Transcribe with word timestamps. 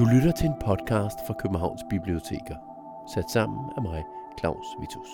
Du 0.00 0.04
lytter 0.04 0.32
til 0.32 0.46
en 0.46 0.54
podcast 0.64 1.18
fra 1.26 1.34
Københavns 1.34 1.80
Biblioteker, 1.90 2.56
sat 3.14 3.30
sammen 3.30 3.70
af 3.76 3.82
mig, 3.82 4.04
Claus 4.38 4.66
Vitus. 4.80 5.08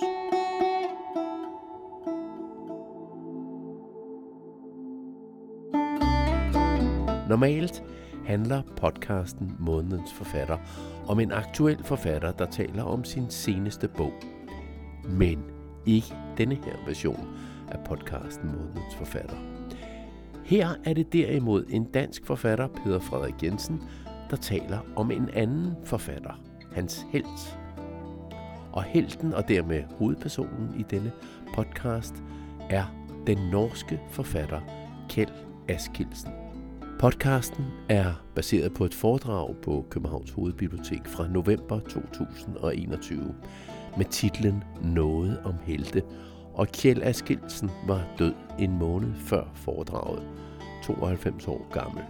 Normalt 7.29 7.83
handler 8.27 8.63
podcasten 8.77 9.57
Månedens 9.59 10.13
Forfatter 10.13 10.59
om 11.09 11.21
en 11.21 11.33
aktuel 11.33 11.85
forfatter, 11.85 12.33
der 12.33 12.47
taler 12.47 12.83
om 12.83 13.05
sin 13.05 13.31
seneste 13.31 13.89
bog. 13.89 14.13
Men 15.05 15.45
ikke 15.87 16.15
denne 16.39 16.55
her 16.55 16.87
version 16.87 17.29
af 17.69 17.79
podcasten 17.85 18.47
Månedens 18.47 18.95
Forfatter. 18.95 19.37
Her 20.45 20.69
er 20.85 20.95
det 20.95 21.13
derimod 21.13 21.65
en 21.69 21.85
dansk 21.85 22.27
forfatter, 22.27 22.69
Peter 22.69 22.99
Frederik 22.99 23.43
Jensen, 23.43 23.83
der 24.31 24.37
taler 24.37 24.79
om 24.97 25.11
en 25.11 25.29
anden 25.35 25.75
forfatter, 25.85 26.41
hans 26.73 27.07
helt. 27.13 27.59
Og 28.73 28.83
helten 28.83 29.35
og 29.35 29.49
dermed 29.49 29.83
hovedpersonen 29.99 30.75
i 30.79 30.83
denne 30.91 31.13
podcast 31.55 32.15
er 32.71 32.85
den 33.27 33.39
norske 33.51 34.01
forfatter 34.11 34.61
Kjeld 35.09 35.33
Askildsen. 35.69 36.31
Podcasten 36.99 37.65
er 37.89 38.13
baseret 38.35 38.75
på 38.75 38.85
et 38.85 38.95
foredrag 38.95 39.57
på 39.63 39.87
Københavns 39.91 40.31
Hovedbibliotek 40.31 41.07
fra 41.07 41.29
november 41.29 41.81
2021 41.81 43.35
med 43.97 44.05
titlen 44.05 44.65
Noget 44.83 45.41
om 45.45 45.55
helte, 45.63 46.03
og 46.55 46.69
Kjeld 46.69 47.03
Askildsen 47.03 47.71
var 47.87 48.03
død 48.19 48.35
en 48.59 48.79
måned 48.79 49.15
før 49.15 49.45
foredraget, 49.55 50.23
92 50.85 51.49
år 51.49 51.69
gammel. 51.73 52.03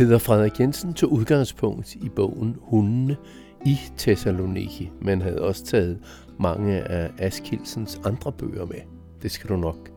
Peter 0.00 0.18
Frederik 0.18 0.60
Jensen 0.60 0.94
tog 0.94 1.12
udgangspunkt 1.12 1.94
i 1.94 2.08
bogen 2.08 2.56
Hundene 2.60 3.16
i 3.66 3.76
Thessaloniki, 3.98 4.90
men 5.02 5.22
havde 5.22 5.42
også 5.42 5.64
taget 5.64 5.98
mange 6.38 6.80
af 6.80 7.10
Askildsens 7.18 8.00
andre 8.04 8.32
bøger 8.32 8.66
med. 8.66 8.80
Det 9.22 9.30
skal 9.30 9.50
du 9.50 9.56
nok 9.56 9.90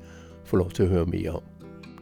få 0.45 0.57
lov 0.57 0.71
til 0.71 0.83
at 0.83 0.89
høre 0.89 1.05
mere 1.05 1.31
om 1.31 1.41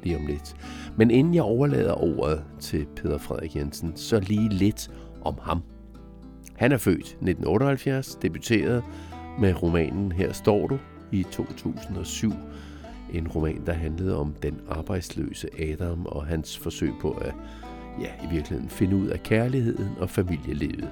lige 0.04 0.18
om 0.18 0.26
lidt. 0.26 0.56
Men 0.98 1.12
inden 1.12 1.36
jeg 1.36 1.44
overlader 1.44 2.04
ordet 2.04 2.44
til 2.60 2.86
Peter 2.96 3.18
Frederik 3.18 3.56
Jensen, 3.56 3.96
så 3.96 4.20
lige 4.20 4.50
lidt 4.50 4.92
om 5.22 5.36
ham. 5.42 5.62
Han 6.56 6.72
er 6.72 6.78
født 6.78 7.06
1978, 7.06 8.16
debuteret 8.16 8.84
med 9.40 9.64
romanen 9.64 10.12
Her 10.12 10.32
står 10.34 10.68
du 10.68 10.78
i 11.12 11.24
2007. 11.32 12.32
En 13.14 13.28
roman, 13.28 13.66
der 13.66 13.74
handlede 13.74 14.18
om 14.18 14.36
den 14.44 14.62
arbejdsløse 14.70 15.50
Adam 15.60 16.06
og 16.06 16.26
hans 16.26 16.58
forsøg 16.58 16.94
på 17.02 17.12
at 17.12 17.34
ja, 18.02 18.26
i 18.26 18.30
virkeligheden 18.34 18.70
finde 18.70 18.96
ud 18.96 19.08
af 19.08 19.24
kærligheden 19.24 19.98
og 19.98 20.10
familielivet. 20.10 20.90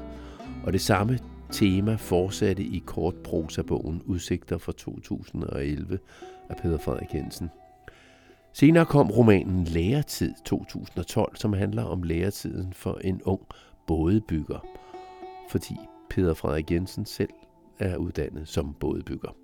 Og 0.64 0.74
det 0.74 0.82
samme 0.82 1.20
tema 1.52 1.96
fortsatte 1.96 2.64
i 2.64 2.84
kortprosabogen 2.86 4.02
Udsigter 4.06 4.58
fra 4.58 4.72
2011 4.72 6.00
af 6.50 6.58
Peter 6.58 6.78
Frederik 6.78 7.14
Jensen. 7.14 7.50
Senere 8.54 8.86
kom 8.86 9.12
romanen 9.12 9.64
Læretid 9.64 10.34
2012, 10.46 11.36
som 11.36 11.54
handler 11.54 11.84
om 11.84 12.04
læretiden 12.04 12.74
for 12.74 13.00
en 13.04 13.22
ung 13.24 13.42
bådebygger, 13.88 14.66
fordi 15.50 15.76
Peter 16.10 16.34
Frederik 16.34 16.72
Jensen 16.72 17.06
selv 17.06 17.30
er 17.80 17.98
uddannet 17.98 18.48
som 18.48 18.76
bådebygger. 18.80 19.39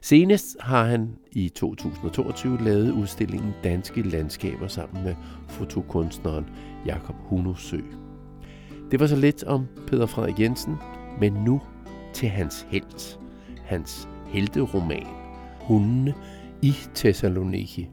Senest 0.00 0.56
har 0.60 0.84
han 0.84 1.16
i 1.32 1.48
2022 1.48 2.58
lavet 2.64 2.90
udstillingen 2.90 3.52
Danske 3.64 4.02
Landskaber 4.02 4.68
sammen 4.68 5.04
med 5.04 5.14
fotokunstneren 5.48 6.46
Jakob 6.86 7.16
Hunosø. 7.18 7.80
Det 8.90 9.00
var 9.00 9.06
så 9.06 9.16
lidt 9.16 9.44
om 9.44 9.66
Peter 9.86 10.06
Frederik 10.06 10.40
Jensen, 10.40 10.76
men 11.20 11.32
nu 11.32 11.60
til 12.12 12.28
hans 12.28 12.66
helt, 12.68 13.18
hans 13.64 14.08
helteroman, 14.26 15.06
Hundene 15.60 16.14
i 16.62 16.74
Thessaloniki, 16.94 17.88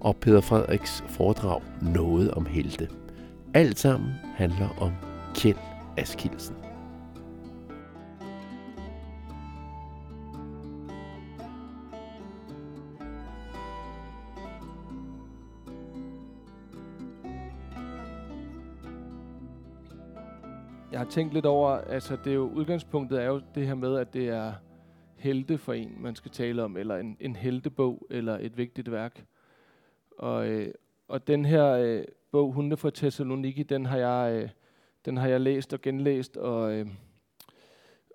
og 0.00 0.16
Peter 0.16 0.40
Frederiks 0.40 1.04
foredrag 1.08 1.62
Noget 1.94 2.30
om 2.30 2.46
helte. 2.46 2.88
Alt 3.54 3.78
sammen 3.78 4.10
handler 4.34 4.68
om 4.80 4.92
Kjeld 5.34 5.58
Askildsen. 5.96 6.57
Jeg 20.98 21.04
har 21.06 21.10
tænkt 21.10 21.34
lidt 21.34 21.46
over, 21.46 21.68
altså 21.70 22.16
det 22.24 22.30
er 22.30 22.34
jo, 22.34 22.50
udgangspunktet 22.54 23.22
er 23.22 23.26
jo 23.26 23.40
det 23.54 23.66
her 23.66 23.74
med, 23.74 23.96
at 23.96 24.14
det 24.14 24.28
er 24.28 24.52
helte 25.16 25.58
for 25.58 25.72
en, 25.72 25.96
man 26.00 26.16
skal 26.16 26.30
tale 26.30 26.62
om, 26.62 26.76
eller 26.76 26.96
en, 26.96 27.16
en 27.20 27.36
heltebog, 27.36 28.06
eller 28.10 28.38
et 28.40 28.58
vigtigt 28.58 28.90
værk. 28.90 29.24
Og, 30.18 30.48
øh, 30.48 30.74
og 31.08 31.26
den 31.26 31.44
her 31.44 31.66
øh, 31.66 32.04
bog, 32.32 32.52
Hunde 32.52 32.76
fra 32.76 32.90
Thessaloniki, 32.94 33.62
den 33.62 33.86
har 33.86 33.98
jeg, 33.98 34.42
øh, 34.42 34.48
den 35.04 35.16
har 35.16 35.28
jeg 35.28 35.40
læst 35.40 35.72
og 35.72 35.80
genlæst 35.80 36.36
og, 36.36 36.72
øh, 36.72 36.86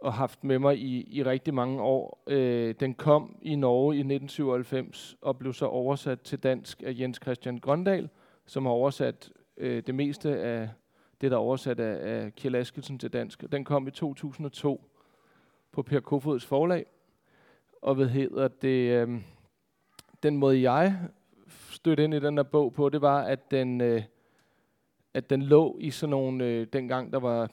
og 0.01 0.13
haft 0.13 0.43
med 0.43 0.59
mig 0.59 0.79
i, 0.79 1.17
i 1.17 1.23
rigtig 1.23 1.53
mange 1.53 1.81
år. 1.81 2.23
Øh, 2.27 2.75
den 2.79 2.93
kom 2.93 3.37
i 3.41 3.55
Norge 3.55 3.95
i 3.95 3.99
1997 3.99 5.15
og 5.21 5.37
blev 5.37 5.53
så 5.53 5.65
oversat 5.65 6.21
til 6.21 6.39
dansk 6.39 6.83
af 6.85 6.95
Jens 6.99 7.19
Christian 7.21 7.57
Grøndal, 7.57 8.09
som 8.45 8.65
har 8.65 8.73
oversat 8.73 9.31
øh, 9.57 9.83
det 9.87 9.95
meste 9.95 10.37
af 10.37 10.69
det, 11.23 11.31
der 11.31 11.37
er 11.37 11.41
oversat 11.41 11.79
af, 11.79 12.23
af 12.23 12.35
Kjell 12.35 12.55
Askelsen 12.55 12.99
til 12.99 13.13
dansk. 13.13 13.43
Den 13.51 13.63
kom 13.63 13.87
i 13.87 13.91
2002 13.91 14.89
på 15.71 15.83
Per 15.83 15.99
Kofods 15.99 16.45
forlag. 16.45 16.85
Og 17.81 17.95
hvad 17.95 18.07
hedder 18.07 18.47
det? 18.47 19.07
Øh, 19.07 19.21
den 20.23 20.37
måde, 20.37 20.61
jeg 20.61 20.99
stødte 21.69 22.03
ind 22.03 22.13
i 22.13 22.19
den 22.19 22.37
der 22.37 22.43
bog 22.43 22.73
på, 22.73 22.89
det 22.89 23.01
var, 23.01 23.21
at 23.21 23.51
den, 23.51 23.81
øh, 23.81 24.03
at 25.13 25.29
den 25.29 25.41
lå 25.41 25.77
i 25.79 25.91
sådan 25.91 26.09
nogle, 26.09 26.45
øh, 26.45 26.67
dengang 26.73 27.13
der 27.13 27.19
var, 27.19 27.49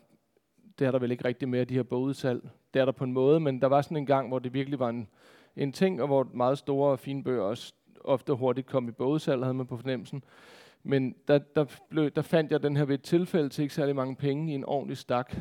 det 0.79 0.87
er 0.87 0.91
der 0.91 0.99
vel 0.99 1.11
ikke 1.11 1.25
rigtig 1.25 1.49
mere, 1.49 1.65
de 1.65 1.75
her 1.75 1.83
bogudsalg. 1.83 2.49
Det 2.75 2.81
er 2.81 2.85
der 2.85 2.93
på 2.93 3.05
en 3.05 3.13
måde, 3.13 3.41
men 3.41 3.61
der 3.61 3.67
var 3.67 3.83
sådan 3.83 3.97
en 3.97 4.07
gang, 4.07 4.29
hvor 4.29 4.39
det 4.39 4.55
virkelig 4.55 4.79
var 4.79 4.89
en, 4.89 5.09
en 5.57 5.73
ting, 5.73 6.03
og 6.03 6.07
hvor 6.07 6.31
meget 6.35 6.59
store 6.59 6.91
og 6.91 6.99
fine 6.99 7.25
bøger 7.25 7.43
også 7.43 7.75
ofte 8.05 8.33
hurtigt 8.33 8.67
kom 8.67 8.89
i 8.89 8.93
bogudsalg, 8.93 9.43
havde 9.43 9.55
man 9.55 9.67
på 9.67 9.77
fornemmelsen. 9.77 10.25
Men 10.83 11.15
der, 11.29 11.39
der, 11.39 11.65
blev, 11.89 12.11
der 12.11 12.23
fandt 12.23 12.53
jeg 12.53 12.63
den 12.63 12.77
her 12.77 12.85
ved 12.85 12.95
et 12.95 13.03
tilfælde 13.03 13.49
til 13.49 13.63
ikke 13.63 13.75
særlig 13.75 13.97
mange 13.97 14.17
penge 14.17 14.53
i 14.53 14.55
en 14.55 14.65
ordentlig 14.65 14.97
stak. 14.97 15.37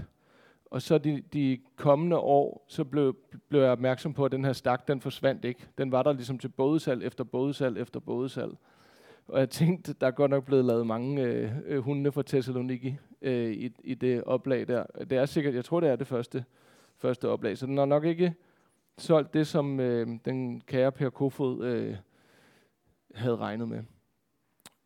Og 0.65 0.81
så 0.81 0.97
de, 0.97 1.21
de 1.33 1.59
kommende 1.75 2.17
år, 2.17 2.65
så 2.67 2.83
blev, 2.83 3.15
blev 3.49 3.61
jeg 3.61 3.71
opmærksom 3.71 4.13
på, 4.13 4.25
at 4.25 4.31
den 4.31 4.45
her 4.45 4.53
stak, 4.53 4.87
den 4.87 5.01
forsvandt 5.01 5.45
ikke. 5.45 5.67
Den 5.77 5.91
var 5.91 6.03
der 6.03 6.13
ligesom 6.13 6.39
til 6.39 6.47
bådesal 6.47 7.03
efter 7.03 7.23
bådesal 7.23 7.77
efter 7.77 7.99
bådesal. 7.99 8.51
Og 9.27 9.39
jeg 9.39 9.49
tænkte, 9.49 9.93
der 9.93 10.07
er 10.07 10.11
godt 10.11 10.31
nok 10.31 10.45
blevet 10.45 10.65
lavet 10.65 10.87
mange 10.87 11.23
øh, 11.23 11.51
øh, 11.65 11.79
hunde 11.79 12.11
fra 12.11 12.23
Thessaloniki 12.27 12.95
øh, 13.21 13.51
i, 13.51 13.71
i 13.83 13.93
det 13.93 14.23
oplag 14.23 14.67
der. 14.67 14.83
Det 14.83 15.17
er 15.17 15.25
sikkert, 15.25 15.55
jeg 15.55 15.65
tror, 15.65 15.79
det 15.79 15.89
er 15.89 15.95
det 15.95 16.07
første, 16.07 16.45
første 16.97 17.29
oplag. 17.29 17.57
Så 17.57 17.65
den 17.65 17.77
har 17.77 17.85
nok 17.85 18.05
ikke 18.05 18.33
solgt 18.97 19.33
det, 19.33 19.47
som 19.47 19.79
øh, 19.79 20.07
den 20.25 20.61
kære 20.61 20.91
Per 20.91 21.09
Kofod 21.09 21.65
øh, 21.65 21.95
havde 23.15 23.37
regnet 23.37 23.67
med. 23.67 23.83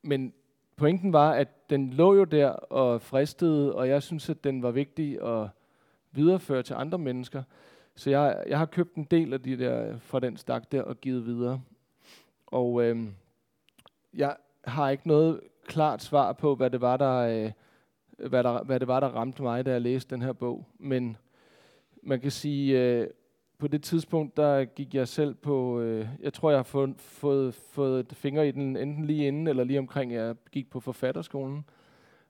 Men 0.02 0.34
pointen 0.76 1.14
var, 1.14 1.32
at 1.32 1.70
den 1.70 1.90
lå 1.90 2.16
jo 2.16 2.24
der 2.24 2.50
og 2.50 3.02
fristede, 3.02 3.76
og 3.76 3.88
jeg 3.88 4.04
synes, 4.04 4.30
at 4.30 4.44
den 4.44 4.64
var 4.64 4.72
vigtig 4.72 5.22
at 5.22 5.50
videreføre 6.12 6.64
til 6.64 6.74
andre 6.74 6.98
mennesker. 6.98 7.44
Så 7.96 8.10
jeg, 8.10 8.44
jeg 8.48 8.58
har 8.58 8.66
købt 8.66 8.96
en 8.96 9.04
del 9.04 9.34
af 9.34 9.42
de 9.42 9.58
der 9.58 9.98
fra 9.98 10.20
den 10.20 10.38
stak 10.38 10.72
der 10.72 10.82
og 10.82 11.02
givet 11.02 11.26
videre. 11.26 11.62
Og 12.48 12.84
øh, 12.84 13.08
jeg 14.14 14.36
har 14.64 14.90
ikke 14.90 15.08
noget 15.08 15.40
klart 15.66 16.04
svar 16.04 16.34
på, 16.34 16.56
hvad 16.56 16.70
det 16.70 16.82
var, 16.82 16.98
der, 16.98 17.18
øh, 17.18 17.52
hvad, 18.30 18.44
der, 18.44 18.64
hvad 18.64 18.80
det 18.80 18.88
var, 18.88 19.00
der 19.00 19.08
ramte 19.08 19.44
mig, 19.44 19.66
da 19.66 19.72
jeg 19.72 19.82
læste 19.82 20.16
den 20.16 20.22
her 20.22 20.34
bog. 20.34 20.68
Men 20.78 21.18
man 22.04 22.20
kan 22.20 22.32
sige, 22.32 22.82
øh, 22.82 23.08
på 23.64 23.68
det 23.68 23.84
tidspunkt, 23.84 24.38
der 24.38 24.66
gik 24.66 24.96
jeg 24.96 25.08
selv 25.08 25.34
på, 25.34 25.80
øh, 25.80 26.08
jeg 26.20 26.34
tror, 26.34 26.50
jeg 26.50 26.58
har 26.58 26.64
fået, 26.64 26.94
fået, 26.98 27.54
fået 27.54 28.14
fingre 28.14 28.48
i 28.48 28.52
den 28.52 28.78
enten 28.78 29.06
lige 29.06 29.28
inden 29.28 29.48
eller 29.48 29.64
lige 29.64 29.80
omkring, 29.80 30.14
jeg 30.14 30.36
gik 30.52 30.70
på 30.70 30.80
forfatterskolen. 30.80 31.66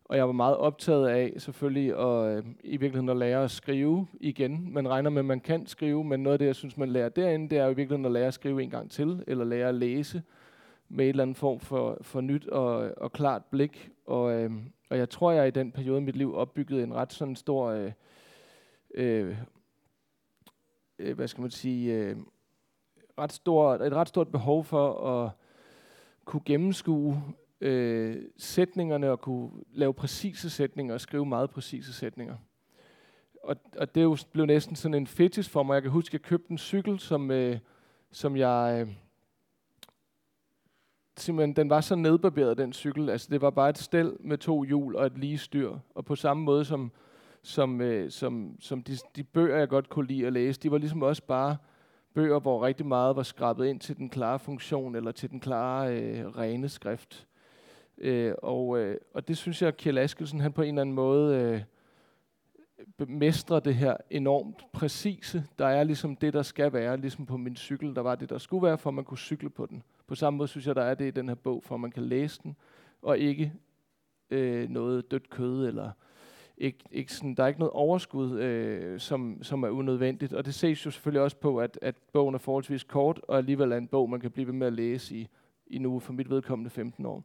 Og 0.05 0.17
jeg 0.17 0.25
var 0.25 0.31
meget 0.31 0.57
optaget 0.57 1.07
af 1.07 1.33
selvfølgelig 1.37 1.99
at, 1.99 2.37
øh, 2.37 2.43
i 2.63 2.77
virkeligheden 2.77 3.09
at 3.09 3.17
lære 3.17 3.43
at 3.43 3.51
skrive 3.51 4.07
igen. 4.19 4.73
Man 4.73 4.89
regner 4.89 5.09
med, 5.09 5.19
at 5.19 5.25
man 5.25 5.39
kan 5.39 5.67
skrive, 5.67 6.03
men 6.03 6.19
noget 6.19 6.33
af 6.33 6.39
det, 6.39 6.45
jeg 6.45 6.55
synes, 6.55 6.77
man 6.77 6.89
lærer 6.89 7.09
derinde, 7.09 7.49
det 7.49 7.57
er 7.57 7.63
jo 7.63 7.71
i 7.71 7.75
virkeligheden 7.75 8.05
at 8.05 8.11
lære 8.11 8.27
at 8.27 8.33
skrive 8.33 8.63
en 8.63 8.69
gang 8.69 8.91
til, 8.91 9.23
eller 9.27 9.45
lære 9.45 9.69
at 9.69 9.75
læse 9.75 10.21
med 10.89 11.05
en 11.05 11.09
eller 11.09 11.23
anden 11.23 11.35
form 11.35 11.59
for, 11.59 11.97
for 12.01 12.21
nyt 12.21 12.47
og, 12.47 12.91
og 12.97 13.11
klart 13.11 13.45
blik. 13.45 13.89
Og, 14.05 14.33
øh, 14.33 14.51
og 14.89 14.97
jeg 14.97 15.09
tror, 15.09 15.31
jeg 15.31 15.47
i 15.47 15.51
den 15.51 15.71
periode 15.71 15.97
i 15.97 16.03
mit 16.03 16.15
liv 16.15 16.35
opbyggede 16.35 16.83
en 16.83 16.93
ret 16.93 17.13
sådan 17.13 17.35
stor, 17.35 17.67
øh, 17.67 17.91
øh, 18.95 19.35
øh, 21.03 21.15
hvad 21.15 21.27
skal 21.27 21.41
man 21.41 21.51
sige, 21.51 21.93
øh, 21.93 22.15
ret 23.17 23.31
stor, 23.31 23.73
et 23.73 23.93
ret 23.93 24.07
stort 24.07 24.27
behov 24.27 24.63
for 24.63 25.07
at 25.07 25.31
kunne 26.25 26.41
gennemskue 26.45 27.23
øh, 27.61 28.23
sætningerne 28.37 29.11
og 29.11 29.21
kunne 29.21 29.51
lave 29.71 29.93
præcise 29.93 30.49
sætninger 30.49 30.93
og 30.93 31.01
skrive 31.01 31.25
meget 31.25 31.49
præcise 31.49 31.93
sætninger. 31.93 32.35
Og, 33.43 33.55
og 33.77 33.95
det 33.95 34.01
er 34.01 34.05
jo 34.05 34.17
blev 34.31 34.45
næsten 34.45 34.75
sådan 34.75 34.95
en 34.95 35.07
fetish 35.07 35.49
for 35.49 35.63
mig. 35.63 35.73
Jeg 35.73 35.81
kan 35.81 35.91
huske, 35.91 36.09
at 36.09 36.13
jeg 36.13 36.21
købte 36.21 36.51
en 36.51 36.57
cykel, 36.57 36.99
som, 36.99 37.31
øh, 37.31 37.59
som 38.11 38.37
jeg... 38.37 38.77
Øh, 38.81 38.93
simpelthen, 41.17 41.55
den 41.55 41.69
var 41.69 41.81
så 41.81 41.95
nedbarberet, 41.95 42.57
den 42.57 42.73
cykel. 42.73 43.09
Altså, 43.09 43.27
det 43.31 43.41
var 43.41 43.49
bare 43.49 43.69
et 43.69 43.77
stel 43.77 44.17
med 44.19 44.37
to 44.37 44.63
hjul 44.63 44.95
og 44.95 45.05
et 45.05 45.17
lige 45.17 45.37
styr. 45.37 45.77
Og 45.95 46.05
på 46.05 46.15
samme 46.15 46.43
måde 46.43 46.65
som, 46.65 46.91
som, 47.43 47.81
øh, 47.81 48.11
som, 48.11 48.55
som 48.59 48.83
de, 48.83 48.97
de 49.15 49.23
bøger, 49.23 49.57
jeg 49.57 49.69
godt 49.69 49.89
kunne 49.89 50.07
lide 50.07 50.27
at 50.27 50.33
læse, 50.33 50.59
de 50.59 50.71
var 50.71 50.77
ligesom 50.77 51.01
også 51.01 51.23
bare 51.23 51.57
bøger, 52.13 52.39
hvor 52.39 52.65
rigtig 52.65 52.85
meget 52.85 53.15
var 53.15 53.23
skrabet 53.23 53.65
ind 53.65 53.79
til 53.79 53.97
den 53.97 54.09
klare 54.09 54.39
funktion, 54.39 54.95
eller 54.95 55.11
til 55.11 55.31
den 55.31 55.39
klare, 55.39 55.97
øh, 55.97 56.27
rene 56.27 56.69
skrift. 56.69 57.27
Øh, 57.97 58.33
og, 58.43 58.79
øh, 58.79 58.97
og 59.13 59.27
det 59.27 59.37
synes 59.37 59.61
jeg, 59.61 59.67
at 59.67 59.77
Kjell 59.77 59.97
Askelsen, 59.97 60.39
han 60.39 60.53
på 60.53 60.61
en 60.61 60.67
eller 60.67 60.81
anden 60.81 60.95
måde 60.95 61.37
øh, 61.37 61.61
bemestrer 62.97 63.59
det 63.59 63.75
her 63.75 63.97
enormt 64.09 64.65
præcise. 64.73 65.45
Der 65.59 65.67
er 65.67 65.83
ligesom 65.83 66.15
det, 66.15 66.33
der 66.33 66.41
skal 66.41 66.73
være, 66.73 66.97
ligesom 66.97 67.25
på 67.25 67.37
min 67.37 67.55
cykel, 67.55 67.95
der 67.95 68.01
var 68.01 68.15
det, 68.15 68.29
der 68.29 68.37
skulle 68.37 68.67
være, 68.67 68.77
for 68.77 68.89
at 68.89 68.93
man 68.93 69.05
kunne 69.05 69.17
cykle 69.17 69.49
på 69.49 69.65
den. 69.65 69.83
På 70.07 70.15
samme 70.15 70.37
måde 70.37 70.47
synes 70.47 70.67
jeg, 70.67 70.75
der 70.75 70.83
er 70.83 70.95
det 70.95 71.07
i 71.07 71.11
den 71.11 71.27
her 71.27 71.35
bog, 71.35 71.63
for 71.63 71.75
at 71.75 71.81
man 71.81 71.91
kan 71.91 72.03
læse 72.03 72.39
den, 72.43 72.55
og 73.01 73.17
ikke 73.17 73.53
øh, 74.29 74.69
noget 74.69 75.11
dødt 75.11 75.29
kød, 75.29 75.67
eller 75.67 75.91
ikke, 76.57 76.79
ikke 76.91 77.13
sådan, 77.13 77.35
der 77.35 77.43
er 77.43 77.47
ikke 77.47 77.59
noget 77.59 77.73
overskud, 77.73 78.39
øh, 78.39 78.99
som, 78.99 79.43
som 79.43 79.63
er 79.63 79.69
unødvendigt. 79.69 80.33
Og 80.33 80.45
det 80.45 80.53
ses 80.53 80.85
jo 80.85 80.91
selvfølgelig 80.91 81.21
også 81.21 81.37
på, 81.37 81.57
at, 81.57 81.79
at 81.81 81.95
bogen 82.13 82.35
er 82.35 82.39
forholdsvis 82.39 82.83
kort, 82.83 83.21
og 83.27 83.37
alligevel 83.37 83.71
er 83.71 83.77
en 83.77 83.87
bog, 83.87 84.09
man 84.09 84.19
kan 84.19 84.31
blive 84.31 84.47
ved 84.47 84.53
med 84.53 84.67
at 84.67 84.73
læse 84.73 85.15
i, 85.15 85.27
i 85.67 85.77
nu 85.77 85.99
for 85.99 86.13
mit 86.13 86.29
vedkommende 86.29 86.69
15 86.69 87.05
år. 87.05 87.23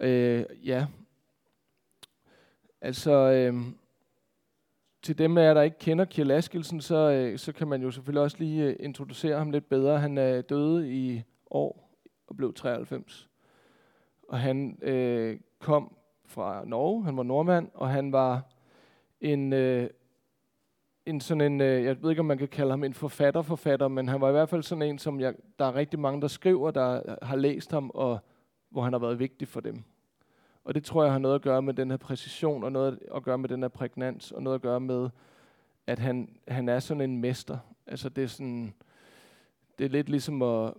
Øh, 0.00 0.44
ja. 0.64 0.86
Altså, 2.80 3.12
øh, 3.12 3.54
til 5.02 5.18
dem 5.18 5.38
af 5.38 5.42
jer, 5.42 5.54
der 5.54 5.62
ikke 5.62 5.78
kender 5.78 6.04
Kjell 6.04 6.30
Askelsen, 6.30 6.80
så, 6.80 6.96
øh, 6.96 7.38
så 7.38 7.52
kan 7.52 7.68
man 7.68 7.82
jo 7.82 7.90
selvfølgelig 7.90 8.22
også 8.22 8.36
lige 8.38 8.64
øh, 8.64 8.76
introducere 8.80 9.38
ham 9.38 9.50
lidt 9.50 9.68
bedre. 9.68 9.98
Han 9.98 10.18
er 10.18 10.40
døde 10.40 10.92
i 10.92 11.22
år 11.50 11.94
og 12.26 12.36
blev 12.36 12.54
93. 12.54 13.28
Og 14.28 14.40
han 14.40 14.78
øh, 14.82 15.40
kom 15.58 15.97
fra 16.28 16.64
Norge, 16.64 17.04
han 17.04 17.16
var 17.16 17.22
nordmand, 17.22 17.68
og 17.74 17.88
han 17.88 18.12
var 18.12 18.42
en, 19.20 19.52
øh, 19.52 19.90
en 21.06 21.20
sådan 21.20 21.52
en, 21.52 21.60
øh, 21.60 21.84
jeg 21.84 22.02
ved 22.02 22.10
ikke 22.10 22.20
om 22.20 22.26
man 22.26 22.38
kan 22.38 22.48
kalde 22.48 22.70
ham 22.70 22.84
en 22.84 22.94
forfatter-forfatter, 22.94 23.88
men 23.88 24.08
han 24.08 24.20
var 24.20 24.28
i 24.28 24.32
hvert 24.32 24.48
fald 24.48 24.62
sådan 24.62 24.82
en, 24.82 24.98
som 24.98 25.20
jeg, 25.20 25.34
der 25.58 25.64
er 25.64 25.74
rigtig 25.74 25.98
mange, 25.98 26.20
der 26.20 26.28
skriver, 26.28 26.70
der 26.70 27.16
har 27.22 27.36
læst 27.36 27.70
ham, 27.70 27.90
og 27.94 28.18
hvor 28.70 28.82
han 28.82 28.92
har 28.92 29.00
været 29.00 29.18
vigtig 29.18 29.48
for 29.48 29.60
dem. 29.60 29.82
Og 30.64 30.74
det 30.74 30.84
tror 30.84 31.02
jeg 31.02 31.12
har 31.12 31.18
noget 31.18 31.34
at 31.34 31.42
gøre 31.42 31.62
med 31.62 31.74
den 31.74 31.90
her 31.90 31.96
præcision, 31.96 32.64
og 32.64 32.72
noget 32.72 32.98
at 33.14 33.22
gøre 33.22 33.38
med 33.38 33.48
den 33.48 33.62
her 33.62 33.68
prægnans, 33.68 34.32
og 34.32 34.42
noget 34.42 34.54
at 34.54 34.62
gøre 34.62 34.80
med, 34.80 35.10
at 35.86 35.98
han, 35.98 36.38
han 36.48 36.68
er 36.68 36.78
sådan 36.78 37.00
en 37.00 37.20
mester. 37.20 37.58
Altså 37.86 38.08
det 38.08 38.24
er 38.24 38.28
sådan, 38.28 38.74
det 39.78 39.84
er 39.84 39.88
lidt 39.88 40.08
ligesom 40.08 40.42
at, 40.42 40.74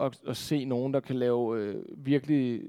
at, 0.00 0.20
at 0.26 0.36
se 0.36 0.64
nogen, 0.64 0.94
der 0.94 1.00
kan 1.00 1.16
lave 1.16 1.60
øh, 1.60 1.84
virkelig 1.96 2.62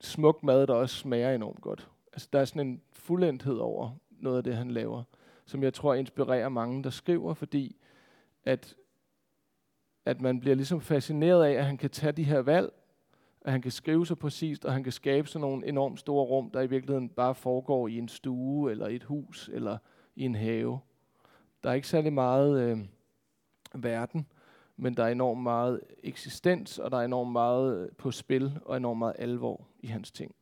smuk 0.00 0.42
mad, 0.42 0.66
der 0.66 0.74
også 0.74 0.96
smager 0.96 1.34
enormt 1.34 1.60
godt. 1.60 1.88
Altså 2.12 2.28
der 2.32 2.40
er 2.40 2.44
sådan 2.44 2.66
en 2.66 2.82
fuldendthed 2.92 3.56
over 3.56 3.90
noget 4.10 4.36
af 4.36 4.44
det, 4.44 4.56
han 4.56 4.70
laver, 4.70 5.02
som 5.46 5.62
jeg 5.62 5.74
tror 5.74 5.94
inspirerer 5.94 6.48
mange, 6.48 6.82
der 6.82 6.90
skriver, 6.90 7.34
fordi 7.34 7.76
at, 8.44 8.76
at 10.04 10.20
man 10.20 10.40
bliver 10.40 10.56
ligesom 10.56 10.80
fascineret 10.80 11.44
af, 11.44 11.52
at 11.52 11.64
han 11.64 11.76
kan 11.76 11.90
tage 11.90 12.12
de 12.12 12.24
her 12.24 12.38
valg, 12.38 12.72
at 13.40 13.52
han 13.52 13.62
kan 13.62 13.70
skrive 13.70 14.06
så 14.06 14.14
præcist, 14.14 14.64
og 14.64 14.72
han 14.72 14.82
kan 14.82 14.92
skabe 14.92 15.28
sådan 15.28 15.40
nogle 15.40 15.66
enormt 15.66 16.00
store 16.00 16.24
rum, 16.24 16.50
der 16.50 16.60
i 16.60 16.66
virkeligheden 16.66 17.08
bare 17.08 17.34
foregår 17.34 17.88
i 17.88 17.98
en 17.98 18.08
stue, 18.08 18.70
eller 18.70 18.86
et 18.88 19.02
hus, 19.02 19.50
eller 19.52 19.78
i 20.16 20.24
en 20.24 20.34
have. 20.34 20.80
Der 21.64 21.70
er 21.70 21.74
ikke 21.74 21.88
særlig 21.88 22.12
meget 22.12 22.60
øh, 22.60 22.78
verden, 23.74 24.26
men 24.76 24.94
der 24.94 25.04
er 25.04 25.08
enormt 25.08 25.42
meget 25.42 25.80
eksistens, 26.02 26.78
og 26.78 26.90
der 26.90 26.96
er 26.96 27.04
enormt 27.04 27.32
meget 27.32 27.90
på 27.98 28.10
spil, 28.10 28.58
og 28.64 28.76
enormt 28.76 28.98
meget 28.98 29.16
alvor 29.18 29.66
i 29.86 29.88
hans 29.88 30.12
ting. 30.12 30.34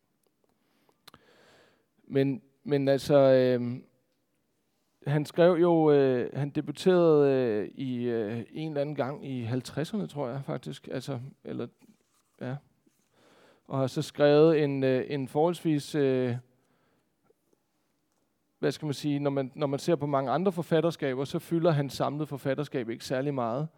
Men, 2.04 2.42
men 2.64 2.88
altså, 2.88 3.16
øh, 3.16 3.80
han 5.06 5.24
skrev 5.24 5.52
jo, 5.52 5.90
øh, 5.90 6.30
han 6.34 6.50
debuterede 6.50 7.30
øh, 7.30 7.68
i 7.68 8.04
øh, 8.04 8.44
en 8.52 8.68
eller 8.68 8.80
anden 8.80 8.94
gang 8.94 9.26
i 9.26 9.46
50'erne, 9.46 10.06
tror 10.06 10.28
jeg 10.28 10.44
faktisk, 10.44 10.88
altså, 10.92 11.20
eller, 11.44 11.66
ja, 12.40 12.56
og 13.66 13.78
har 13.78 13.86
så 13.86 14.02
skrevet 14.02 14.64
en, 14.64 14.84
øh, 14.84 15.06
en 15.08 15.28
forholdsvis, 15.28 15.94
øh, 15.94 16.36
hvad 18.58 18.72
skal 18.72 18.86
man 18.86 18.94
sige, 18.94 19.18
når 19.18 19.30
man, 19.30 19.52
når 19.54 19.66
man 19.66 19.78
ser 19.78 19.96
på 19.96 20.06
mange 20.06 20.30
andre 20.30 20.52
forfatterskaber, 20.52 21.24
så 21.24 21.38
fylder 21.38 21.70
hans 21.70 21.92
samlede 21.92 22.26
forfatterskab 22.26 22.88
ikke 22.88 23.04
særlig 23.04 23.34
meget. 23.34 23.68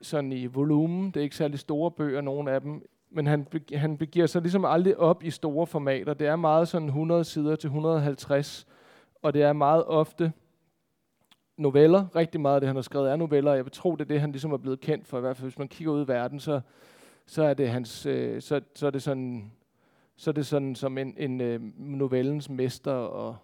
Sådan 0.00 0.32
i 0.32 0.46
volumen, 0.46 1.06
det 1.06 1.16
er 1.16 1.24
ikke 1.24 1.36
særlig 1.36 1.58
store 1.58 1.90
bøger, 1.90 2.20
nogen 2.20 2.48
af 2.48 2.60
dem, 2.60 2.88
men 3.14 3.26
han, 3.26 3.46
han 3.74 3.98
begiver 3.98 4.26
sig 4.26 4.42
ligesom 4.42 4.64
aldrig 4.64 4.96
op 4.96 5.22
i 5.22 5.30
store 5.30 5.66
formater. 5.66 6.14
Det 6.14 6.26
er 6.26 6.36
meget 6.36 6.68
sådan 6.68 6.88
100 6.88 7.24
sider 7.24 7.56
til 7.56 7.66
150, 7.66 8.66
og 9.22 9.34
det 9.34 9.42
er 9.42 9.52
meget 9.52 9.84
ofte 9.84 10.32
noveller. 11.56 12.16
Rigtig 12.16 12.40
meget 12.40 12.54
af 12.54 12.60
det, 12.60 12.68
han 12.68 12.76
har 12.76 12.82
skrevet, 12.82 13.10
er 13.10 13.16
noveller. 13.16 13.54
Jeg 13.54 13.64
vil 13.64 13.72
tro, 13.72 13.92
det 13.96 14.00
er 14.00 14.08
det, 14.08 14.20
han 14.20 14.32
ligesom 14.32 14.52
er 14.52 14.56
blevet 14.56 14.80
kendt 14.80 15.06
for. 15.06 15.18
I 15.18 15.20
hvert 15.20 15.36
fald, 15.36 15.48
hvis 15.48 15.58
man 15.58 15.68
kigger 15.68 15.92
ud 15.92 16.04
i 16.04 16.08
verden, 16.08 16.40
så 16.40 16.60
så 17.26 17.42
er 17.42 17.54
det 17.54 17.70
hans, 17.70 18.06
øh, 18.06 18.42
så, 18.42 18.60
så 18.74 18.86
er 18.86 18.90
det 18.90 19.02
sådan, 19.02 19.52
så 20.16 20.30
er 20.30 20.32
det 20.32 20.46
sådan 20.46 20.74
som 20.74 20.98
en, 20.98 21.14
en 21.16 21.40
øh, 21.40 21.60
novellens 21.78 22.48
mester, 22.48 22.92
og 22.92 23.36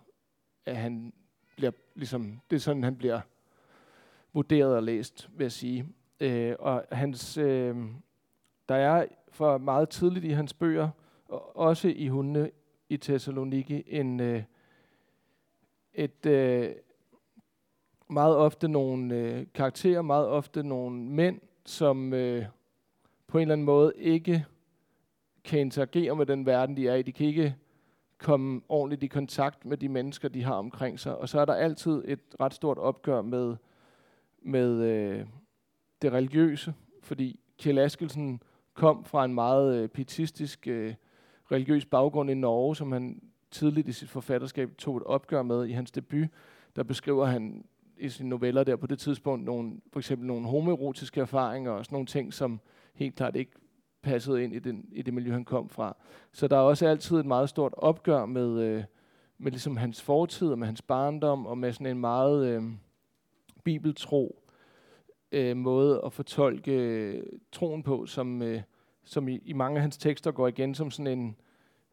at 0.66 0.76
han 0.76 1.12
bliver 1.56 1.72
ligesom, 1.94 2.40
det 2.50 2.56
er 2.56 2.60
sådan, 2.60 2.84
han 2.84 2.96
bliver 2.96 3.20
vurderet 4.32 4.76
og 4.76 4.82
læst, 4.82 5.28
vil 5.36 5.44
jeg 5.44 5.52
sige. 5.52 5.86
Øh, 6.20 6.54
og 6.58 6.84
hans, 6.92 7.38
øh, 7.38 7.76
der 8.68 8.74
er 8.74 9.06
for 9.30 9.58
meget 9.58 9.88
tidligt 9.88 10.24
i 10.24 10.30
hans 10.30 10.54
bøger, 10.54 10.88
og 11.28 11.56
også 11.56 11.88
i 11.88 12.08
hundene 12.08 12.50
i 12.88 12.96
Thessaloniki, 12.96 13.82
en, 13.86 14.20
øh, 14.20 14.42
et, 15.94 16.26
øh, 16.26 16.70
meget 18.10 18.36
ofte 18.36 18.68
nogle 18.68 19.14
øh, 19.14 19.46
karakterer, 19.54 20.02
meget 20.02 20.26
ofte 20.26 20.62
nogle 20.62 21.00
mænd, 21.02 21.40
som 21.66 22.14
øh, 22.14 22.44
på 23.26 23.38
en 23.38 23.42
eller 23.42 23.52
anden 23.52 23.64
måde 23.64 23.92
ikke 23.96 24.46
kan 25.44 25.60
interagere 25.60 26.16
med 26.16 26.26
den 26.26 26.46
verden, 26.46 26.76
de 26.76 26.88
er 26.88 26.94
i. 26.94 27.02
De 27.02 27.12
kan 27.12 27.26
ikke 27.26 27.56
komme 28.18 28.60
ordentligt 28.68 29.02
i 29.02 29.06
kontakt 29.06 29.64
med 29.64 29.76
de 29.76 29.88
mennesker, 29.88 30.28
de 30.28 30.42
har 30.42 30.54
omkring 30.54 31.00
sig. 31.00 31.16
Og 31.16 31.28
så 31.28 31.40
er 31.40 31.44
der 31.44 31.54
altid 31.54 32.04
et 32.06 32.20
ret 32.40 32.54
stort 32.54 32.78
opgør 32.78 33.22
med, 33.22 33.56
med 34.42 34.82
øh, 34.82 35.26
det 36.02 36.12
religiøse, 36.12 36.74
fordi 37.02 37.40
Kjell 37.58 37.78
Askelsen 37.78 38.42
kom 38.78 39.04
fra 39.04 39.24
en 39.24 39.34
meget 39.34 39.76
øh, 39.76 39.88
pietistisk 39.88 40.66
øh, 40.66 40.94
religiøs 41.52 41.84
baggrund 41.84 42.30
i 42.30 42.34
Norge, 42.34 42.76
som 42.76 42.92
han 42.92 43.22
tidligt 43.50 43.88
i 43.88 43.92
sit 43.92 44.08
forfatterskab 44.08 44.70
tog 44.78 44.96
et 44.96 45.02
opgør 45.02 45.42
med 45.42 45.66
i 45.66 45.72
hans 45.72 45.90
debut. 45.90 46.28
Der 46.76 46.82
beskriver 46.82 47.26
han 47.26 47.64
i 47.96 48.08
sine 48.08 48.28
noveller 48.28 48.64
der 48.64 48.76
på 48.76 48.86
det 48.86 48.98
tidspunkt 48.98 49.44
nogle, 49.44 49.72
for 49.92 50.00
eksempel 50.00 50.26
nogle 50.26 50.46
homoerotiske 50.46 51.20
erfaringer 51.20 51.70
og 51.70 51.84
sådan 51.84 51.94
nogle 51.94 52.06
ting, 52.06 52.34
som 52.34 52.60
helt 52.94 53.14
klart 53.14 53.36
ikke 53.36 53.52
passede 54.02 54.44
ind 54.44 54.54
i, 54.54 54.58
den, 54.58 54.84
i 54.92 55.02
det 55.02 55.14
miljø, 55.14 55.32
han 55.32 55.44
kom 55.44 55.68
fra. 55.68 55.96
Så 56.32 56.48
der 56.48 56.56
er 56.56 56.60
også 56.60 56.86
altid 56.86 57.16
et 57.16 57.26
meget 57.26 57.48
stort 57.48 57.74
opgør 57.76 58.26
med, 58.26 58.60
øh, 58.60 58.84
med 59.38 59.52
ligesom 59.52 59.76
hans 59.76 60.02
fortid 60.02 60.48
og 60.48 60.58
med 60.58 60.66
hans 60.66 60.82
barndom, 60.82 61.46
og 61.46 61.58
med 61.58 61.72
sådan 61.72 61.86
en 61.86 61.98
meget 61.98 62.46
øh, 62.46 62.62
bibeltro 63.64 64.47
øh, 65.32 65.56
måde 65.56 66.02
at 66.04 66.12
fortolke 66.12 66.72
øh, 66.72 67.22
troen 67.52 67.82
på, 67.82 68.06
som, 68.06 68.42
øh, 68.42 68.62
som 69.04 69.28
i, 69.28 69.40
i 69.44 69.52
mange 69.52 69.76
af 69.76 69.82
hans 69.82 69.96
tekster 69.96 70.30
går 70.30 70.48
igen 70.48 70.74
som 70.74 70.90
sådan 70.90 71.18
en, 71.18 71.36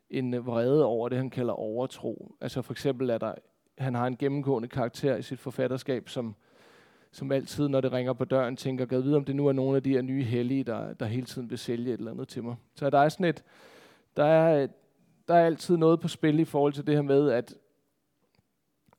en 0.10 0.46
vrede 0.46 0.86
over 0.86 1.10
det, 1.10 1.18
han 1.18 1.30
kalder 1.30 1.54
overtro. 1.54 2.36
Altså 2.42 2.62
for 2.62 2.74
eksempel 2.74 3.10
er 3.10 3.18
der, 3.18 3.34
han 3.78 3.96
har 3.96 4.08
en 4.08 4.18
gennemgående 4.18 4.68
karakter 4.68 5.16
i 5.16 5.22
sit 5.22 5.40
forfatterskab, 5.40 6.10
som 6.10 6.36
som 7.16 7.32
altid, 7.32 7.68
når 7.68 7.82
det 7.82 7.92
ringer 7.92 8.14
på 8.14 8.26
døren, 8.26 8.56
tænker, 8.56 8.86
gad 8.86 9.00
vide, 9.00 9.16
om 9.16 9.26
det 9.26 9.36
nu 9.36 9.48
er 9.48 9.54
nogle 9.54 9.76
af 9.76 9.84
de 9.84 9.90
her 9.90 10.02
nye 10.02 10.24
hellige, 10.24 10.64
der, 10.64 10.94
der 10.94 11.06
hele 11.06 11.26
tiden 11.26 11.50
vil 11.50 11.58
sælge 11.58 11.94
et 11.94 11.98
eller 11.98 12.12
andet 12.12 12.28
til 12.28 12.44
mig. 12.44 12.56
Så 12.76 12.90
der 12.90 13.00
er 13.00 13.10
sådan 13.10 13.26
et, 13.26 13.44
der 14.18 14.24
er, 14.24 14.68
der 15.28 15.36
er 15.36 15.46
altid 15.46 15.78
noget 15.78 16.00
på 16.00 16.08
spil 16.08 16.40
i 16.40 16.46
forhold 16.46 16.74
til 16.74 16.88
det 16.88 16.96
her 16.96 17.02
med, 17.02 17.32
at, 17.32 17.54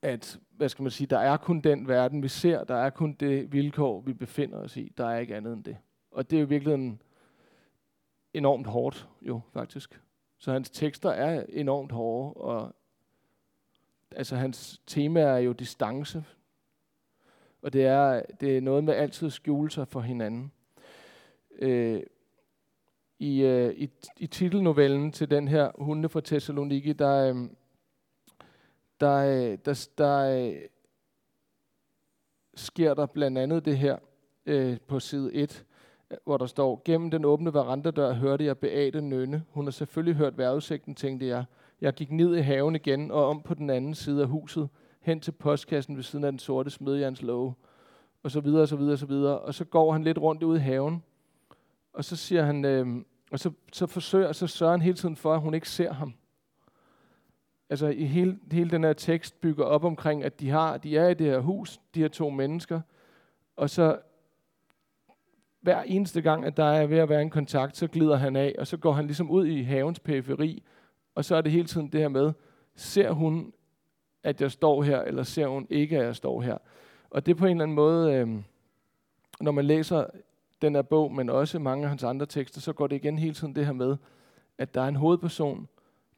at 0.07 0.39
hvad 0.51 0.69
skal 0.69 0.83
man 0.83 0.91
sige, 0.91 1.07
der 1.07 1.19
er 1.19 1.37
kun 1.37 1.61
den 1.61 1.89
verden, 1.89 2.23
vi 2.23 2.29
ser, 2.29 2.65
der 2.65 2.75
er 2.75 2.91
kun 2.91 3.13
det 3.13 3.53
vilkår, 3.53 4.01
vi 4.01 4.13
befinder 4.13 4.59
os 4.59 4.77
i, 4.77 4.93
der 4.99 5.07
er 5.07 5.19
ikke 5.19 5.37
andet 5.37 5.53
end 5.53 5.65
det. 5.65 5.77
Og 6.11 6.31
det 6.31 6.37
er 6.37 6.41
jo 6.41 6.47
virkelig 6.47 6.75
en 6.75 7.03
enormt 8.35 8.67
hårdt, 8.67 9.09
jo, 9.23 9.41
faktisk. 9.53 10.01
Så 10.39 10.53
hans 10.53 10.71
tekster 10.71 11.11
er 11.11 11.45
enormt 11.49 11.93
hårde, 11.93 12.35
og 12.35 12.75
altså 14.11 14.37
hans 14.37 14.83
tema 14.87 15.21
er 15.21 15.39
jo 15.39 15.53
distance, 15.53 16.25
og 17.63 17.73
det 17.73 17.85
er, 17.85 18.23
det 18.41 18.57
er 18.57 18.61
noget 18.61 18.85
med 18.85 18.95
altid 18.95 19.27
at 19.27 19.33
skjule 19.33 19.71
sig 19.71 19.89
for 19.89 20.01
hinanden. 20.01 20.53
Øh, 21.59 22.03
i, 23.19 23.43
øh, 23.43 23.75
i, 23.75 23.91
i 24.17 24.27
titelnovellen 24.27 25.13
til 25.13 25.31
den 25.31 25.49
her 25.49 25.71
Hunde 25.79 26.09
fra 26.09 26.21
Thessaloniki, 26.21 26.93
der, 26.93 27.35
øh, 27.35 27.51
der, 29.00 29.17
øh, 29.17 29.59
der, 29.65 29.88
der 29.99 30.19
øh, 30.19 30.57
sker 32.55 32.95
der 32.95 33.07
blandt 33.07 33.38
andet 33.38 33.65
det 33.65 33.79
her 33.79 33.97
øh, 34.47 34.79
på 34.88 35.00
side 35.00 35.35
1, 35.35 35.65
øh, 36.11 36.19
hvor 36.25 36.37
der 36.37 36.47
står, 36.47 36.83
gennem 36.85 37.11
den 37.11 37.25
åbne 37.25 37.55
verandadør 37.55 38.12
hørte 38.12 38.45
jeg 38.45 38.59
Beate 38.59 39.00
Nønne. 39.00 39.45
Hun 39.50 39.65
har 39.65 39.71
selvfølgelig 39.71 40.17
hørt 40.17 40.38
vejrudsigten, 40.38 40.95
tænkte 40.95 41.26
jeg. 41.26 41.45
Jeg 41.81 41.95
gik 41.95 42.11
ned 42.12 42.37
i 42.37 42.41
haven 42.41 42.75
igen 42.75 43.11
og 43.11 43.29
om 43.29 43.43
på 43.43 43.55
den 43.55 43.71
anden 43.71 43.95
side 43.95 44.23
af 44.23 44.29
huset, 44.29 44.69
hen 45.00 45.21
til 45.21 45.33
postkassen 45.33 45.97
ved 45.97 46.03
siden 46.03 46.25
af 46.25 46.33
den 46.33 46.38
sorte 46.38 46.71
smedjernslåge, 46.71 47.55
og 48.23 48.31
så 48.31 48.41
videre, 48.41 48.62
og 48.62 48.69
så 48.69 48.76
videre, 48.76 48.93
og 48.93 48.99
så 48.99 49.07
videre. 49.07 49.38
Og 49.38 49.55
så 49.55 49.65
går 49.65 49.93
han 49.93 50.05
lidt 50.05 50.19
rundt 50.19 50.43
ude 50.43 50.57
i 50.57 50.62
haven, 50.62 51.03
og 51.93 52.05
så 52.05 52.17
siger 52.17 52.43
han, 52.43 52.65
øh, 52.65 52.87
og 53.31 53.38
så, 53.38 53.50
så 53.73 53.87
forsøger, 53.87 54.33
så 54.33 54.47
sørger 54.47 54.71
han 54.71 54.83
hele 54.83 54.97
tiden 54.97 55.17
for, 55.17 55.35
at 55.35 55.41
hun 55.41 55.55
ikke 55.55 55.69
ser 55.69 55.93
ham. 55.93 56.15
Altså 57.71 57.87
i 57.87 58.05
hele, 58.05 58.39
hele 58.53 58.71
den 58.71 58.85
her 58.85 58.93
tekst 58.93 59.41
bygger 59.41 59.65
op 59.65 59.85
omkring, 59.85 60.25
at 60.25 60.41
de, 60.41 60.51
har, 60.51 60.77
de 60.77 60.97
er 60.97 61.09
i 61.09 61.15
det 61.15 61.27
her 61.27 61.39
hus, 61.39 61.81
de 61.95 62.01
her 62.01 62.09
to 62.09 62.31
mennesker, 62.31 62.81
og 63.57 63.71
så 63.71 63.99
hver 65.61 65.83
eneste 65.83 66.23
gang, 66.23 66.45
at 66.45 66.57
der 66.57 66.65
er 66.65 66.87
ved 66.87 66.99
at 66.99 67.09
være 67.09 67.23
en 67.23 67.31
kontakt, 67.31 67.77
så 67.77 67.87
glider 67.87 68.17
han 68.17 68.37
af, 68.37 68.55
og 68.59 68.67
så 68.67 68.77
går 68.77 68.93
han 68.93 69.07
ligesom 69.07 69.31
ud 69.31 69.47
i 69.47 69.63
havens 69.63 70.01
periferi, 70.01 70.63
og 71.15 71.25
så 71.25 71.37
er 71.37 71.41
det 71.41 71.53
hele 71.53 71.67
tiden 71.67 71.89
det 71.89 72.01
her 72.01 72.09
med, 72.09 72.33
ser 72.75 73.11
hun, 73.11 73.53
at 74.23 74.41
jeg 74.41 74.51
står 74.51 74.83
her, 74.83 75.01
eller 75.01 75.23
ser 75.23 75.47
hun 75.47 75.67
ikke, 75.71 75.99
at 75.99 76.05
jeg 76.05 76.17
står 76.17 76.41
her? 76.41 76.59
Og 77.11 77.27
det 77.27 77.33
er 77.33 77.37
på 77.37 77.47
en 77.47 77.51
eller 77.51 77.63
anden 77.63 77.75
måde, 77.75 78.15
øh, 78.15 78.29
når 79.41 79.53
man 79.53 79.65
læser 79.65 80.07
den 80.63 80.75
her 80.75 80.83
bog, 80.83 81.13
men 81.13 81.31
også 81.31 81.59
mange 81.59 81.83
af 81.83 81.89
hans 81.89 82.03
andre 82.03 82.27
tekster, 82.27 82.61
så 82.61 82.73
går 82.73 82.87
det 82.87 82.97
igen 82.97 83.19
hele 83.19 83.35
tiden 83.35 83.55
det 83.55 83.67
her 83.67 83.73
med, 83.73 83.97
at 84.59 84.75
der 84.75 84.81
er 84.81 84.89
en 84.89 84.97
hovedperson, 84.97 85.69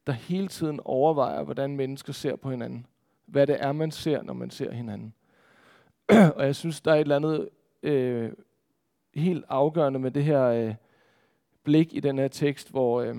der 0.08 0.14
hele 0.14 0.48
tiden 0.48 0.80
overvejer, 0.84 1.42
hvordan 1.42 1.76
mennesker 1.76 2.12
ser 2.12 2.36
på 2.36 2.50
hinanden. 2.50 2.86
Hvad 3.26 3.46
det 3.46 3.56
er, 3.60 3.72
man 3.72 3.90
ser, 3.90 4.22
når 4.22 4.34
man 4.34 4.50
ser 4.50 4.72
hinanden. 4.72 5.14
og 6.36 6.44
jeg 6.44 6.56
synes, 6.56 6.80
der 6.80 6.90
er 6.90 6.94
et 6.94 7.00
eller 7.00 7.16
andet 7.16 7.48
øh, 7.82 8.32
helt 9.14 9.44
afgørende 9.48 9.98
med 9.98 10.10
det 10.10 10.24
her 10.24 10.44
øh, 10.44 10.74
blik 11.64 11.94
i 11.94 12.00
den 12.00 12.18
her 12.18 12.28
tekst, 12.28 12.70
hvor, 12.70 13.00
øh, 13.00 13.16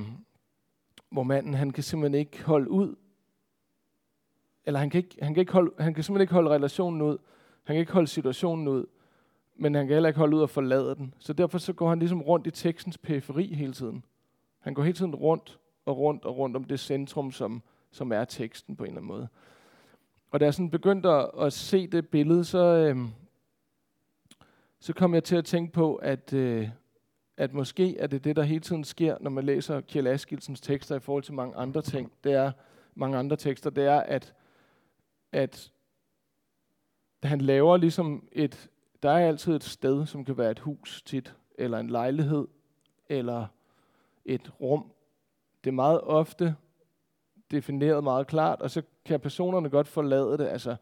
hvor 1.09 1.23
manden 1.23 1.53
han 1.53 1.71
kan 1.71 1.83
simpelthen 1.83 2.19
ikke 2.19 2.43
holde 2.43 2.69
ud, 2.69 2.95
eller 4.65 4.79
han 4.79 4.89
kan, 4.89 4.97
ikke, 4.97 5.17
han, 5.21 5.33
kan 5.33 5.41
ikke 5.41 5.53
holde, 5.53 5.71
han 5.79 5.93
kan 5.93 6.03
simpelthen 6.03 6.23
ikke 6.23 6.33
holde 6.33 6.49
relationen 6.49 7.01
ud, 7.01 7.17
han 7.63 7.73
kan 7.73 7.79
ikke 7.79 7.93
holde 7.93 8.07
situationen 8.07 8.67
ud, 8.67 8.85
men 9.55 9.75
han 9.75 9.87
kan 9.87 9.93
heller 9.93 10.09
ikke 10.09 10.19
holde 10.19 10.37
ud 10.37 10.41
og 10.41 10.49
forlade 10.49 10.95
den. 10.95 11.13
Så 11.19 11.33
derfor 11.33 11.57
så 11.57 11.73
går 11.73 11.89
han 11.89 11.99
ligesom 11.99 12.21
rundt 12.21 12.47
i 12.47 12.51
tekstens 12.51 12.97
periferi 12.97 13.53
hele 13.53 13.73
tiden. 13.73 14.05
Han 14.59 14.73
går 14.73 14.83
hele 14.83 14.97
tiden 14.97 15.15
rundt 15.15 15.59
og 15.89 15.97
rundt 15.97 16.25
og 16.25 16.37
rundt 16.37 16.55
om 16.55 16.63
det 16.63 16.79
centrum, 16.79 17.31
som, 17.31 17.61
som 17.91 18.11
er 18.11 18.25
teksten 18.25 18.75
på 18.75 18.83
en 18.83 18.87
eller 18.87 19.01
anden 19.01 19.07
måde. 19.07 19.27
Og 20.31 20.39
da 20.39 20.45
jeg 20.45 20.53
sådan 20.53 20.69
begyndte 20.69 21.09
at, 21.09 21.29
at 21.39 21.53
se 21.53 21.87
det 21.87 22.09
billede, 22.09 22.45
så, 22.45 22.59
øh, 22.59 22.97
så 24.79 24.93
kom 24.93 25.13
jeg 25.13 25.23
til 25.23 25.35
at 25.35 25.45
tænke 25.45 25.73
på, 25.73 25.95
at, 25.95 26.33
øh, 26.33 26.69
at 27.37 27.53
måske 27.53 27.97
er 27.97 28.07
det 28.07 28.23
det, 28.23 28.35
der 28.35 28.43
hele 28.43 28.59
tiden 28.59 28.83
sker, 28.83 29.17
når 29.21 29.29
man 29.29 29.43
læser 29.43 29.81
Kjell 29.81 30.07
Askildsens 30.07 30.61
tekster 30.61 30.95
i 30.95 30.99
forhold 30.99 31.23
til 31.23 31.33
mange 31.33 31.55
andre 31.55 31.81
ting. 31.81 32.11
Det 32.23 32.33
er 32.33 32.51
mange 32.95 33.17
andre 33.17 33.37
tekster, 33.37 33.69
det 33.69 33.85
er, 33.85 33.99
at, 33.99 34.33
at 35.31 35.71
han 37.23 37.41
laver 37.41 37.77
ligesom 37.77 38.27
et, 38.31 38.69
der 39.03 39.09
er 39.09 39.27
altid 39.27 39.55
et 39.55 39.63
sted, 39.63 40.05
som 40.05 40.25
kan 40.25 40.37
være 40.37 40.51
et 40.51 40.59
hus 40.59 41.01
tit, 41.05 41.35
eller 41.57 41.77
en 41.79 41.89
lejlighed, 41.89 42.47
eller 43.09 43.47
et 44.25 44.51
rum. 44.61 44.91
Det 45.63 45.69
er 45.69 45.73
meget 45.73 46.01
ofte 46.01 46.55
defineret 47.51 48.03
meget 48.03 48.27
klart, 48.27 48.61
og 48.61 48.71
så 48.71 48.81
kan 49.05 49.19
personerne 49.19 49.69
godt 49.69 49.87
forlade 49.87 50.37
det. 50.37 50.47
Altså, 50.47 50.75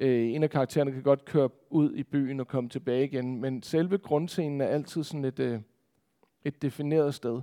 øh, 0.00 0.34
en 0.34 0.42
af 0.42 0.50
karaktererne 0.50 0.92
kan 0.92 1.02
godt 1.02 1.24
køre 1.24 1.50
ud 1.70 1.94
i 1.94 2.02
byen 2.02 2.40
og 2.40 2.48
komme 2.48 2.70
tilbage 2.70 3.04
igen, 3.04 3.40
men 3.40 3.62
selve 3.62 3.98
grundscenen 3.98 4.60
er 4.60 4.66
altid 4.66 5.04
sådan 5.04 5.24
et, 5.24 5.38
øh, 5.38 5.60
et 6.44 6.62
defineret 6.62 7.14
sted. 7.14 7.40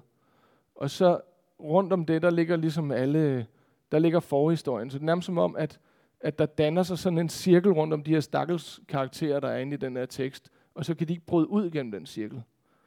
Og 0.75 0.89
så 0.89 1.19
rundt 1.59 1.93
om 1.93 2.05
det, 2.05 2.21
der 2.21 2.29
ligger 2.29 2.55
ligesom 2.55 2.91
alle, 2.91 3.47
der 3.91 3.99
ligger 3.99 4.19
forhistorien. 4.19 4.89
Så 4.89 4.97
det 4.97 5.03
er 5.03 5.05
nærmest 5.05 5.25
som 5.25 5.37
om, 5.37 5.55
at, 5.55 5.79
at 6.19 6.39
der 6.39 6.45
danner 6.45 6.83
sig 6.83 6.97
sådan 6.97 7.19
en 7.19 7.29
cirkel 7.29 7.71
rundt 7.71 7.93
om 7.93 8.03
de 8.03 8.11
her 8.11 8.19
stakkels 8.19 8.79
karakterer, 8.87 9.39
der 9.39 9.47
er 9.47 9.57
inde 9.57 9.73
i 9.73 9.77
den 9.77 9.97
her 9.97 10.05
tekst, 10.05 10.49
og 10.75 10.85
så 10.85 10.95
kan 10.95 11.07
de 11.07 11.13
ikke 11.13 11.25
bryde 11.25 11.49
ud 11.49 11.71
gennem 11.71 11.91
den 11.91 12.05
cirkel. 12.05 12.43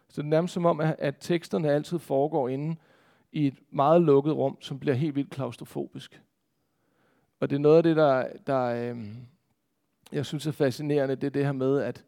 Så 0.08 0.22
det 0.22 0.26
er 0.26 0.30
nærmest 0.30 0.54
som 0.54 0.66
om, 0.66 0.80
at, 0.80 0.96
at 0.98 1.16
teksterne 1.20 1.70
altid 1.70 1.98
foregår 1.98 2.48
inden 2.48 2.78
i 3.32 3.46
et 3.46 3.58
meget 3.70 4.02
lukket 4.02 4.36
rum, 4.36 4.56
som 4.60 4.78
bliver 4.78 4.94
helt 4.94 5.14
vildt 5.14 5.30
klaustrofobisk. 5.30 6.22
Og 7.40 7.50
det 7.50 7.56
er 7.56 7.60
noget 7.60 7.76
af 7.76 7.82
det, 7.82 7.96
der, 7.96 8.28
der 8.46 8.62
øh, 8.64 9.06
jeg 10.12 10.26
synes 10.26 10.46
er 10.46 10.52
fascinerende, 10.52 11.16
det 11.16 11.24
er 11.24 11.30
det 11.30 11.44
her 11.44 11.52
med, 11.52 11.80
at, 11.80 12.04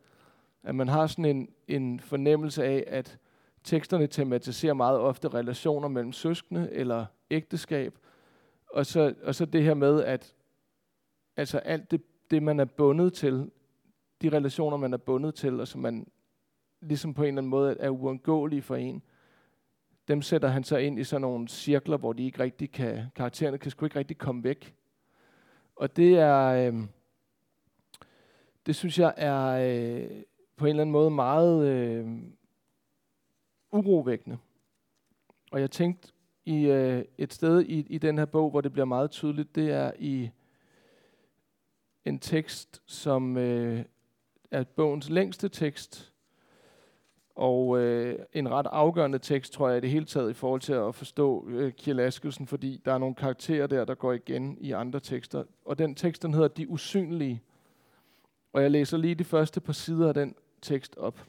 at 0.63 0.75
man 0.75 0.89
har 0.89 1.07
sådan 1.07 1.25
en, 1.25 1.49
en 1.69 2.01
fornemmelse 2.01 2.65
af, 2.65 2.85
at 2.87 3.19
teksterne 3.65 4.07
tematiserer 4.07 4.75
meget 4.75 4.99
ofte 4.99 5.29
relationer 5.29 5.89
mellem 5.89 6.13
søskende 6.13 6.69
eller 6.73 7.07
ægteskab, 7.31 7.99
og 8.73 8.87
så, 8.87 9.15
og 9.23 9.35
så 9.35 9.45
det 9.45 9.63
her 9.63 9.75
med, 9.75 10.05
at 10.05 10.35
altså 11.37 11.59
alt 11.59 11.91
det, 11.91 12.03
det, 12.31 12.43
man 12.43 12.61
er 12.61 12.65
bundet 12.65 13.13
til, 13.13 13.51
de 14.23 14.29
relationer, 14.29 14.77
man 14.77 14.93
er 14.93 14.97
bundet 14.97 15.35
til, 15.35 15.61
og 15.61 15.69
som 15.69 15.81
man 15.81 16.07
ligesom 16.81 17.15
på 17.15 17.23
en 17.23 17.29
eller 17.29 17.39
anden 17.39 17.51
måde 17.51 17.77
er 17.81 17.91
uundgåelige 17.91 18.63
for 18.63 18.77
en, 18.77 19.03
dem 20.09 20.23
sætter 20.23 20.49
han 20.49 20.65
så 20.65 20.77
ind 20.77 20.99
i 20.99 21.05
sådan 21.05 21.21
nogle 21.21 21.49
cirkler, 21.49 21.97
hvor 21.97 22.13
de 22.13 22.25
ikke 22.25 22.39
rigtig 22.39 22.73
kan, 22.73 23.05
karaktererne 23.15 23.59
kan 23.59 23.71
sgu 23.71 23.87
ikke 23.87 23.99
rigtig 23.99 24.19
komme 24.19 24.45
væk. 24.45 24.75
Og 25.77 25.97
det 25.97 26.19
er, 26.19 26.47
øh, 26.47 26.75
det 28.67 28.77
synes 28.77 28.99
jeg 28.99 29.15
er 29.17 29.47
øh, 29.47 30.23
på 30.57 30.65
en 30.65 30.71
eller 30.71 30.83
anden 30.83 30.93
måde 30.93 31.11
meget 31.11 31.67
øh, 31.69 32.07
urovækkende. 33.73 34.39
Og 35.51 35.61
jeg 35.61 35.71
tænkte 35.71 36.13
i 36.45 36.67
øh, 36.67 37.05
et 37.19 37.33
sted 37.33 37.61
i, 37.61 37.79
i 37.79 37.99
den 37.99 38.19
her 38.19 38.25
bog, 38.25 38.51
hvor 38.51 38.61
det 38.61 38.73
bliver 38.73 38.85
meget 38.85 39.11
tydeligt, 39.11 39.55
det 39.55 39.71
er 39.71 39.93
i 39.99 40.31
en 42.05 42.19
tekst, 42.19 42.83
som 42.87 43.37
øh, 43.37 43.85
er 44.51 44.65
bogens 44.65 45.11
længste 45.11 45.49
tekst, 45.49 46.13
og 47.39 47.79
øh, 47.79 48.19
en 48.33 48.51
ret 48.51 48.67
afgørende 48.73 49.19
tekst, 49.19 49.53
tror 49.53 49.69
jeg, 49.69 49.79
i 49.79 49.81
det 49.81 49.91
hele 49.91 50.05
taget 50.05 50.31
i 50.31 50.35
forhold 50.35 50.61
til 50.61 50.73
at 50.73 50.95
forstå 50.95 51.49
øh, 51.49 51.73
Kjell 51.73 52.01
Askelsen, 52.01 52.47
fordi 52.47 52.81
der 52.85 52.93
er 52.93 52.99
nogle 52.99 53.15
karakterer 53.15 53.67
der, 53.67 53.85
der 53.85 53.95
går 53.95 54.13
igen 54.13 54.59
i 54.61 54.73
andre 54.73 55.01
tekster. 55.01 55.45
Og 55.65 55.79
den 55.79 55.95
tekst, 55.95 56.23
den 56.23 56.35
hedder 56.35 56.49
De 56.49 56.71
Usynlige. 56.71 57.43
Og 58.53 58.63
jeg 58.63 58.71
læser 58.71 58.97
lige 58.97 59.15
de 59.15 59.25
første 59.25 59.61
par 59.61 59.73
sider 59.73 60.09
af 60.09 60.15
den 60.15 60.35
tekst 60.63 60.97
op. 60.97 61.21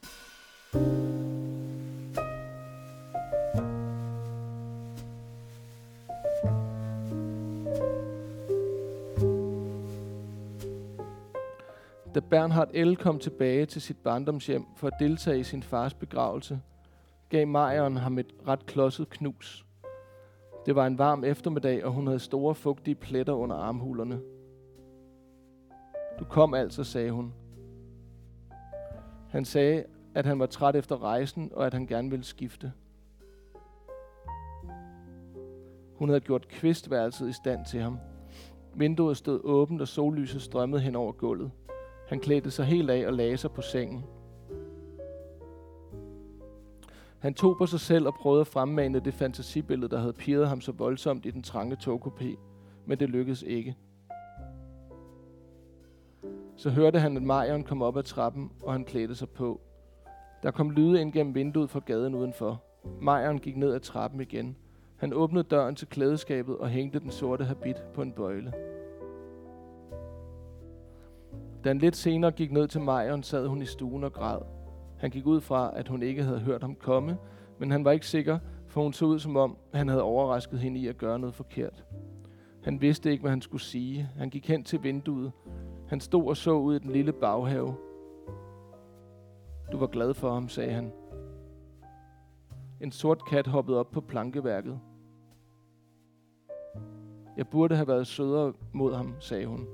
Da 12.19 12.23
Bernhard 12.29 12.73
L. 12.73 12.95
kom 12.95 13.19
tilbage 13.19 13.65
til 13.65 13.81
sit 13.81 13.97
barndomshjem 13.97 14.65
for 14.75 14.87
at 14.87 14.93
deltage 14.99 15.39
i 15.39 15.43
sin 15.43 15.63
fars 15.63 15.93
begravelse, 15.93 16.61
gav 17.29 17.47
Majeren 17.47 17.97
ham 17.97 18.17
et 18.17 18.33
ret 18.47 18.65
klodset 18.65 19.09
knus. 19.09 19.65
Det 20.65 20.75
var 20.75 20.87
en 20.87 20.97
varm 20.97 21.23
eftermiddag, 21.23 21.85
og 21.85 21.91
hun 21.91 22.07
havde 22.07 22.19
store 22.19 22.55
fugtige 22.55 22.95
pletter 22.95 23.33
under 23.33 23.55
armhulerne. 23.55 24.21
Du 26.19 26.25
kom 26.25 26.53
altså, 26.53 26.83
sagde 26.83 27.11
hun. 27.11 27.33
Han 29.29 29.45
sagde, 29.45 29.83
at 30.15 30.25
han 30.25 30.39
var 30.39 30.45
træt 30.45 30.75
efter 30.75 31.03
rejsen, 31.03 31.51
og 31.53 31.65
at 31.65 31.73
han 31.73 31.87
gerne 31.87 32.09
ville 32.09 32.25
skifte. 32.25 32.73
Hun 35.95 36.09
havde 36.09 36.21
gjort 36.21 36.47
kvistværelset 36.47 37.29
i 37.29 37.33
stand 37.33 37.65
til 37.65 37.79
ham. 37.79 37.99
Vinduet 38.75 39.17
stod 39.17 39.41
åbent, 39.43 39.81
og 39.81 39.87
sollyset 39.87 40.41
strømmede 40.41 40.81
hen 40.81 40.95
over 40.95 41.11
gulvet. 41.11 41.51
Han 42.09 42.19
klædte 42.19 42.51
sig 42.51 42.65
helt 42.65 42.89
af 42.89 43.07
og 43.07 43.13
lagde 43.13 43.37
sig 43.37 43.51
på 43.51 43.61
sengen. 43.61 44.05
Han 47.19 47.33
tog 47.33 47.57
på 47.57 47.65
sig 47.65 47.79
selv 47.79 48.07
og 48.07 48.13
prøvede 48.13 48.41
at 48.41 48.47
fremmane 48.47 48.99
det 48.99 49.13
fantasibillede, 49.13 49.91
der 49.91 49.99
havde 49.99 50.13
pirret 50.13 50.47
ham 50.47 50.61
så 50.61 50.71
voldsomt 50.71 51.25
i 51.25 51.31
den 51.31 51.43
trange 51.43 51.77
togkopé, 51.83 52.37
men 52.85 52.99
det 52.99 53.09
lykkedes 53.09 53.41
ikke. 53.41 53.75
Så 56.55 56.69
hørte 56.69 56.99
han, 56.99 57.17
at 57.17 57.23
Marion 57.23 57.63
kom 57.63 57.81
op 57.81 57.97
ad 57.97 58.03
trappen, 58.03 58.51
og 58.63 58.73
han 58.73 58.85
klædte 58.85 59.15
sig 59.15 59.29
på. 59.29 59.61
Der 60.43 60.51
kom 60.51 60.71
lyde 60.71 61.01
ind 61.01 61.13
gennem 61.13 61.35
vinduet 61.35 61.69
fra 61.69 61.81
gaden 61.85 62.15
udenfor. 62.15 62.63
Marion 63.01 63.37
gik 63.37 63.57
ned 63.57 63.73
ad 63.73 63.79
trappen 63.79 64.21
igen. 64.21 64.57
Han 64.97 65.13
åbnede 65.13 65.43
døren 65.43 65.75
til 65.75 65.87
klædeskabet 65.87 66.57
og 66.57 66.69
hængte 66.69 66.99
den 66.99 67.11
sorte 67.11 67.45
habit 67.45 67.83
på 67.93 68.01
en 68.01 68.11
bøjle. 68.11 68.53
Da 71.63 71.69
han 71.69 71.77
lidt 71.77 71.95
senere 71.95 72.31
gik 72.31 72.51
ned 72.51 72.67
til 72.67 72.81
Marion, 72.81 73.23
sad 73.23 73.47
hun 73.47 73.61
i 73.61 73.65
stuen 73.65 74.03
og 74.03 74.13
græd. 74.13 74.39
Han 74.97 75.11
gik 75.11 75.25
ud 75.25 75.41
fra, 75.41 75.71
at 75.75 75.87
hun 75.87 76.03
ikke 76.03 76.23
havde 76.23 76.39
hørt 76.39 76.61
ham 76.61 76.75
komme, 76.75 77.17
men 77.59 77.71
han 77.71 77.85
var 77.85 77.91
ikke 77.91 78.07
sikker, 78.07 78.39
for 78.67 78.81
hun 78.81 78.93
så 78.93 79.05
ud 79.05 79.19
som 79.19 79.37
om, 79.37 79.57
han 79.73 79.87
havde 79.87 80.01
overrasket 80.01 80.59
hende 80.59 80.79
i 80.79 80.87
at 80.87 80.97
gøre 80.97 81.19
noget 81.19 81.35
forkert. 81.35 81.85
Han 82.63 82.81
vidste 82.81 83.11
ikke, 83.11 83.21
hvad 83.21 83.31
han 83.31 83.41
skulle 83.41 83.61
sige. 83.61 84.09
Han 84.17 84.29
gik 84.29 84.47
hen 84.47 84.63
til 84.63 84.83
vinduet. 84.83 85.31
Han 85.87 85.99
stod 85.99 86.27
og 86.27 86.37
så 86.37 86.51
ud 86.51 86.75
i 86.75 86.79
den 86.79 86.91
lille 86.91 87.13
baghave. 87.13 87.75
Du 89.71 89.77
var 89.77 89.87
glad 89.87 90.13
for 90.13 90.33
ham, 90.33 90.49
sagde 90.49 90.71
han. 90.71 90.91
En 92.81 92.91
sort 92.91 93.25
kat 93.25 93.47
hoppede 93.47 93.79
op 93.79 93.91
på 93.91 94.01
plankeværket. 94.01 94.79
Jeg 97.37 97.47
burde 97.47 97.75
have 97.75 97.87
været 97.87 98.07
sødere 98.07 98.53
mod 98.73 98.93
ham, 98.93 99.15
sagde 99.19 99.45
hun. 99.45 99.67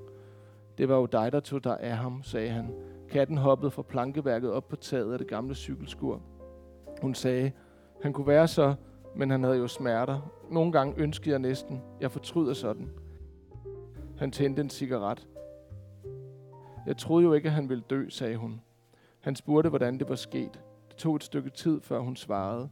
Det 0.77 0.89
var 0.89 0.95
jo 0.95 1.05
dig, 1.05 1.31
der 1.31 1.39
tog 1.39 1.63
dig 1.63 1.79
af 1.79 1.97
ham, 1.97 2.23
sagde 2.23 2.49
han. 2.49 2.73
Katten 3.09 3.37
hoppede 3.37 3.71
fra 3.71 3.81
plankeværket 3.81 4.51
op 4.51 4.67
på 4.67 4.75
taget 4.75 5.13
af 5.13 5.19
det 5.19 5.27
gamle 5.27 5.55
cykelskur. 5.55 6.21
Hun 7.01 7.13
sagde, 7.13 7.51
han 8.01 8.13
kunne 8.13 8.27
være 8.27 8.47
så, 8.47 8.75
men 9.15 9.29
han 9.29 9.43
havde 9.43 9.57
jo 9.57 9.67
smerter. 9.67 10.31
Nogle 10.51 10.71
gange 10.71 10.93
ønskede 10.97 11.31
jeg 11.31 11.39
næsten. 11.39 11.81
Jeg 12.01 12.11
fortryder 12.11 12.53
sådan. 12.53 12.89
Han 14.17 14.31
tændte 14.31 14.61
en 14.61 14.69
cigaret. 14.69 15.27
Jeg 16.85 16.97
troede 16.97 17.23
jo 17.23 17.33
ikke, 17.33 17.47
at 17.47 17.53
han 17.53 17.69
ville 17.69 17.83
dø, 17.89 18.09
sagde 18.09 18.37
hun. 18.37 18.61
Han 19.19 19.35
spurgte, 19.35 19.69
hvordan 19.69 19.99
det 19.99 20.09
var 20.09 20.15
sket. 20.15 20.61
Det 20.89 20.95
tog 20.97 21.15
et 21.15 21.23
stykke 21.23 21.49
tid, 21.49 21.81
før 21.81 21.99
hun 21.99 22.15
svarede. 22.15 22.69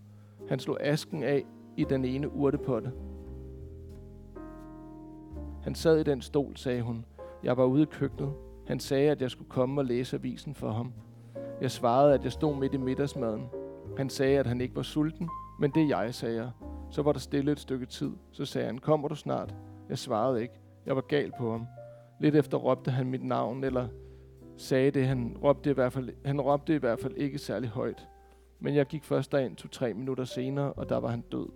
Han 0.50 0.60
slog 0.60 0.78
asken 0.82 1.24
af 1.24 1.46
i 1.78 1.84
den 1.84 2.06
ene 2.06 2.34
urtepotte. 2.34 2.92
Han 5.64 5.76
sad 5.76 6.00
i 6.00 6.04
den 6.04 6.22
stol, 6.22 6.58
sagde 6.58 6.82
hun. 6.82 7.06
Jeg 7.44 7.58
var 7.58 7.66
ude 7.66 7.84
i 7.84 7.86
køkkenet. 7.86 8.34
Han 8.68 8.80
sagde, 8.80 9.12
at 9.12 9.22
jeg 9.22 9.32
skulle 9.32 9.50
komme 9.50 9.82
og 9.82 9.86
læse 9.86 10.18
avisen 10.18 10.56
for 10.56 10.72
ham. 10.72 10.94
Jeg 11.62 11.72
svarede, 11.72 12.14
at 12.14 12.24
jeg 12.24 12.32
stod 12.32 12.56
midt 12.56 12.74
i 12.74 12.78
middagsmaden. 12.78 13.50
Han 13.98 14.10
sagde, 14.10 14.40
at 14.40 14.48
han 14.48 14.62
ikke 14.62 14.76
var 14.76 14.82
sulten, 14.82 15.30
men 15.60 15.72
det 15.76 15.90
jeg, 15.90 16.14
sagde 16.14 16.36
jeg. 16.36 16.50
Så 16.90 17.02
var 17.02 17.12
der 17.12 17.20
stille 17.20 17.52
et 17.52 17.60
stykke 17.60 17.86
tid. 17.86 18.12
Så 18.32 18.46
sagde 18.46 18.68
han, 18.68 18.78
kommer 18.78 19.08
du 19.08 19.16
snart? 19.16 19.56
Jeg 19.90 19.98
svarede 19.98 20.42
ikke. 20.42 20.54
Jeg 20.86 20.96
var 20.96 21.02
gal 21.02 21.32
på 21.40 21.52
ham. 21.52 21.68
Lidt 22.20 22.36
efter 22.36 22.58
råbte 22.58 22.92
han 22.92 23.10
mit 23.10 23.24
navn, 23.24 23.64
eller 23.64 23.88
sagde 24.58 24.92
det. 24.92 25.08
Han 25.08 25.38
råbte 25.44 25.70
i 25.70 25.74
hvert 25.74 25.94
fald, 25.94 26.10
han 26.26 26.42
råbte 26.42 26.76
i 26.76 26.78
hvert 26.78 27.00
fald 27.00 27.14
ikke 27.18 27.38
særlig 27.38 27.70
højt. 27.70 28.08
Men 28.60 28.76
jeg 28.76 28.86
gik 28.86 29.04
først 29.04 29.32
derind 29.32 29.56
to-tre 29.56 29.94
minutter 29.94 30.24
senere, 30.24 30.74
og 30.74 30.90
der 30.90 30.98
var 30.98 31.08
han 31.08 31.22
død. 31.22 31.48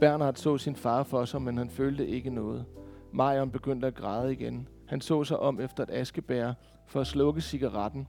Bernhard 0.00 0.34
så 0.34 0.58
sin 0.58 0.76
far 0.76 1.02
for 1.02 1.24
sig, 1.24 1.42
men 1.42 1.58
han 1.58 1.70
følte 1.70 2.06
ikke 2.06 2.30
noget. 2.30 2.64
Marion 3.12 3.50
begyndte 3.50 3.86
at 3.86 3.94
græde 3.94 4.32
igen. 4.32 4.68
Han 4.86 5.00
så 5.00 5.24
sig 5.24 5.38
om 5.38 5.60
efter 5.60 5.82
et 5.82 5.90
askebær 5.90 6.52
for 6.86 7.00
at 7.00 7.06
slukke 7.06 7.40
cigaretten. 7.40 8.08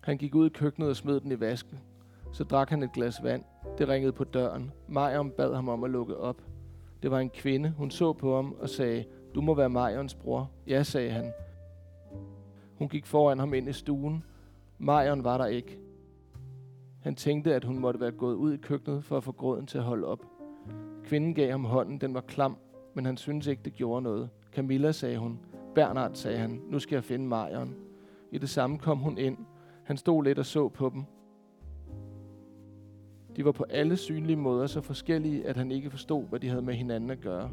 Han 0.00 0.18
gik 0.18 0.34
ud 0.34 0.46
i 0.46 0.52
køkkenet 0.52 0.88
og 0.88 0.96
smed 0.96 1.20
den 1.20 1.32
i 1.32 1.40
vasken. 1.40 1.80
Så 2.32 2.44
drak 2.44 2.70
han 2.70 2.82
et 2.82 2.92
glas 2.92 3.22
vand. 3.22 3.44
Det 3.78 3.88
ringede 3.88 4.12
på 4.12 4.24
døren. 4.24 4.72
Marion 4.88 5.30
bad 5.30 5.54
ham 5.54 5.68
om 5.68 5.84
at 5.84 5.90
lukke 5.90 6.16
op. 6.16 6.42
Det 7.02 7.10
var 7.10 7.18
en 7.18 7.30
kvinde. 7.30 7.74
Hun 7.76 7.90
så 7.90 8.12
på 8.12 8.36
ham 8.36 8.56
og 8.60 8.68
sagde, 8.68 9.04
du 9.34 9.40
må 9.40 9.54
være 9.54 9.68
Marions 9.68 10.14
bror. 10.14 10.50
Ja, 10.66 10.82
sagde 10.82 11.10
han. 11.10 11.32
Hun 12.78 12.88
gik 12.88 13.06
foran 13.06 13.38
ham 13.38 13.54
ind 13.54 13.68
i 13.68 13.72
stuen. 13.72 14.24
Marion 14.78 15.24
var 15.24 15.38
der 15.38 15.46
ikke. 15.46 15.78
Han 17.00 17.14
tænkte, 17.14 17.54
at 17.54 17.64
hun 17.64 17.78
måtte 17.78 18.00
være 18.00 18.12
gået 18.12 18.34
ud 18.34 18.52
i 18.52 18.56
køkkenet 18.56 19.04
for 19.04 19.16
at 19.16 19.24
få 19.24 19.32
gråden 19.32 19.66
til 19.66 19.78
at 19.78 19.84
holde 19.84 20.06
op. 20.06 20.37
Kvinden 21.08 21.34
gav 21.34 21.50
ham 21.50 21.64
hånden, 21.64 21.98
den 21.98 22.14
var 22.14 22.20
klam, 22.20 22.56
men 22.94 23.04
han 23.04 23.16
syntes 23.16 23.46
ikke, 23.46 23.62
det 23.64 23.74
gjorde 23.74 24.02
noget. 24.02 24.30
Camilla, 24.52 24.92
sagde 24.92 25.18
hun. 25.18 25.38
Bernard, 25.74 26.14
sagde 26.14 26.38
han. 26.38 26.62
Nu 26.68 26.78
skal 26.78 26.96
jeg 26.96 27.04
finde 27.04 27.26
Marion. 27.26 27.74
I 28.32 28.38
det 28.38 28.48
samme 28.48 28.78
kom 28.78 28.98
hun 28.98 29.18
ind. 29.18 29.38
Han 29.84 29.96
stod 29.96 30.24
lidt 30.24 30.38
og 30.38 30.46
så 30.46 30.68
på 30.68 30.90
dem. 30.94 31.04
De 33.36 33.44
var 33.44 33.52
på 33.52 33.64
alle 33.70 33.96
synlige 33.96 34.36
måder 34.36 34.66
så 34.66 34.80
forskellige, 34.80 35.46
at 35.46 35.56
han 35.56 35.72
ikke 35.72 35.90
forstod, 35.90 36.24
hvad 36.24 36.40
de 36.40 36.48
havde 36.48 36.62
med 36.62 36.74
hinanden 36.74 37.10
at 37.10 37.20
gøre. 37.20 37.50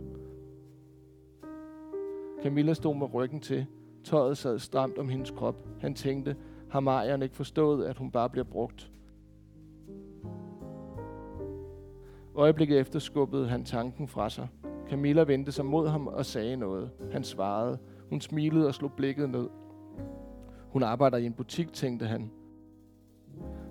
Camilla 2.44 2.74
stod 2.74 2.96
med 2.96 3.14
ryggen 3.14 3.40
til. 3.40 3.66
Tøjet 4.04 4.38
sad 4.38 4.60
stramt 4.60 4.98
om 4.98 5.10
hendes 5.10 5.32
krop. 5.32 5.68
Han 5.82 5.94
tænkte, 5.96 6.36
har 6.70 6.80
Marion 6.80 7.22
ikke 7.22 7.36
forstået, 7.36 7.86
at 7.86 7.98
hun 7.98 8.12
bare 8.12 8.30
bliver 8.30 8.46
brugt? 8.46 8.92
Øjeblikket 12.36 12.80
efter 12.80 13.00
skubbede 13.00 13.48
han 13.48 13.66
tanken 13.66 14.08
fra 14.08 14.30
sig. 14.30 14.48
Camilla 14.90 15.24
vendte 15.24 15.52
sig 15.52 15.66
mod 15.66 15.88
ham 15.88 16.08
og 16.08 16.26
sagde 16.26 16.56
noget. 16.56 16.90
Han 17.12 17.24
svarede. 17.24 17.78
Hun 18.10 18.22
smilede 18.22 18.68
og 18.68 18.74
slog 18.74 18.92
blikket 18.98 19.30
ned. 19.30 19.48
Hun 20.70 20.84
arbejder 20.84 21.18
i 21.18 21.26
en 21.26 21.34
butik, 21.34 21.74
tænkte 21.74 22.06
han. 22.06 22.32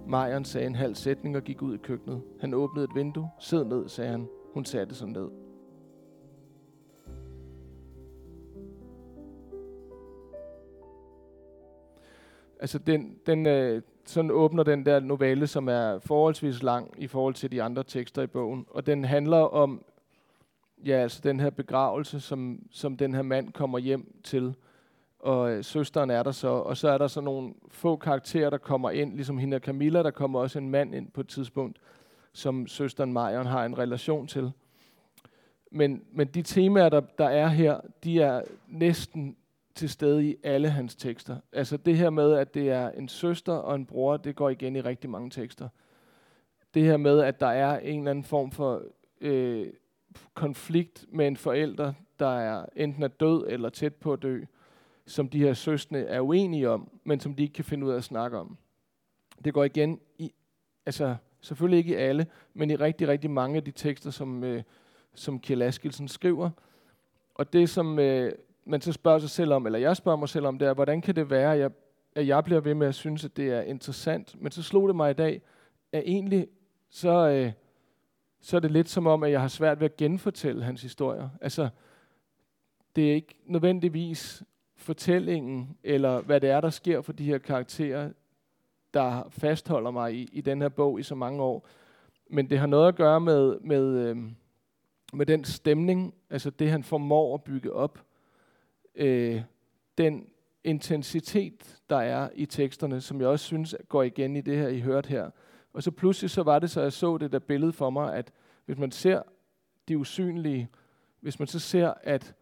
Marion 0.07 0.45
sagde 0.45 0.67
en 0.67 0.75
halv 0.75 0.95
sætning 0.95 1.37
og 1.37 1.43
gik 1.43 1.63
ud 1.63 1.75
i 1.75 1.79
køkkenet. 1.79 2.23
Han 2.41 2.55
åbnede 2.55 2.85
et 2.85 2.91
vindue. 2.95 3.31
Sid 3.41 3.65
ned, 3.65 3.89
sagde 3.89 4.11
han. 4.11 4.29
Hun 4.55 4.65
satte 4.65 4.95
sig 4.95 5.09
ned. 5.09 5.29
Altså, 12.65 12.79
den, 12.79 13.19
den, 13.27 13.47
øh, 13.47 13.83
sådan 14.05 14.31
åbner 14.31 14.63
den 14.63 14.87
der 14.87 15.01
novelle, 15.01 15.47
som 15.47 15.69
er 15.69 15.99
forholdsvis 15.99 16.63
lang 16.63 16.95
i 16.99 17.07
forhold 17.07 17.35
til 17.35 17.53
de 17.53 17.63
andre 17.63 17.85
tekster 17.85 18.23
i 18.23 18.27
bogen. 18.27 18.67
Og 18.71 18.87
den 18.87 19.05
handler 19.05 19.37
om, 19.37 19.85
ja, 20.87 20.93
altså 20.93 21.21
den 21.25 21.41
her 21.41 21.51
begravelse, 21.51 22.21
som, 22.21 22.67
som 22.71 22.97
den 22.97 23.15
her 23.15 23.23
mand 23.23 23.53
kommer 23.53 23.79
hjem 23.79 24.21
til. 24.23 24.55
Og 25.19 25.53
øh, 25.53 25.65
søsteren 25.65 26.11
er 26.11 26.23
der 26.23 26.31
så, 26.33 26.49
og 26.49 26.77
så 26.77 26.89
er 26.89 26.99
der 26.99 27.07
så 27.07 27.21
nogle 27.21 27.55
få 27.69 27.97
karakterer, 27.97 28.51
der 28.51 28.59
kommer 28.59 28.91
ind, 28.91 29.15
ligesom 29.15 29.39
hende 29.39 29.55
og 29.55 29.61
Camilla, 29.61 30.03
der 30.03 30.11
kommer 30.11 30.41
også 30.41 30.59
en 30.59 30.71
mand 30.71 30.95
ind 30.95 31.11
på 31.11 31.21
et 31.21 31.29
tidspunkt, 31.29 31.79
som 32.33 32.67
søsteren 32.67 33.13
Marion 33.13 33.47
har 33.47 33.65
en 33.65 33.79
relation 33.79 34.27
til. 34.27 34.53
Men, 35.71 36.03
men 36.13 36.27
de 36.27 36.43
temaer, 36.43 36.89
der, 36.89 37.01
der 37.01 37.29
er 37.29 37.49
her, 37.49 37.81
de 38.05 38.21
er 38.21 38.43
næsten 38.69 39.37
til 39.75 39.91
stede 39.91 40.29
i 40.29 40.37
alle 40.43 40.71
hans 40.71 40.95
tekster. 40.95 41.37
Altså 41.53 41.77
det 41.77 41.97
her 41.97 42.11
med, 42.11 42.33
at 42.33 42.55
det 42.55 42.71
er 42.71 42.91
en 42.91 43.09
søster 43.09 43.53
og 43.53 43.75
en 43.75 43.87
bror, 43.87 44.17
det 44.17 44.37
går 44.37 44.51
igen 44.51 44.77
i 44.77 44.81
rigtig 44.81 45.11
mange 45.11 45.31
tekster. 45.31 45.69
Det 46.75 46.83
her 46.83 46.97
med, 46.97 47.21
at 47.21 47.41
der 47.41 47.47
er 47.47 47.79
en 47.79 47.99
eller 47.99 48.11
anden 48.11 48.25
form 48.25 48.51
for 48.51 48.83
øh, 49.21 49.67
konflikt 50.35 51.05
med 51.09 51.27
en 51.27 51.37
forælder, 51.37 51.93
der 52.19 52.39
er 52.39 52.67
enten 52.77 53.03
er 53.03 53.09
død 53.09 53.47
eller 53.49 53.69
tæt 53.69 53.95
på 53.95 54.13
at 54.13 54.23
dø, 54.23 54.45
som 55.07 55.29
de 55.29 55.39
her 55.39 55.55
søstre 55.55 55.99
er 55.99 56.21
uenige 56.21 56.71
om, 56.71 56.91
men 57.05 57.21
som 57.21 57.35
de 57.35 57.43
ikke 57.43 57.53
kan 57.53 57.65
finde 57.65 57.87
ud 57.87 57.93
af 57.93 57.97
at 57.97 58.05
snakke 58.05 58.39
om. 58.39 58.57
Det 59.45 59.55
går 59.55 59.65
igen 59.65 60.01
i, 60.19 60.33
altså 60.87 61.17
selvfølgelig 61.41 61.79
ikke 61.79 61.91
i 61.91 61.97
alle, 61.97 62.27
men 62.55 62.71
i 62.71 62.77
rigtig, 62.77 63.09
rigtig 63.09 63.31
mange 63.31 63.57
af 63.57 63.65
de 63.65 63.71
tekster, 63.71 64.11
som, 64.11 64.45
øh, 64.45 64.63
som 65.15 65.41
Kjell 65.41 65.63
Askelsen 65.63 66.09
skriver. 66.09 66.51
Og 67.35 67.53
det, 67.53 67.71
som 67.71 67.99
øh, 67.99 68.33
man 68.67 68.81
så 68.81 68.93
spørger 68.93 69.19
sig 69.19 69.31
selv 69.31 69.53
om, 69.53 69.67
eller 69.67 69.79
jeg 69.79 69.97
spørger 69.97 70.19
mig 70.19 70.29
selv 70.29 70.47
om, 70.47 70.59
det 70.59 70.69
er, 70.69 70.75
hvordan 70.75 71.01
kan 71.01 71.17
det 71.17 71.31
være, 71.31 71.53
at 71.53 71.59
jeg, 71.59 71.71
at 72.15 72.27
jeg 72.27 72.45
bliver 72.45 72.61
ved 72.61 72.75
med 72.75 72.87
at 72.87 72.95
synes, 72.95 73.25
at 73.25 73.37
det 73.37 73.51
er 73.51 73.61
interessant? 73.61 74.43
Men 74.43 74.53
så 74.53 74.63
slog 74.63 74.89
det 74.89 74.97
mig 74.97 75.11
i 75.11 75.15
dag, 75.15 75.43
at 75.93 76.03
egentlig 76.07 76.49
så, 76.91 77.29
øh, 77.29 77.53
så 78.41 78.57
er 78.57 78.61
det 78.61 78.71
lidt 78.71 78.89
som 78.89 79.07
om, 79.07 79.23
at 79.23 79.31
jeg 79.31 79.41
har 79.41 79.49
svært 79.49 79.81
ved 79.81 79.85
at 79.85 79.97
genfortælle 79.97 80.65
hans 80.65 80.83
historier. 80.83 81.29
Altså, 81.41 81.69
det 82.97 83.11
er 83.11 83.15
ikke 83.15 83.35
nødvendigvis 83.47 84.43
fortællingen, 84.77 85.77
eller 85.85 86.21
hvad 86.21 86.41
det 86.41 86.51
er, 86.51 86.61
der 86.61 86.71
sker 86.71 87.01
for 87.01 87.13
de 87.13 87.25
her 87.25 87.39
karakterer, 87.39 88.11
der 88.95 89.29
fastholder 89.31 89.91
mig 89.91 90.15
i, 90.15 90.29
i 90.33 90.41
den 90.41 90.63
her 90.63 90.69
bog 90.69 91.01
i 91.01 91.03
så 91.03 91.15
mange 91.15 91.43
år. 91.43 91.69
Men 92.31 92.51
det 92.51 92.59
har 92.59 92.67
noget 92.67 92.89
at 92.89 92.97
gøre 92.97 93.21
med, 93.21 93.61
med, 93.61 93.85
øh, 93.85 94.17
med 95.13 95.27
den 95.27 95.45
stemning, 95.45 96.15
altså 96.31 96.51
det, 96.51 96.71
han 96.71 96.85
formår 96.85 97.35
at 97.35 97.45
bygge 97.45 97.73
op 97.73 97.99
øh, 98.95 99.43
den 99.99 100.27
intensitet, 100.65 101.81
der 101.91 101.97
er 101.97 102.29
i 102.35 102.47
teksterne, 102.47 103.01
som 103.01 103.21
jeg 103.21 103.29
også 103.29 103.45
synes 103.45 103.75
går 103.89 104.03
igen 104.03 104.37
i 104.37 104.41
det 104.41 104.57
her, 104.57 104.69
I 104.69 104.81
hørte 104.81 105.09
her. 105.09 105.31
Og 105.73 105.83
så 105.83 105.91
pludselig 105.91 106.31
så 106.31 106.43
var 106.43 106.59
det 106.59 106.71
så, 106.71 106.81
jeg 106.81 106.93
så 106.93 107.19
det 107.19 107.33
der 107.33 107.39
billede 107.39 107.73
for 107.73 107.91
mig, 107.91 108.15
at 108.15 108.33
hvis 108.67 108.79
man 108.79 108.91
ser 108.91 109.23
de 109.89 109.99
usynlige, 109.99 110.69
hvis 111.21 111.39
man 111.39 111.49
så 111.49 111.59
ser, 111.59 111.95
at 112.03 112.35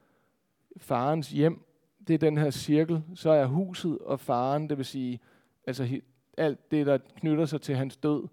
farens 0.76 1.30
hjem, 1.30 1.64
det 2.08 2.14
er 2.14 2.18
den 2.18 2.38
her 2.38 2.50
cirkel, 2.50 3.02
så 3.14 3.30
er 3.30 3.46
huset 3.46 3.98
og 3.98 4.20
faren, 4.20 4.68
det 4.68 4.78
vil 4.78 4.84
sige, 4.84 5.20
altså 5.66 6.00
alt 6.38 6.70
det, 6.70 6.86
der 6.86 6.98
knytter 6.98 7.44
sig 7.44 7.60
til 7.60 7.76
hans 7.76 7.96
død, 7.96 8.28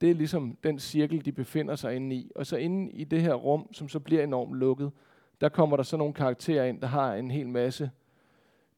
det 0.00 0.10
er 0.10 0.14
ligesom 0.14 0.56
den 0.64 0.78
cirkel, 0.78 1.24
de 1.24 1.32
befinder 1.32 1.76
sig 1.76 1.96
inde 1.96 2.16
i. 2.16 2.30
Og 2.34 2.46
så 2.46 2.56
inde 2.56 2.92
i 2.92 3.04
det 3.04 3.22
her 3.22 3.34
rum, 3.34 3.72
som 3.72 3.88
så 3.88 4.00
bliver 4.00 4.24
enormt 4.24 4.54
lukket, 4.54 4.92
der 5.40 5.48
kommer 5.48 5.76
der 5.76 5.84
så 5.84 5.96
nogle 5.96 6.14
karakterer 6.14 6.64
ind, 6.64 6.80
der 6.80 6.86
har 6.86 7.14
en 7.14 7.30
hel 7.30 7.48
masse 7.48 7.90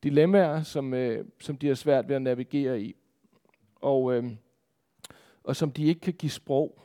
dilemmaer, 0.03 0.63
som, 0.63 0.95
øh, 0.95 1.25
som 1.41 1.57
de 1.57 1.67
har 1.67 1.75
svært 1.75 2.09
ved 2.09 2.17
at 2.17 2.23
navigere 2.23 2.81
i. 2.81 2.95
Og, 3.77 4.15
øh, 4.15 4.31
og 5.45 5.57
som 5.57 5.73
de 5.73 5.85
ikke 5.85 6.01
kan 6.01 6.15
give 6.15 6.31
sprog. 6.31 6.83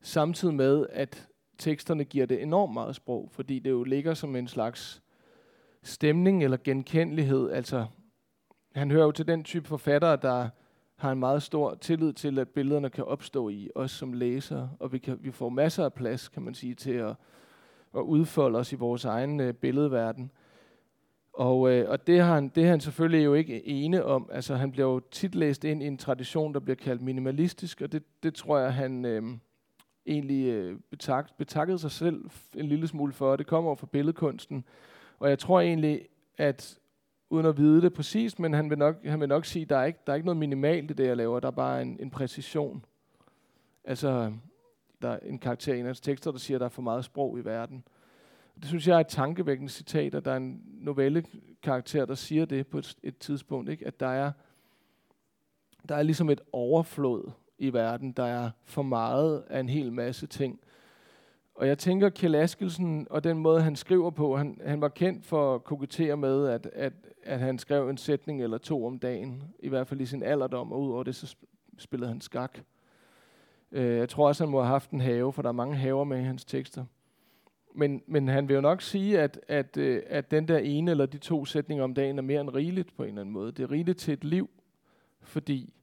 Samtidig 0.00 0.54
med, 0.54 0.86
at 0.90 1.28
teksterne 1.58 2.04
giver 2.04 2.26
det 2.26 2.42
enormt 2.42 2.72
meget 2.72 2.96
sprog, 2.96 3.28
fordi 3.32 3.58
det 3.58 3.70
jo 3.70 3.84
ligger 3.84 4.14
som 4.14 4.36
en 4.36 4.48
slags 4.48 5.02
stemning 5.82 6.44
eller 6.44 6.56
genkendelighed. 6.64 7.50
Altså, 7.50 7.86
han 8.74 8.90
hører 8.90 9.04
jo 9.04 9.12
til 9.12 9.26
den 9.26 9.44
type 9.44 9.68
forfattere, 9.68 10.16
der 10.16 10.48
har 10.96 11.12
en 11.12 11.18
meget 11.18 11.42
stor 11.42 11.74
tillid 11.74 12.12
til, 12.12 12.38
at 12.38 12.48
billederne 12.48 12.90
kan 12.90 13.04
opstå 13.04 13.48
i 13.48 13.70
os 13.74 13.90
som 13.90 14.12
læsere, 14.12 14.70
og 14.78 14.92
vi, 14.92 14.98
kan, 14.98 15.18
vi 15.20 15.30
får 15.30 15.48
masser 15.48 15.84
af 15.84 15.92
plads, 15.92 16.28
kan 16.28 16.42
man 16.42 16.54
sige, 16.54 16.74
til 16.74 16.92
at, 16.92 17.14
at 17.96 18.00
udfolde 18.00 18.58
os 18.58 18.72
i 18.72 18.76
vores 18.76 19.04
egen 19.04 19.40
øh, 19.40 19.54
billedverden. 19.54 20.30
Og, 21.32 21.72
øh, 21.72 21.90
og 21.90 22.06
det, 22.06 22.20
har 22.20 22.34
han, 22.34 22.48
det 22.48 22.64
er 22.64 22.68
han 22.68 22.80
selvfølgelig 22.80 23.24
jo 23.24 23.34
ikke 23.34 23.66
ene 23.68 24.04
om. 24.04 24.30
Altså, 24.32 24.54
han 24.54 24.72
bliver 24.72 24.88
jo 24.88 25.00
tit 25.10 25.34
læst 25.34 25.64
ind 25.64 25.82
i 25.82 25.86
en 25.86 25.98
tradition, 25.98 26.54
der 26.54 26.60
bliver 26.60 26.76
kaldt 26.76 27.02
minimalistisk, 27.02 27.80
og 27.80 27.92
det, 27.92 28.02
det 28.22 28.34
tror 28.34 28.58
jeg, 28.58 28.74
han 28.74 29.04
øh, 29.04 29.22
egentlig 30.06 30.46
øh, 30.46 30.78
betak, 30.90 31.36
betakkede 31.38 31.78
sig 31.78 31.90
selv 31.90 32.24
en 32.54 32.66
lille 32.66 32.86
smule 32.86 33.12
for. 33.12 33.36
Det 33.36 33.46
kommer 33.46 33.74
fra 33.74 33.86
billedkunsten. 33.86 34.64
Og 35.18 35.28
jeg 35.28 35.38
tror 35.38 35.60
egentlig, 35.60 36.06
at 36.38 36.78
uden 37.30 37.46
at 37.46 37.58
vide 37.58 37.82
det 37.82 37.92
præcist, 37.92 38.38
men 38.38 38.52
han 38.52 38.70
vil 38.70 38.78
nok, 38.78 39.04
han 39.04 39.20
vil 39.20 39.28
nok 39.28 39.44
sige, 39.44 39.62
at 39.62 39.70
der 39.70 39.76
er 39.76 39.84
ikke, 39.84 39.98
der 40.06 40.12
er 40.12 40.16
ikke 40.16 40.26
noget 40.26 40.38
minimalt 40.38 40.90
i 40.90 40.94
det, 40.94 41.06
jeg 41.06 41.16
laver. 41.16 41.40
Der 41.40 41.48
er 41.48 41.52
bare 41.52 41.82
en, 41.82 41.96
en 42.00 42.10
præcision. 42.10 42.84
Altså, 43.84 44.32
der 45.02 45.18
en 45.18 45.38
karakter 45.38 45.74
i 45.74 45.78
en 45.78 45.84
af 45.84 45.88
hans 45.88 46.00
tekster, 46.00 46.30
der 46.30 46.38
siger, 46.38 46.56
at 46.56 46.60
der 46.60 46.66
er 46.66 46.70
for 46.70 46.82
meget 46.82 47.04
sprog 47.04 47.38
i 47.38 47.44
verden. 47.44 47.84
Det 48.56 48.64
synes 48.68 48.88
jeg 48.88 48.96
er 48.96 49.00
et 49.00 49.08
tankevækkende 49.08 49.72
citat, 49.72 50.14
at 50.14 50.24
der 50.24 50.32
er 50.32 50.36
en 50.36 50.62
novellekarakter, 50.66 52.04
der 52.04 52.14
siger 52.14 52.44
det 52.44 52.66
på 52.66 52.78
et, 52.78 52.96
et 53.02 53.18
tidspunkt, 53.18 53.70
ikke? 53.70 53.86
at 53.86 54.00
der 54.00 54.08
er, 54.08 54.32
der 55.88 55.94
er 55.94 56.02
ligesom 56.02 56.30
et 56.30 56.40
overflod 56.52 57.30
i 57.58 57.72
verden. 57.72 58.12
Der 58.12 58.24
er 58.24 58.50
for 58.64 58.82
meget 58.82 59.44
af 59.50 59.60
en 59.60 59.68
hel 59.68 59.92
masse 59.92 60.26
ting. 60.26 60.60
Og 61.54 61.66
jeg 61.66 61.78
tænker, 61.78 62.08
Kjell 62.08 62.34
Askelsen 62.34 63.06
og 63.10 63.24
den 63.24 63.38
måde, 63.38 63.62
han 63.62 63.76
skriver 63.76 64.10
på, 64.10 64.36
han, 64.36 64.60
han 64.64 64.80
var 64.80 64.88
kendt 64.88 65.26
for 65.26 65.54
at 65.54 65.64
kokettere 65.64 66.16
med, 66.16 66.48
at, 66.48 66.70
at, 66.72 66.92
at 67.22 67.40
han 67.40 67.58
skrev 67.58 67.88
en 67.88 67.96
sætning 67.96 68.42
eller 68.42 68.58
to 68.58 68.86
om 68.86 68.98
dagen, 68.98 69.42
i 69.58 69.68
hvert 69.68 69.86
fald 69.86 70.00
i 70.00 70.06
sin 70.06 70.22
alderdom, 70.22 70.72
og 70.72 70.80
udover 70.80 71.02
det, 71.02 71.14
så 71.14 71.36
spillede 71.78 72.10
han 72.10 72.20
skak. 72.20 72.58
Øh, 73.72 73.96
jeg 73.96 74.08
tror 74.08 74.28
også, 74.28 74.44
han 74.44 74.50
må 74.50 74.60
have 74.60 74.68
haft 74.68 74.90
en 74.90 75.00
have, 75.00 75.32
for 75.32 75.42
der 75.42 75.48
er 75.48 75.52
mange 75.52 75.76
haver 75.76 76.04
med 76.04 76.20
i 76.20 76.22
hans 76.22 76.44
tekster. 76.44 76.84
Men, 77.74 78.02
men 78.06 78.28
han 78.28 78.48
vil 78.48 78.54
jo 78.54 78.60
nok 78.60 78.82
sige, 78.82 79.20
at, 79.20 79.40
at, 79.48 79.76
øh, 79.76 80.02
at 80.06 80.30
den 80.30 80.48
der 80.48 80.58
ene 80.58 80.90
eller 80.90 81.06
de 81.06 81.18
to 81.18 81.44
sætninger 81.44 81.84
om 81.84 81.94
dagen 81.94 82.18
er 82.18 82.22
mere 82.22 82.40
end 82.40 82.50
rigeligt 82.50 82.96
på 82.96 83.02
en 83.02 83.08
eller 83.08 83.20
anden 83.20 83.32
måde. 83.32 83.52
Det 83.52 83.62
er 83.62 83.70
rigeligt 83.70 83.98
til 83.98 84.14
et 84.14 84.24
liv, 84.24 84.50
fordi 85.20 85.74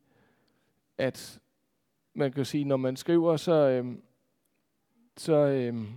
at 0.97 1.39
man 2.13 2.31
kan 2.31 2.45
sige, 2.45 2.65
når 2.65 2.77
man 2.77 2.95
skriver, 2.95 3.37
så, 3.37 3.53
øhm, 3.53 4.01
så, 5.17 5.33
øhm, 5.33 5.87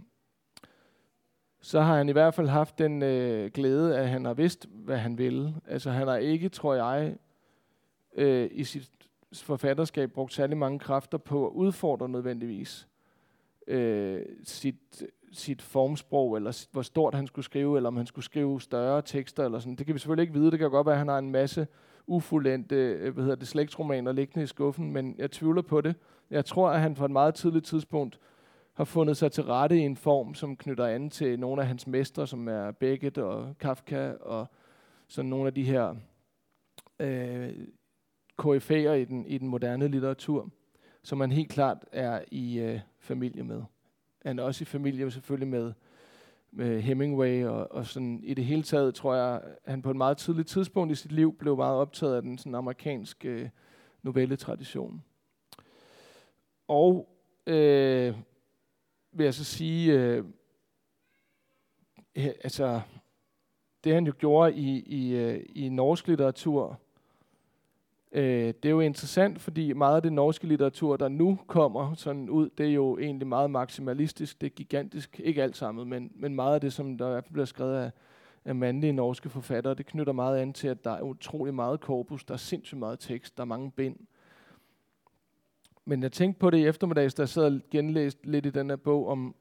så 1.61 1.81
har 1.81 1.97
han 1.97 2.09
i 2.09 2.13
hvert 2.13 2.35
fald 2.35 2.49
haft 2.49 2.79
den 2.79 3.03
øh, 3.03 3.51
glæde, 3.51 3.99
at 3.99 4.09
han 4.09 4.25
har 4.25 4.35
vidst, 4.35 4.67
hvad 4.71 4.99
han 4.99 5.19
ville. 5.19 5.55
Altså 5.69 5.91
han 5.91 6.09
har 6.09 6.17
ikke, 6.17 6.49
tror 6.49 6.75
jeg, 6.75 7.17
øh, 8.15 8.51
i 8.53 8.65
sit 8.65 8.91
forfatterskab 9.33 10.13
brugt 10.13 10.33
særlig 10.33 10.57
mange 10.57 10.79
kræfter 10.79 11.19
på 11.19 11.47
at 11.47 11.53
udfordre 11.53 12.09
nødvendigvis 12.09 12.89
øh, 13.67 14.23
sit, 14.45 15.03
sit 15.33 15.63
formsprog, 15.63 16.37
eller 16.37 16.67
hvor 16.73 16.83
stort 16.83 17.15
han 17.15 17.27
skulle 17.27 17.45
skrive, 17.45 17.77
eller 17.77 17.89
om 17.89 17.97
han 17.97 18.07
skulle 18.07 18.25
skrive 18.25 18.61
større 18.61 19.03
tekster, 19.03 19.45
eller 19.45 19.59
sådan. 19.59 19.77
Det 19.77 19.87
kan 19.87 19.95
vi 19.95 19.99
selvfølgelig 19.99 20.23
ikke 20.23 20.35
vide. 20.35 20.51
Det 20.51 20.59
kan 20.59 20.71
godt 20.71 20.87
være, 20.87 20.95
at 20.95 20.99
han 20.99 21.09
har 21.09 21.19
en 21.19 21.31
masse 21.31 21.67
ufuldendte 22.07 22.77
øh, 22.77 23.15
hvad 23.15 23.25
hedder 23.25 23.37
det, 23.37 23.49
slægtsromaner 23.49 24.13
liggende 24.13 24.45
i 24.45 24.47
skuffen, 24.47 24.93
men 24.93 25.15
jeg 25.19 25.31
tvivler 25.31 25.63
på 25.63 25.81
det. 25.81 25.95
Jeg 26.31 26.45
tror, 26.45 26.71
at 26.71 26.81
han 26.81 26.95
på 26.95 27.05
et 27.05 27.11
meget 27.11 27.35
tidligt 27.35 27.65
tidspunkt 27.65 28.19
har 28.73 28.85
fundet 28.85 29.17
sig 29.17 29.33
til 29.33 29.45
rette 29.45 29.77
i 29.77 29.81
en 29.81 29.97
form, 29.97 30.35
som 30.35 30.57
knytter 30.57 30.87
an 30.87 31.11
til 31.11 31.41
nogle 31.41 31.63
af 31.63 31.69
hans 31.69 31.87
mestre, 31.87 32.27
som 32.27 32.49
er 32.49 32.71
Beckett 32.71 33.19
og 33.19 33.55
Kafka, 33.59 34.13
og 34.21 34.47
sådan 35.09 35.29
nogle 35.29 35.47
af 35.47 35.55
de 35.55 35.63
her 35.63 35.95
øh, 36.99 37.53
koryfæer 38.41 38.95
i 38.95 39.05
den, 39.05 39.27
i 39.27 39.39
den 39.39 39.49
moderne 39.49 39.89
litteratur, 39.89 40.51
som 41.03 41.19
man 41.19 41.33
helt 41.33 41.51
klart 41.51 41.85
er 41.93 42.25
i 42.31 42.59
øh, 42.59 42.81
familie 42.99 43.43
med. 43.43 43.63
Han 44.25 44.39
er 44.39 44.43
også 44.43 44.63
i 44.63 44.65
familie 44.65 45.11
selvfølgelig 45.11 45.49
med 45.49 45.73
med 46.53 46.81
Hemingway 46.81 47.45
og, 47.45 47.73
og 47.73 47.87
sådan 47.87 48.21
i 48.23 48.35
det 48.35 48.45
hele 48.45 48.63
taget 48.63 48.95
tror 48.95 49.15
jeg, 49.15 49.43
han 49.65 49.83
på 49.83 49.91
et 49.91 49.97
meget 49.97 50.17
tidligt 50.17 50.49
tidspunkt 50.49 50.93
i 50.93 50.95
sit 50.95 51.13
liv 51.13 51.37
blev 51.39 51.57
meget 51.57 51.77
optaget 51.77 52.17
af 52.17 52.23
den 52.23 52.39
sådan 52.39 52.55
amerikanske 52.55 53.29
øh, 53.29 53.49
novelletradition. 54.03 55.05
Og 56.69 57.09
øh, 57.47 58.15
vil 59.13 59.25
jeg 59.25 59.35
så 59.35 59.45
sige, 59.45 59.93
øh, 59.93 60.25
altså 62.17 62.81
det 63.85 63.95
han 63.95 64.07
jo 64.07 64.13
gjorde 64.19 64.55
i, 64.55 64.81
i, 64.81 65.15
øh, 65.15 65.45
i 65.49 65.69
norsk 65.69 66.09
litteratur, 66.09 66.81
Øh, 68.13 68.47
det 68.47 68.65
er 68.65 68.71
jo 68.71 68.81
interessant, 68.81 69.41
fordi 69.41 69.73
meget 69.73 69.97
af 69.97 70.03
det 70.03 70.13
norske 70.13 70.47
litteratur, 70.47 70.97
der 70.97 71.09
nu 71.09 71.39
kommer 71.47 71.95
sådan 71.95 72.29
ud, 72.29 72.51
det 72.59 72.67
er 72.67 72.73
jo 72.73 72.99
egentlig 72.99 73.27
meget 73.27 73.51
maksimalistisk, 73.51 74.41
det 74.41 74.47
er 74.47 74.51
gigantisk, 74.51 75.21
ikke 75.25 75.43
alt 75.43 75.57
sammen, 75.57 75.89
men, 75.89 76.13
men 76.15 76.35
meget 76.35 76.55
af 76.55 76.61
det, 76.61 76.73
som 76.73 76.99
der 76.99 77.07
i 77.07 77.11
hvert 77.11 77.25
fald 77.25 77.33
bliver 77.33 77.47
skrevet 77.47 77.77
af, 77.77 77.91
af 78.45 78.55
mandlige 78.55 78.93
norske 78.93 79.29
forfattere, 79.29 79.75
det 79.75 79.87
knytter 79.87 80.13
meget 80.13 80.39
an 80.39 80.53
til, 80.53 80.69
at 80.69 80.85
der 80.85 80.91
er 80.91 81.03
utrolig 81.03 81.55
meget 81.55 81.81
korpus, 81.81 82.25
der 82.25 82.35
er 82.35 82.39
sindssygt 82.39 82.79
meget 82.79 82.99
tekst, 82.99 83.37
der 83.37 83.43
er 83.43 83.47
mange 83.47 83.71
bind. 83.71 83.97
Men 85.85 86.03
jeg 86.03 86.13
tænkte 86.13 86.39
på 86.39 86.51
det 86.51 86.59
i 86.59 86.67
eftermiddags, 86.67 87.15
da 87.15 87.23
jeg 87.23 87.29
sad 87.29 87.45
og 87.45 87.61
genlæste 87.71 88.31
lidt 88.31 88.47
i 88.47 88.51
den 88.51 88.71
her 88.71 88.77
bog, 88.77 89.09
om, 89.09 89.35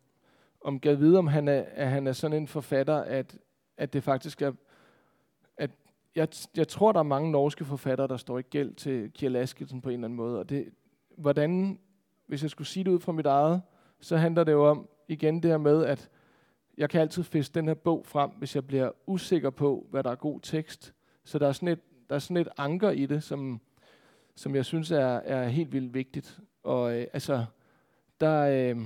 om 0.62 0.80
gav 0.80 1.00
vide, 1.00 1.18
om 1.18 1.28
han 1.28 1.48
er, 1.48 1.66
at 1.72 1.90
han 1.90 2.08
er 2.08 2.12
sådan 2.12 2.38
en 2.38 2.48
forfatter, 2.48 2.96
at, 2.96 3.38
at 3.78 3.94
det 3.94 4.04
faktisk 4.04 4.42
er 4.42 4.52
jeg, 6.20 6.28
jeg 6.58 6.68
tror, 6.68 6.92
der 6.92 7.00
er 7.00 7.04
mange 7.04 7.32
norske 7.32 7.66
forfattere, 7.66 8.08
der 8.08 8.18
står 8.18 8.40
i 8.40 8.42
gæld 8.42 8.74
til 8.74 9.12
Kjell 9.14 9.36
Askelsen 9.36 9.82
på 9.82 9.90
en 9.90 9.94
eller 9.94 10.08
anden 10.08 10.18
måde. 10.18 10.40
Og 10.40 10.50
det, 10.50 10.70
hvordan, 11.18 11.80
hvis 12.28 12.42
jeg 12.42 12.50
skulle 12.50 12.68
sige 12.68 12.84
det 12.84 12.92
ud 12.92 13.00
fra 13.00 13.12
mit 13.12 13.26
eget, 13.26 13.62
så 14.00 14.18
handler 14.18 14.44
det 14.44 14.52
jo 14.52 14.70
om 14.70 14.90
igen 15.08 15.44
det 15.44 15.52
her 15.52 15.58
med, 15.58 15.86
at 15.86 16.10
jeg 16.78 16.90
kan 16.90 17.02
altid 17.02 17.24
fiske 17.24 17.54
den 17.54 17.68
her 17.68 17.74
bog 17.74 18.06
frem, 18.06 18.30
hvis 18.30 18.56
jeg 18.56 18.68
bliver 18.68 18.92
usikker 19.08 19.50
på, 19.50 19.88
hvad 19.90 20.04
der 20.04 20.12
er 20.12 20.16
god 20.16 20.40
tekst. 20.40 20.94
Så 21.24 21.40
der 21.40 21.48
er 21.48 21.52
sådan 21.52 21.68
et, 21.68 21.80
der 22.10 22.16
er 22.16 22.20
sådan 22.20 22.38
et 22.38 22.50
anker 22.58 22.90
i 22.90 23.06
det, 23.06 23.24
som, 23.24 23.62
som 24.36 24.56
jeg 24.56 24.66
synes 24.66 24.92
er, 24.92 25.08
er 25.08 25.48
helt 25.48 25.74
vildt 25.74 25.94
vigtigt. 25.94 26.40
Og 26.64 26.98
øh, 26.98 27.08
altså, 27.14 27.46
der, 28.20 28.42
øh, 28.42 28.82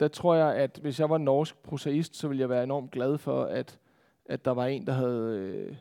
der 0.00 0.08
tror 0.08 0.34
jeg, 0.34 0.54
at 0.54 0.78
hvis 0.82 1.00
jeg 1.00 1.10
var 1.10 1.18
norsk 1.18 1.62
prosaist, 1.62 2.16
så 2.16 2.28
ville 2.28 2.40
jeg 2.40 2.48
være 2.48 2.64
enormt 2.64 2.90
glad 2.90 3.18
for, 3.18 3.44
at 3.44 3.78
at 4.26 4.44
der 4.44 4.50
var 4.50 4.66
en, 4.66 4.86
der 4.86 4.92
havde, 4.92 5.38
øh, 5.38 5.76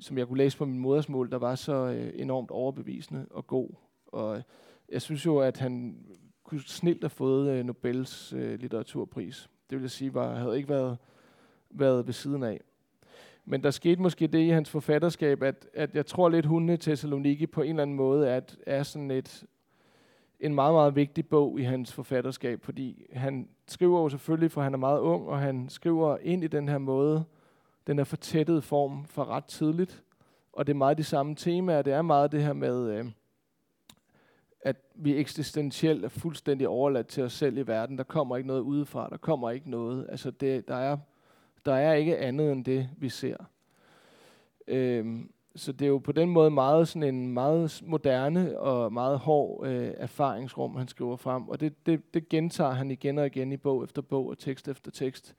som 0.00 0.18
jeg 0.18 0.26
kunne 0.26 0.38
læse 0.38 0.58
på 0.58 0.64
min 0.64 0.78
modersmål, 0.78 1.30
der 1.30 1.38
var 1.38 1.54
så 1.54 1.72
øh, 1.72 2.12
enormt 2.14 2.50
overbevisende 2.50 3.26
og 3.30 3.46
god. 3.46 3.68
Og 4.06 4.36
øh, 4.36 4.42
jeg 4.88 5.02
synes 5.02 5.26
jo, 5.26 5.38
at 5.38 5.58
han 5.58 5.98
kunne 6.44 6.60
snilt 6.60 7.02
have 7.02 7.10
fået 7.10 7.50
øh, 7.50 7.64
Nobels 7.64 8.32
øh, 8.32 8.60
litteraturpris. 8.60 9.50
Det 9.70 9.78
vil 9.78 9.82
jeg 9.82 9.90
sige, 9.90 10.14
var, 10.14 10.34
havde 10.34 10.56
ikke 10.56 10.68
været, 10.68 10.98
været 11.70 12.06
ved 12.06 12.12
siden 12.12 12.42
af. 12.42 12.60
Men 13.44 13.62
der 13.62 13.70
skete 13.70 14.02
måske 14.02 14.26
det 14.26 14.38
i 14.38 14.48
hans 14.48 14.70
forfatterskab, 14.70 15.42
at, 15.42 15.66
at 15.74 15.94
jeg 15.94 16.06
tror 16.06 16.28
lidt, 16.28 16.46
hundene 16.46 16.76
Thessaloniki 16.76 17.46
på 17.46 17.62
en 17.62 17.70
eller 17.70 17.82
anden 17.82 17.96
måde 17.96 18.30
at, 18.30 18.56
er 18.66 18.82
sådan 18.82 19.10
et, 19.10 19.46
en 20.40 20.54
meget, 20.54 20.74
meget 20.74 20.96
vigtig 20.96 21.28
bog 21.28 21.60
i 21.60 21.62
hans 21.62 21.92
forfatterskab, 21.92 22.64
fordi 22.64 23.06
han 23.12 23.48
skriver 23.66 24.00
jo 24.00 24.08
selvfølgelig, 24.08 24.50
for 24.50 24.62
han 24.62 24.74
er 24.74 24.78
meget 24.78 25.00
ung, 25.00 25.28
og 25.28 25.38
han 25.38 25.68
skriver 25.68 26.18
ind 26.22 26.44
i 26.44 26.46
den 26.46 26.68
her 26.68 26.78
måde, 26.78 27.24
den 27.86 27.98
er 27.98 28.04
fortættet 28.04 28.64
form 28.64 29.04
for 29.04 29.24
ret 29.24 29.44
tidligt. 29.44 30.02
Og 30.52 30.66
det 30.66 30.72
er 30.72 30.76
meget 30.76 30.98
de 30.98 31.04
samme 31.04 31.34
temaer. 31.34 31.82
Det 31.82 31.92
er 31.92 32.02
meget 32.02 32.32
det 32.32 32.42
her 32.42 32.52
med, 32.52 32.90
øh, 32.90 33.06
at 34.60 34.76
vi 34.94 35.16
eksistentielt 35.16 36.04
er 36.04 36.08
fuldstændig 36.08 36.68
overladt 36.68 37.06
til 37.06 37.22
os 37.22 37.32
selv 37.32 37.58
i 37.58 37.66
verden. 37.66 37.98
Der 37.98 38.04
kommer 38.04 38.36
ikke 38.36 38.46
noget 38.46 38.60
udefra. 38.60 39.08
Der 39.08 39.16
kommer 39.16 39.50
ikke 39.50 39.70
noget. 39.70 40.06
Altså 40.08 40.30
det, 40.30 40.68
der, 40.68 40.76
er, 40.76 40.96
der 41.64 41.74
er 41.74 41.94
ikke 41.94 42.18
andet 42.18 42.52
end 42.52 42.64
det, 42.64 42.88
vi 42.96 43.08
ser. 43.08 43.36
Øh, 44.68 45.24
så 45.56 45.72
det 45.72 45.84
er 45.84 45.88
jo 45.88 45.98
på 45.98 46.12
den 46.12 46.30
måde 46.30 46.50
meget 46.50 46.88
sådan 46.88 47.14
en 47.14 47.32
meget 47.32 47.82
moderne 47.86 48.58
og 48.58 48.92
meget 48.92 49.18
hård 49.18 49.66
øh, 49.66 49.94
erfaringsrum, 49.96 50.76
han 50.76 50.88
skriver 50.88 51.16
frem. 51.16 51.48
Og 51.48 51.60
det, 51.60 51.86
det, 51.86 52.14
det 52.14 52.28
gentager 52.28 52.70
han 52.70 52.90
igen 52.90 53.18
og 53.18 53.26
igen 53.26 53.52
i 53.52 53.56
bog 53.56 53.84
efter 53.84 54.02
bog 54.02 54.26
og 54.26 54.38
tekst 54.38 54.68
efter 54.68 54.90
tekst. 54.90 55.34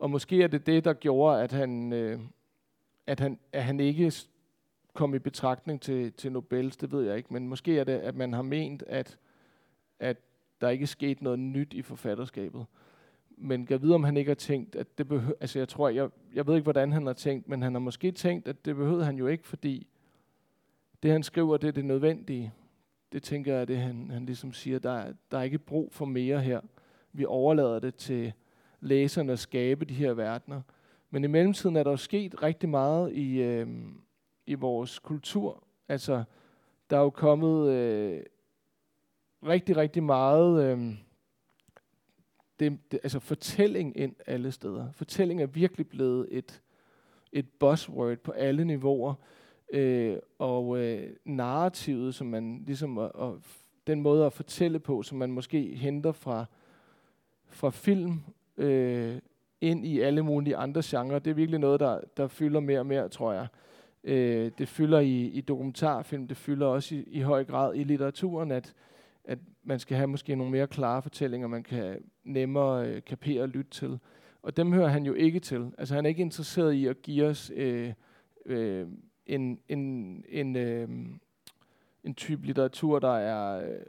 Og 0.00 0.10
måske 0.10 0.42
er 0.42 0.46
det 0.46 0.66
det, 0.66 0.84
der 0.84 0.92
gjorde, 0.92 1.42
at 1.42 1.52
han, 1.52 1.92
øh, 1.92 2.20
at 3.06 3.20
han, 3.20 3.38
at 3.52 3.64
han 3.64 3.80
ikke 3.80 4.12
kom 4.94 5.14
i 5.14 5.18
betragtning 5.18 5.80
til, 5.80 6.12
til 6.12 6.32
Nobels, 6.32 6.76
det 6.76 6.92
ved 6.92 7.04
jeg 7.04 7.16
ikke. 7.16 7.32
Men 7.32 7.48
måske 7.48 7.78
er 7.78 7.84
det, 7.84 7.92
at 7.92 8.14
man 8.14 8.32
har 8.32 8.42
ment, 8.42 8.82
at, 8.86 9.18
at 9.98 10.16
der 10.60 10.68
ikke 10.68 10.82
er 10.82 10.86
sket 10.86 11.22
noget 11.22 11.38
nyt 11.38 11.74
i 11.74 11.82
forfatterskabet. 11.82 12.66
Men 13.36 13.66
jeg 13.70 13.82
ved, 13.82 13.92
om 13.92 14.04
han 14.04 14.16
ikke 14.16 14.30
har 14.30 14.34
tænkt, 14.34 14.76
at 14.76 14.98
det 14.98 15.08
behøver... 15.08 15.34
Altså, 15.40 15.58
jeg 15.58 15.68
tror, 15.68 15.88
jeg, 15.88 16.10
jeg 16.34 16.46
ved 16.46 16.54
ikke, 16.54 16.64
hvordan 16.64 16.92
han 16.92 17.06
har 17.06 17.12
tænkt, 17.12 17.48
men 17.48 17.62
han 17.62 17.74
har 17.74 17.80
måske 17.80 18.12
tænkt, 18.12 18.48
at 18.48 18.64
det 18.64 18.76
behøvede 18.76 19.04
han 19.04 19.16
jo 19.16 19.26
ikke, 19.26 19.46
fordi 19.46 19.86
det, 21.02 21.10
han 21.10 21.22
skriver, 21.22 21.56
det 21.56 21.68
er 21.68 21.72
det 21.72 21.84
nødvendige. 21.84 22.52
Det 23.12 23.22
tænker 23.22 23.56
jeg, 23.56 23.68
det 23.68 23.78
han, 23.78 24.10
han 24.10 24.26
ligesom 24.26 24.52
siger, 24.52 24.78
der, 24.78 25.12
der 25.30 25.38
er 25.38 25.42
ikke 25.42 25.58
brug 25.58 25.92
for 25.92 26.04
mere 26.04 26.40
her. 26.40 26.60
Vi 27.12 27.24
overlader 27.24 27.78
det 27.78 27.94
til 27.94 28.32
læserne 28.80 29.32
at 29.32 29.38
skabe 29.38 29.84
de 29.84 29.94
her 29.94 30.12
verdener. 30.12 30.62
Men 31.10 31.24
i 31.24 31.26
mellemtiden 31.26 31.76
er 31.76 31.82
der 31.82 31.90
jo 31.90 31.96
sket 31.96 32.42
rigtig 32.42 32.68
meget 32.68 33.12
i, 33.12 33.42
øh, 33.42 33.68
i 34.46 34.54
vores 34.54 34.98
kultur. 34.98 35.64
Altså, 35.88 36.24
der 36.90 36.96
er 36.96 37.00
jo 37.00 37.10
kommet 37.10 37.70
øh, 37.70 38.22
rigtig, 39.46 39.76
rigtig 39.76 40.02
meget 40.02 40.64
øh, 40.64 40.94
det, 42.60 42.78
det, 42.90 43.00
altså 43.02 43.18
fortælling 43.18 43.96
ind 43.96 44.14
alle 44.26 44.52
steder. 44.52 44.92
Fortælling 44.92 45.42
er 45.42 45.46
virkelig 45.46 45.88
blevet 45.88 46.28
et, 46.30 46.62
et 47.32 47.48
buzzword 47.48 48.18
på 48.18 48.32
alle 48.32 48.64
niveauer. 48.64 49.14
Øh, 49.72 50.18
og 50.38 50.78
øh, 50.78 51.10
narrativet, 51.24 52.14
som 52.14 52.26
man 52.26 52.62
ligesom, 52.66 52.98
og, 52.98 53.14
og 53.14 53.42
den 53.86 54.02
måde 54.02 54.26
at 54.26 54.32
fortælle 54.32 54.78
på, 54.78 55.02
som 55.02 55.18
man 55.18 55.32
måske 55.32 55.76
henter 55.76 56.12
fra, 56.12 56.44
fra 57.46 57.70
film 57.70 58.20
øh, 58.58 59.18
ind 59.60 59.86
i 59.86 60.00
alle 60.00 60.22
mulige 60.22 60.56
andre 60.56 60.82
genrer, 60.84 61.18
det 61.18 61.30
er 61.30 61.34
virkelig 61.34 61.60
noget, 61.60 61.80
der, 61.80 62.00
der 62.16 62.28
fylder 62.28 62.60
mere 62.60 62.78
og 62.78 62.86
mere, 62.86 63.08
tror 63.08 63.32
jeg. 63.32 63.46
Øh, 64.04 64.50
det 64.58 64.68
fylder 64.68 64.98
i, 64.98 65.26
i 65.26 65.40
dokumentarfilm, 65.40 66.28
det 66.28 66.36
fylder 66.36 66.66
også 66.66 66.94
i, 66.94 67.02
i 67.06 67.20
høj 67.20 67.44
grad 67.44 67.74
i 67.74 67.84
litteraturen, 67.84 68.50
at, 68.50 68.74
at 69.24 69.38
man 69.62 69.78
skal 69.78 69.96
have 69.96 70.06
måske 70.06 70.36
nogle 70.36 70.52
mere 70.52 70.66
klare 70.66 71.02
fortællinger, 71.02 71.48
man 71.48 71.62
kan 71.62 72.04
nemmere 72.24 72.88
øh, 72.88 73.02
kapere 73.06 73.42
og 73.42 73.48
lytte 73.48 73.70
til. 73.70 73.98
Og 74.42 74.56
dem 74.56 74.72
hører 74.72 74.88
han 74.88 75.06
jo 75.06 75.14
ikke 75.14 75.40
til. 75.40 75.72
Altså 75.78 75.94
han 75.94 76.04
er 76.04 76.08
ikke 76.08 76.22
interesseret 76.22 76.72
i 76.72 76.86
at 76.86 77.02
give 77.02 77.26
os 77.26 77.52
øh, 77.54 77.92
øh, 78.46 78.86
en, 79.26 79.60
en, 79.68 80.24
en, 80.28 80.56
øh, 80.56 80.88
en 82.04 82.14
type 82.14 82.46
litteratur, 82.46 82.98
der 82.98 83.16
er 83.16 83.70
øh, 83.70 83.80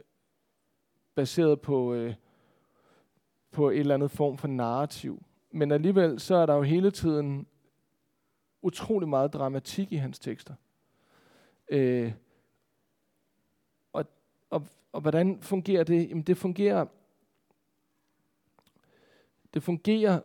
baseret 1.14 1.60
på, 1.60 1.94
øh, 1.94 2.14
på 3.50 3.70
et 3.70 3.78
eller 3.78 3.94
andet 3.94 4.10
form 4.10 4.38
for 4.38 4.48
narrativ. 4.48 5.22
Men 5.50 5.72
alligevel 5.72 6.20
så 6.20 6.34
er 6.34 6.46
der 6.46 6.54
jo 6.54 6.62
hele 6.62 6.90
tiden 6.90 7.46
utrolig 8.62 9.08
meget 9.08 9.32
dramatik 9.32 9.92
i 9.92 9.96
hans 9.96 10.18
tekster. 10.18 10.54
Øh, 11.68 12.12
og, 13.92 14.04
og, 14.50 14.66
og 14.92 15.00
hvordan 15.00 15.38
fungerer 15.40 15.84
det? 15.84 16.08
Jamen 16.08 16.22
det 16.22 16.36
fungerer, 16.36 16.86
det 19.54 19.62
fungerer, 19.62 20.20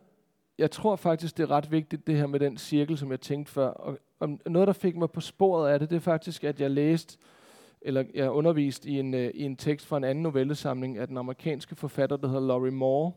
jeg 0.58 0.70
tror 0.70 0.96
faktisk, 0.96 1.36
det 1.36 1.42
er 1.42 1.50
ret 1.50 1.70
vigtigt, 1.70 2.06
det 2.06 2.16
her 2.16 2.26
med 2.26 2.40
den 2.40 2.58
cirkel, 2.58 2.98
som 2.98 3.10
jeg 3.10 3.20
tænkte 3.20 3.52
før. 3.52 3.68
Og, 3.68 3.98
og 4.18 4.38
noget, 4.46 4.66
der 4.66 4.72
fik 4.72 4.96
mig 4.96 5.10
på 5.10 5.20
sporet 5.20 5.70
af 5.70 5.78
det, 5.78 5.90
det 5.90 5.96
er 5.96 6.00
faktisk, 6.00 6.44
at 6.44 6.60
jeg 6.60 6.70
læste, 6.70 7.18
eller 7.86 8.04
jeg 8.14 8.30
undervist 8.30 8.86
i 8.86 8.98
en, 8.98 9.14
øh, 9.14 9.30
i 9.34 9.42
en 9.42 9.56
tekst 9.56 9.86
fra 9.86 9.96
en 9.96 10.04
anden 10.04 10.22
novellesamling 10.22 10.98
af 10.98 11.08
den 11.08 11.16
amerikanske 11.16 11.74
forfatter, 11.74 12.16
der 12.16 12.28
hedder 12.28 12.46
Laurie 12.46 12.72
Moore, 12.72 13.12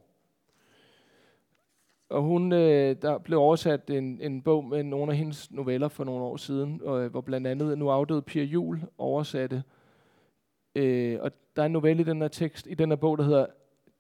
og 2.10 2.22
hun, 2.22 2.52
øh, 2.52 2.96
der 3.02 3.18
blev 3.18 3.40
oversat 3.40 3.90
en, 3.90 4.22
en 4.22 4.42
bog 4.42 4.66
med 4.66 4.84
nogle 4.84 5.12
af 5.12 5.18
hendes 5.18 5.52
noveller 5.52 5.88
for 5.88 6.04
nogle 6.04 6.24
år 6.24 6.38
siden, 6.38 6.82
øh, 6.86 7.12
hvor 7.12 7.22
blandt 7.22 7.48
andet 7.48 7.78
nu 7.78 7.90
afdøde 7.90 8.22
Pia 8.22 8.44
Jul 8.44 8.82
oversatte. 8.98 9.64
Øh, 10.76 11.18
og 11.22 11.32
der 11.56 11.62
er 11.62 11.66
en 11.66 11.72
novelle 11.72 12.02
i 12.02 12.06
den 12.06 12.22
her 12.22 12.28
tekst, 12.28 12.68
i 12.70 12.74
den 12.74 12.90
her 12.90 12.96
bog, 12.96 13.18
der 13.18 13.24
hedder 13.24 13.46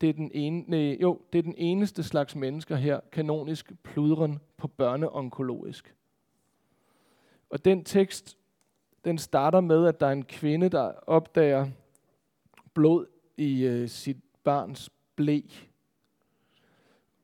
det 0.01 0.09
er 0.09 0.13
den, 0.13 0.31
ene, 0.33 0.63
nej, 0.67 0.97
jo, 1.01 1.21
det 1.33 1.39
er 1.39 1.43
den 1.43 1.55
eneste 1.57 2.03
slags 2.03 2.35
mennesker 2.35 2.75
her, 2.75 2.99
kanonisk 3.11 3.71
pludren 3.83 4.39
på 4.57 4.67
børneonkologisk. 4.67 5.95
Og 7.49 7.65
den 7.65 7.83
tekst, 7.83 8.37
den 9.05 9.17
starter 9.17 9.59
med, 9.59 9.85
at 9.85 9.99
der 9.99 10.07
er 10.07 10.11
en 10.11 10.25
kvinde, 10.25 10.69
der 10.69 10.91
opdager 11.07 11.67
blod 12.73 13.05
i 13.37 13.63
øh, 13.65 13.89
sit 13.89 14.17
barns 14.43 14.89
blæ 15.15 15.41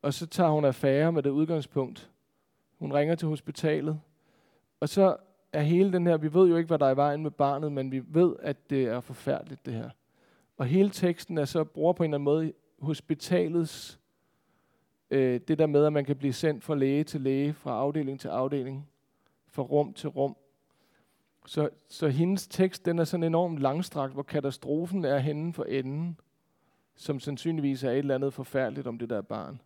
og 0.06 0.14
så 0.14 0.28
tager 0.28 0.50
hun 0.50 0.66
affære 0.66 1.12
med 1.12 1.24
det 1.24 1.30
udgangspunkt. 1.30 2.10
Hun 2.80 2.94
ringer 2.94 3.16
til 3.16 3.28
hospitalet. 3.28 4.00
Og 4.80 4.90
så 4.90 5.18
er 5.54 5.62
hele 5.62 5.94
den 5.94 6.08
her, 6.08 6.18
vi 6.18 6.34
ved 6.34 6.50
jo 6.50 6.58
ikke, 6.58 6.68
hvad 6.68 6.80
der 6.80 6.86
er 6.86 6.94
i 6.94 6.96
vejen 6.96 7.24
med 7.24 7.32
barnet, 7.32 7.72
men 7.72 7.92
vi 7.92 8.02
ved, 8.08 8.36
at 8.40 8.70
det 8.70 8.84
er 8.84 9.00
forfærdeligt 9.00 9.66
det 9.66 9.74
her. 9.74 9.90
Og 10.58 10.66
hele 10.66 10.90
teksten 10.90 11.38
er 11.38 11.46
så, 11.46 11.64
bruger 11.64 11.94
på 11.94 12.04
en 12.04 12.10
eller 12.10 12.18
anden 12.18 12.24
måde 12.24 12.54
hospitalets, 12.80 14.00
øh, 15.10 15.40
det 15.48 15.60
der 15.60 15.66
med, 15.66 15.86
at 15.86 15.94
man 15.94 16.06
kan 16.06 16.16
blive 16.16 16.34
sendt 16.34 16.64
fra 16.64 16.76
læge 16.76 17.04
til 17.04 17.22
læge, 17.22 17.54
fra 17.54 17.72
afdeling 17.72 18.20
til 18.20 18.28
afdeling, 18.28 18.90
fra 19.48 19.64
rum 19.64 19.94
til 19.94 20.10
rum. 20.10 20.36
Så, 21.46 21.70
så 21.90 22.08
hendes 22.08 22.48
tekst, 22.48 22.86
den 22.86 23.00
er 23.00 23.04
sådan 23.04 23.24
enormt 23.24 23.60
langstrakt, 23.60 24.14
hvor 24.14 24.24
katastrofen 24.24 25.06
er 25.06 25.18
henne 25.18 25.54
for 25.54 25.64
enden, 25.64 26.20
som 26.96 27.20
sandsynligvis 27.20 27.84
er 27.84 27.92
et 27.92 27.98
eller 27.98 28.16
andet 28.16 28.34
forfærdeligt 28.34 28.88
om 28.88 29.00
det 29.00 29.10
der 29.10 29.22
barn. 29.22 29.62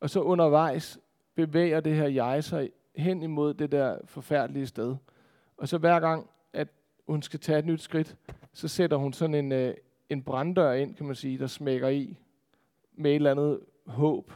Og 0.00 0.10
så 0.10 0.20
undervejs 0.20 0.98
bevæger 1.34 1.80
det 1.80 1.94
her 1.94 2.06
jeg 2.06 2.44
sig 2.44 2.70
hen 2.96 3.22
imod 3.22 3.54
det 3.54 3.72
der 3.72 3.98
forfærdelige 4.04 4.66
sted. 4.66 4.96
Og 5.56 5.68
så 5.68 5.78
hver 5.78 6.00
gang, 6.00 6.30
at 6.52 6.68
hun 7.06 7.22
skal 7.22 7.40
tage 7.40 7.58
et 7.58 7.66
nyt 7.66 7.80
skridt, 7.80 8.16
så 8.52 8.68
sætter 8.68 8.96
hun 8.96 9.12
sådan 9.12 9.34
en, 9.34 9.52
øh, 9.52 9.74
en 10.08 10.22
branddør 10.22 10.72
ind, 10.72 10.94
kan 10.94 11.06
man 11.06 11.14
sige, 11.14 11.38
der 11.38 11.46
smækker 11.46 11.88
i 11.88 12.16
med 12.92 13.10
et 13.10 13.14
eller 13.14 13.30
andet 13.30 13.60
håb. 13.86 14.32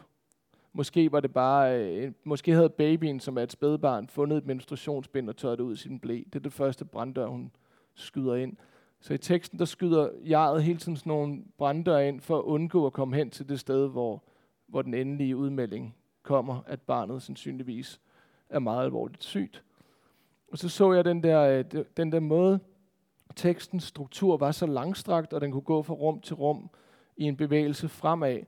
Måske 0.76 1.12
var 1.12 1.20
det 1.20 1.32
bare, 1.32 1.80
øh, 1.80 2.12
måske 2.24 2.52
havde 2.52 2.70
babyen, 2.70 3.20
som 3.20 3.38
er 3.38 3.42
et 3.42 3.52
spædbarn, 3.52 4.08
fundet 4.08 4.38
et 4.38 4.46
menstruationsbind 4.46 5.28
og 5.28 5.36
tørret 5.36 5.60
ud 5.60 5.74
i 5.74 5.76
sin 5.76 6.00
blæ. 6.00 6.16
Det 6.26 6.34
er 6.34 6.40
det 6.40 6.52
første 6.52 6.84
branddør, 6.84 7.26
hun 7.26 7.50
skyder 7.94 8.34
ind. 8.34 8.56
Så 9.00 9.14
i 9.14 9.18
teksten, 9.18 9.58
der 9.58 9.64
skyder 9.64 10.08
jeget 10.28 10.62
hele 10.62 10.78
tiden 10.78 10.96
sådan 10.96 11.10
nogle 11.10 11.42
branddør 11.58 11.98
ind, 11.98 12.20
for 12.20 12.38
at 12.38 12.42
undgå 12.42 12.86
at 12.86 12.92
komme 12.92 13.16
hen 13.16 13.30
til 13.30 13.48
det 13.48 13.60
sted, 13.60 13.88
hvor 13.88 14.22
hvor 14.66 14.82
den 14.82 14.94
endelige 14.94 15.36
udmelding 15.36 15.94
kommer, 16.22 16.60
at 16.66 16.80
barnet 16.80 17.22
sandsynligvis 17.22 18.00
er 18.48 18.58
meget 18.58 18.84
alvorligt 18.84 19.24
sygt. 19.24 19.64
Og 20.52 20.58
så 20.58 20.68
så 20.68 20.92
jeg 20.92 21.04
den 21.04 21.22
der, 21.22 21.40
øh, 21.40 21.84
den 21.96 22.12
der 22.12 22.20
måde, 22.20 22.60
tekstens 23.36 23.84
struktur 23.84 24.36
var 24.36 24.50
så 24.50 24.66
langstrakt, 24.66 25.32
og 25.32 25.40
den 25.40 25.52
kunne 25.52 25.62
gå 25.62 25.82
fra 25.82 25.94
rum 25.94 26.20
til 26.20 26.34
rum 26.34 26.70
i 27.16 27.24
en 27.24 27.36
bevægelse 27.36 27.88
fremad. 27.88 28.38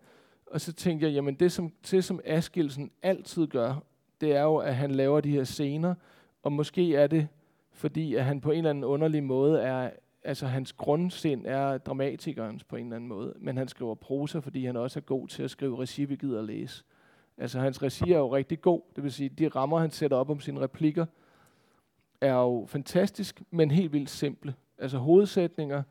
Og 0.47 0.61
så 0.61 0.73
tænkte 0.73 1.07
jeg, 1.07 1.15
jamen 1.15 1.35
det 1.35 1.53
som, 1.53 1.73
det 1.91 2.05
som 2.05 2.21
Askilsen 2.25 2.91
altid 3.03 3.47
gør, 3.47 3.83
det 4.21 4.37
er 4.37 4.43
jo, 4.43 4.57
at 4.57 4.77
han 4.77 4.91
laver 4.91 5.21
de 5.21 5.31
her 5.31 5.45
scener, 5.45 5.95
og 6.43 6.53
måske 6.53 6.95
er 6.95 7.07
det, 7.07 7.29
fordi 7.73 8.15
at 8.15 8.25
han 8.25 8.41
på 8.41 8.51
en 8.51 8.59
eller 8.59 8.71
anden 8.71 8.85
underlig 8.85 9.25
måde 9.25 9.61
er 9.61 9.91
altså 10.27 10.47
hans 10.47 10.73
grundsind 10.73 11.47
er 11.47 11.79
dramatikernes 11.79 12.65
på 12.65 12.77
en 12.77 12.87
eller 12.87 12.97
anden 12.97 13.09
måde, 13.09 13.35
men 13.39 13.57
han 13.57 13.69
skriver 13.69 13.95
prosa, 13.95 14.39
fordi 14.39 14.67
han 14.67 14.77
også 14.77 14.99
er 14.99 15.03
god 15.03 15.29
til 15.29 15.43
at 15.43 15.51
skrive 15.51 15.83
regi, 15.83 16.05
vi 16.05 16.17
gider 16.17 16.39
at 16.39 16.45
læse. 16.45 16.85
Altså 17.39 17.61
hans 17.61 17.83
regi 17.83 18.13
er 18.13 18.19
jo 18.19 18.35
rigtig 18.35 18.61
god, 18.61 18.83
det 18.97 19.05
vil 19.05 19.13
sige, 19.13 19.29
de 19.29 19.49
rammer, 19.49 19.79
han 19.79 19.91
sætter 19.91 20.17
op 20.17 20.31
om 20.31 20.41
sine 20.41 20.61
replikker, 20.61 21.07
er 22.21 22.33
jo 22.35 22.65
fantastisk, 22.69 23.43
men 23.51 23.71
helt 23.71 23.93
vildt 23.93 24.11
simple. 24.11 24.55
Altså 24.79 24.99
hovedsætninger, 24.99 25.83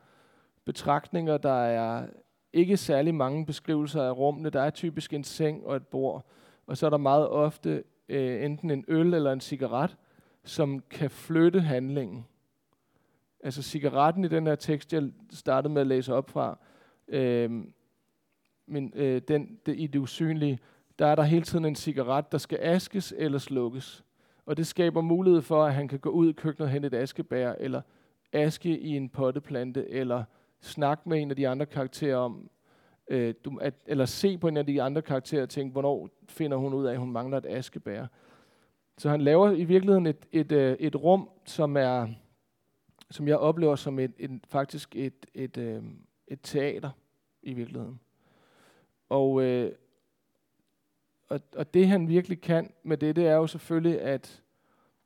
betragtninger, 0.64 1.38
der 1.38 1.64
er 1.64 2.06
ikke 2.56 2.76
særlig 2.76 3.14
mange 3.14 3.46
beskrivelser 3.46 4.02
af 4.02 4.16
rummene. 4.16 4.50
Der 4.50 4.60
er 4.60 4.70
typisk 4.70 5.12
en 5.12 5.24
seng 5.24 5.66
og 5.66 5.76
et 5.76 5.86
bord, 5.86 6.26
og 6.66 6.76
så 6.76 6.86
er 6.86 6.90
der 6.90 6.96
meget 6.96 7.28
ofte 7.28 7.84
øh, 8.08 8.44
enten 8.44 8.70
en 8.70 8.84
øl 8.88 9.14
eller 9.14 9.32
en 9.32 9.40
cigaret, 9.40 9.96
som 10.44 10.82
kan 10.90 11.10
flytte 11.10 11.60
handlingen. 11.60 12.26
Altså 13.40 13.62
cigaretten 13.62 14.24
i 14.24 14.28
den 14.28 14.46
her 14.46 14.54
tekst, 14.54 14.92
jeg 14.92 15.10
startede 15.32 15.74
med 15.74 15.80
at 15.80 15.86
læse 15.86 16.14
op 16.14 16.30
fra, 16.30 16.58
øh, 17.08 17.64
men 18.66 18.92
øh, 18.94 19.22
den, 19.28 19.58
det, 19.66 19.80
i 19.80 19.86
det 19.86 19.98
usynlige, 19.98 20.58
der 20.98 21.06
er 21.06 21.14
der 21.14 21.22
hele 21.22 21.44
tiden 21.44 21.64
en 21.64 21.74
cigaret, 21.74 22.32
der 22.32 22.38
skal 22.38 22.58
askes 22.62 23.14
eller 23.16 23.38
slukkes. 23.38 24.04
Og 24.46 24.56
det 24.56 24.66
skaber 24.66 25.00
mulighed 25.00 25.42
for, 25.42 25.64
at 25.64 25.74
han 25.74 25.88
kan 25.88 25.98
gå 25.98 26.10
ud 26.10 26.28
i 26.28 26.32
køkkenet 26.32 26.70
hente 26.70 26.86
et 26.86 26.94
askebær, 26.94 27.52
eller 27.52 27.82
aske 28.32 28.78
i 28.78 28.96
en 28.96 29.08
potteplante, 29.08 29.90
eller 29.90 30.24
snakke 30.66 31.08
med 31.08 31.22
en 31.22 31.30
af 31.30 31.36
de 31.36 31.48
andre 31.48 31.66
karakterer 31.66 32.16
om, 32.16 32.50
øh, 33.08 33.34
du, 33.44 33.58
at, 33.60 33.74
eller 33.86 34.04
se 34.04 34.38
på 34.38 34.48
en 34.48 34.56
af 34.56 34.66
de 34.66 34.82
andre 34.82 35.02
karakterer 35.02 35.42
og 35.42 35.48
tænke, 35.48 35.72
hvornår 35.72 36.08
finder 36.28 36.56
hun 36.56 36.74
ud 36.74 36.86
af, 36.86 36.92
at 36.92 36.98
hun 36.98 37.12
mangler 37.12 37.38
et 37.38 37.46
askebær. 37.46 38.06
Så 38.98 39.10
han 39.10 39.20
laver 39.20 39.50
i 39.50 39.64
virkeligheden 39.64 40.06
et, 40.06 40.26
et, 40.32 40.52
et, 40.52 40.52
øh, 40.52 40.76
et 40.80 40.96
rum, 40.96 41.28
som 41.44 41.76
er 41.76 42.06
som 43.10 43.28
jeg 43.28 43.36
oplever 43.36 43.76
som 43.76 43.98
et, 43.98 44.12
et 44.18 44.40
faktisk 44.48 44.96
et, 44.96 45.26
et, 45.34 45.56
øh, 45.56 45.82
et 46.28 46.40
teater 46.42 46.90
i 47.42 47.52
virkeligheden. 47.52 48.00
Og, 49.08 49.42
øh, 49.42 49.72
og, 51.28 51.40
og 51.56 51.74
det 51.74 51.88
han 51.88 52.08
virkelig 52.08 52.40
kan 52.40 52.72
med 52.82 52.96
det, 52.96 53.16
det 53.16 53.26
er 53.26 53.34
jo 53.34 53.46
selvfølgelig, 53.46 54.00
at 54.00 54.42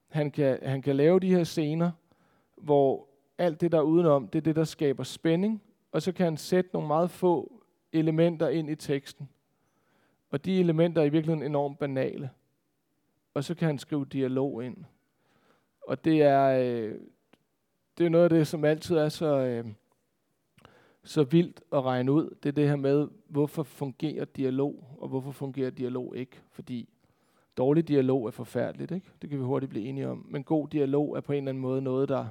han 0.09 0.31
kan, 0.31 0.59
han 0.63 0.83
kan 0.83 0.97
lave 0.97 1.21
de 1.21 1.35
her 1.35 1.45
scener, 1.45 1.91
hvor 2.57 3.09
alt 3.41 3.61
det 3.61 3.73
der 3.73 3.79
er 3.79 3.83
udenom, 3.83 4.29
det 4.29 4.39
er 4.39 4.43
det, 4.43 4.57
der 4.57 4.65
skaber 4.65 5.05
spænding, 5.05 5.63
og 5.93 6.03
så 6.03 6.13
kan 6.13 6.25
han 6.25 6.37
sætte 6.37 6.71
nogle 6.73 6.89
meget 6.89 7.11
få 7.11 7.63
elementer 7.93 8.49
ind 8.49 8.71
i 8.71 8.75
teksten. 8.75 9.29
Og 10.31 10.45
de 10.45 10.61
elementer 10.61 11.03
er 11.03 11.07
i 11.07 11.09
virkeligheden 11.09 11.47
enormt 11.51 11.79
banale. 11.79 12.31
Og 13.35 13.45
så 13.45 13.55
kan 13.55 13.67
han 13.67 13.79
skrive 13.79 14.05
dialog 14.05 14.65
ind. 14.65 14.77
Og 15.87 16.05
det 16.05 16.23
er, 16.23 16.47
øh, 16.47 16.95
det 17.99 18.07
er 18.07 18.11
noget 18.11 18.25
af 18.25 18.31
det, 18.31 18.47
som 18.47 18.65
altid 18.65 18.97
er 18.97 19.09
så, 19.09 19.37
øh, 19.37 19.67
så 21.03 21.25
vildt 21.25 21.61
at 21.73 21.85
regne 21.85 22.13
ud. 22.13 22.35
Det 22.43 22.49
er 22.49 22.53
det 22.53 22.69
her 22.69 22.77
med, 22.77 23.09
hvorfor 23.29 23.63
fungerer 23.63 24.25
dialog, 24.25 24.85
og 24.99 25.09
hvorfor 25.09 25.31
fungerer 25.31 25.71
dialog 25.71 26.17
ikke. 26.17 26.41
Fordi 26.51 26.89
dårlig 27.57 27.89
dialog 27.89 28.27
er 28.27 28.31
forfærdeligt, 28.31 28.91
ikke? 28.91 29.11
det 29.23 29.31
kan 29.31 29.39
vi 29.39 29.45
hurtigt 29.45 29.71
blive 29.71 29.87
enige 29.87 30.09
om. 30.09 30.27
Men 30.29 30.45
god 30.45 30.69
dialog 30.69 31.17
er 31.17 31.21
på 31.21 31.33
en 31.33 31.37
eller 31.39 31.49
anden 31.49 31.63
måde 31.63 31.83
noget, 31.83 32.09
der, 32.09 32.27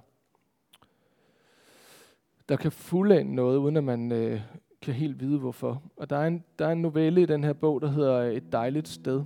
der 2.49 2.55
kan 2.55 2.71
fuldende 2.71 3.35
noget, 3.35 3.57
uden 3.57 3.77
at 3.77 3.83
man 3.83 4.11
øh, 4.11 4.41
kan 4.81 4.93
helt 4.93 5.19
vide 5.19 5.39
hvorfor. 5.39 5.81
Og 5.97 6.09
der 6.09 6.17
er, 6.17 6.27
en, 6.27 6.43
der 6.59 6.67
er 6.67 6.71
en 6.71 6.81
novelle 6.81 7.21
i 7.21 7.25
den 7.25 7.43
her 7.43 7.53
bog, 7.53 7.81
der 7.81 7.87
hedder 7.87 8.15
øh, 8.15 8.33
Et 8.33 8.51
dejligt 8.51 8.87
sted. 8.87 9.23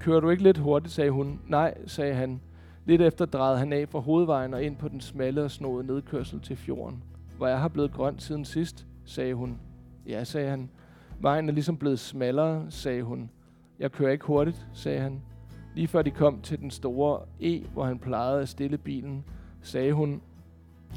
Kører 0.00 0.20
du 0.20 0.30
ikke 0.30 0.42
lidt 0.42 0.58
hurtigt, 0.58 0.92
sagde 0.92 1.10
hun. 1.10 1.40
Nej, 1.46 1.74
sagde 1.86 2.14
han. 2.14 2.40
Lidt 2.84 3.02
efter 3.02 3.24
drejede 3.24 3.58
han 3.58 3.72
af 3.72 3.88
fra 3.88 3.98
hovedvejen 3.98 4.54
og 4.54 4.62
ind 4.62 4.76
på 4.76 4.88
den 4.88 5.00
smalle 5.00 5.42
og 5.42 5.50
snodede 5.50 5.86
nedkørsel 5.86 6.40
til 6.40 6.56
fjorden. 6.56 7.02
Hvor 7.36 7.46
jeg 7.46 7.60
har 7.60 7.68
blevet 7.68 7.92
grøn 7.92 8.18
siden 8.18 8.44
sidst, 8.44 8.86
sagde 9.04 9.34
hun. 9.34 9.58
Ja, 10.08 10.24
sagde 10.24 10.50
han. 10.50 10.70
Vejen 11.20 11.48
er 11.48 11.52
ligesom 11.52 11.76
blevet 11.76 11.98
smallere, 11.98 12.70
sagde 12.70 13.02
hun. 13.02 13.30
Jeg 13.78 13.92
kører 13.92 14.12
ikke 14.12 14.26
hurtigt, 14.26 14.66
sagde 14.72 15.00
han. 15.00 15.22
Lige 15.74 15.88
før 15.88 16.02
de 16.02 16.10
kom 16.10 16.40
til 16.40 16.58
den 16.58 16.70
store 16.70 17.20
E, 17.40 17.62
hvor 17.72 17.84
han 17.84 17.98
plejede 17.98 18.42
at 18.42 18.48
stille 18.48 18.78
bilen, 18.78 19.24
sagde 19.62 19.92
hun, 19.92 20.22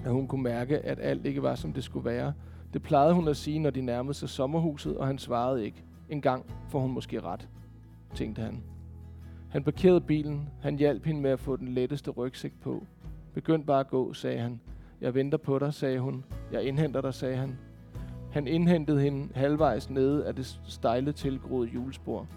at 0.06 0.12
hun 0.12 0.28
kunne 0.28 0.44
mærke, 0.44 0.80
at 0.80 1.00
alt 1.02 1.26
ikke 1.26 1.44
var, 1.44 1.56
som 1.56 1.74
det 1.74 1.84
skulle 1.84 2.06
være. 2.06 2.34
Det 2.74 2.82
plejede 2.82 3.14
hun 3.14 3.28
at 3.28 3.38
sige, 3.38 3.60
når 3.60 3.70
de 3.70 3.82
nærmede 3.82 4.14
sig 4.14 4.30
sommerhuset, 4.30 4.98
og 4.98 5.08
han 5.08 5.18
svarede 5.18 5.66
ikke. 5.66 5.84
En 6.10 6.22
gang 6.22 6.46
får 6.70 6.80
hun 6.80 6.92
måske 6.92 7.20
ret, 7.22 7.48
tænkte 8.16 8.42
han. 8.42 8.64
Han 9.50 9.64
parkerede 9.64 10.02
bilen. 10.02 10.50
Han 10.62 10.78
hjalp 10.78 11.06
hende 11.06 11.22
med 11.22 11.32
at 11.32 11.40
få 11.40 11.56
den 11.56 11.68
letteste 11.68 12.12
rygsæk 12.12 12.54
på. 12.62 12.86
Begynd 13.34 13.66
bare 13.66 13.80
at 13.80 13.88
gå, 13.88 14.14
sagde 14.14 14.40
han. 14.40 14.60
Jeg 15.02 15.14
venter 15.14 15.38
på 15.38 15.60
dig, 15.60 15.74
sagde 15.74 16.00
hun. 16.00 16.24
Jeg 16.52 16.64
indhenter 16.64 17.02
dig, 17.02 17.14
sagde 17.14 17.36
han. 17.36 17.58
Han 18.32 18.48
indhentede 18.48 19.02
hende 19.02 19.30
halvvejs 19.36 19.90
nede 19.90 20.26
af 20.26 20.36
det 20.36 20.60
stejle 20.64 21.12
tilgroede 21.12 21.70
julespor. 21.70 22.28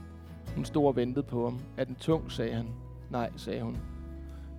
Hun 0.55 0.65
stod 0.65 0.87
og 0.87 0.97
ventede 0.97 1.23
på 1.23 1.45
ham. 1.45 1.59
Er 1.77 1.85
den 1.85 1.95
tung, 1.95 2.33
sagde 2.33 2.55
han. 2.55 2.67
Nej, 3.11 3.31
sagde 3.37 3.63
hun. 3.63 3.77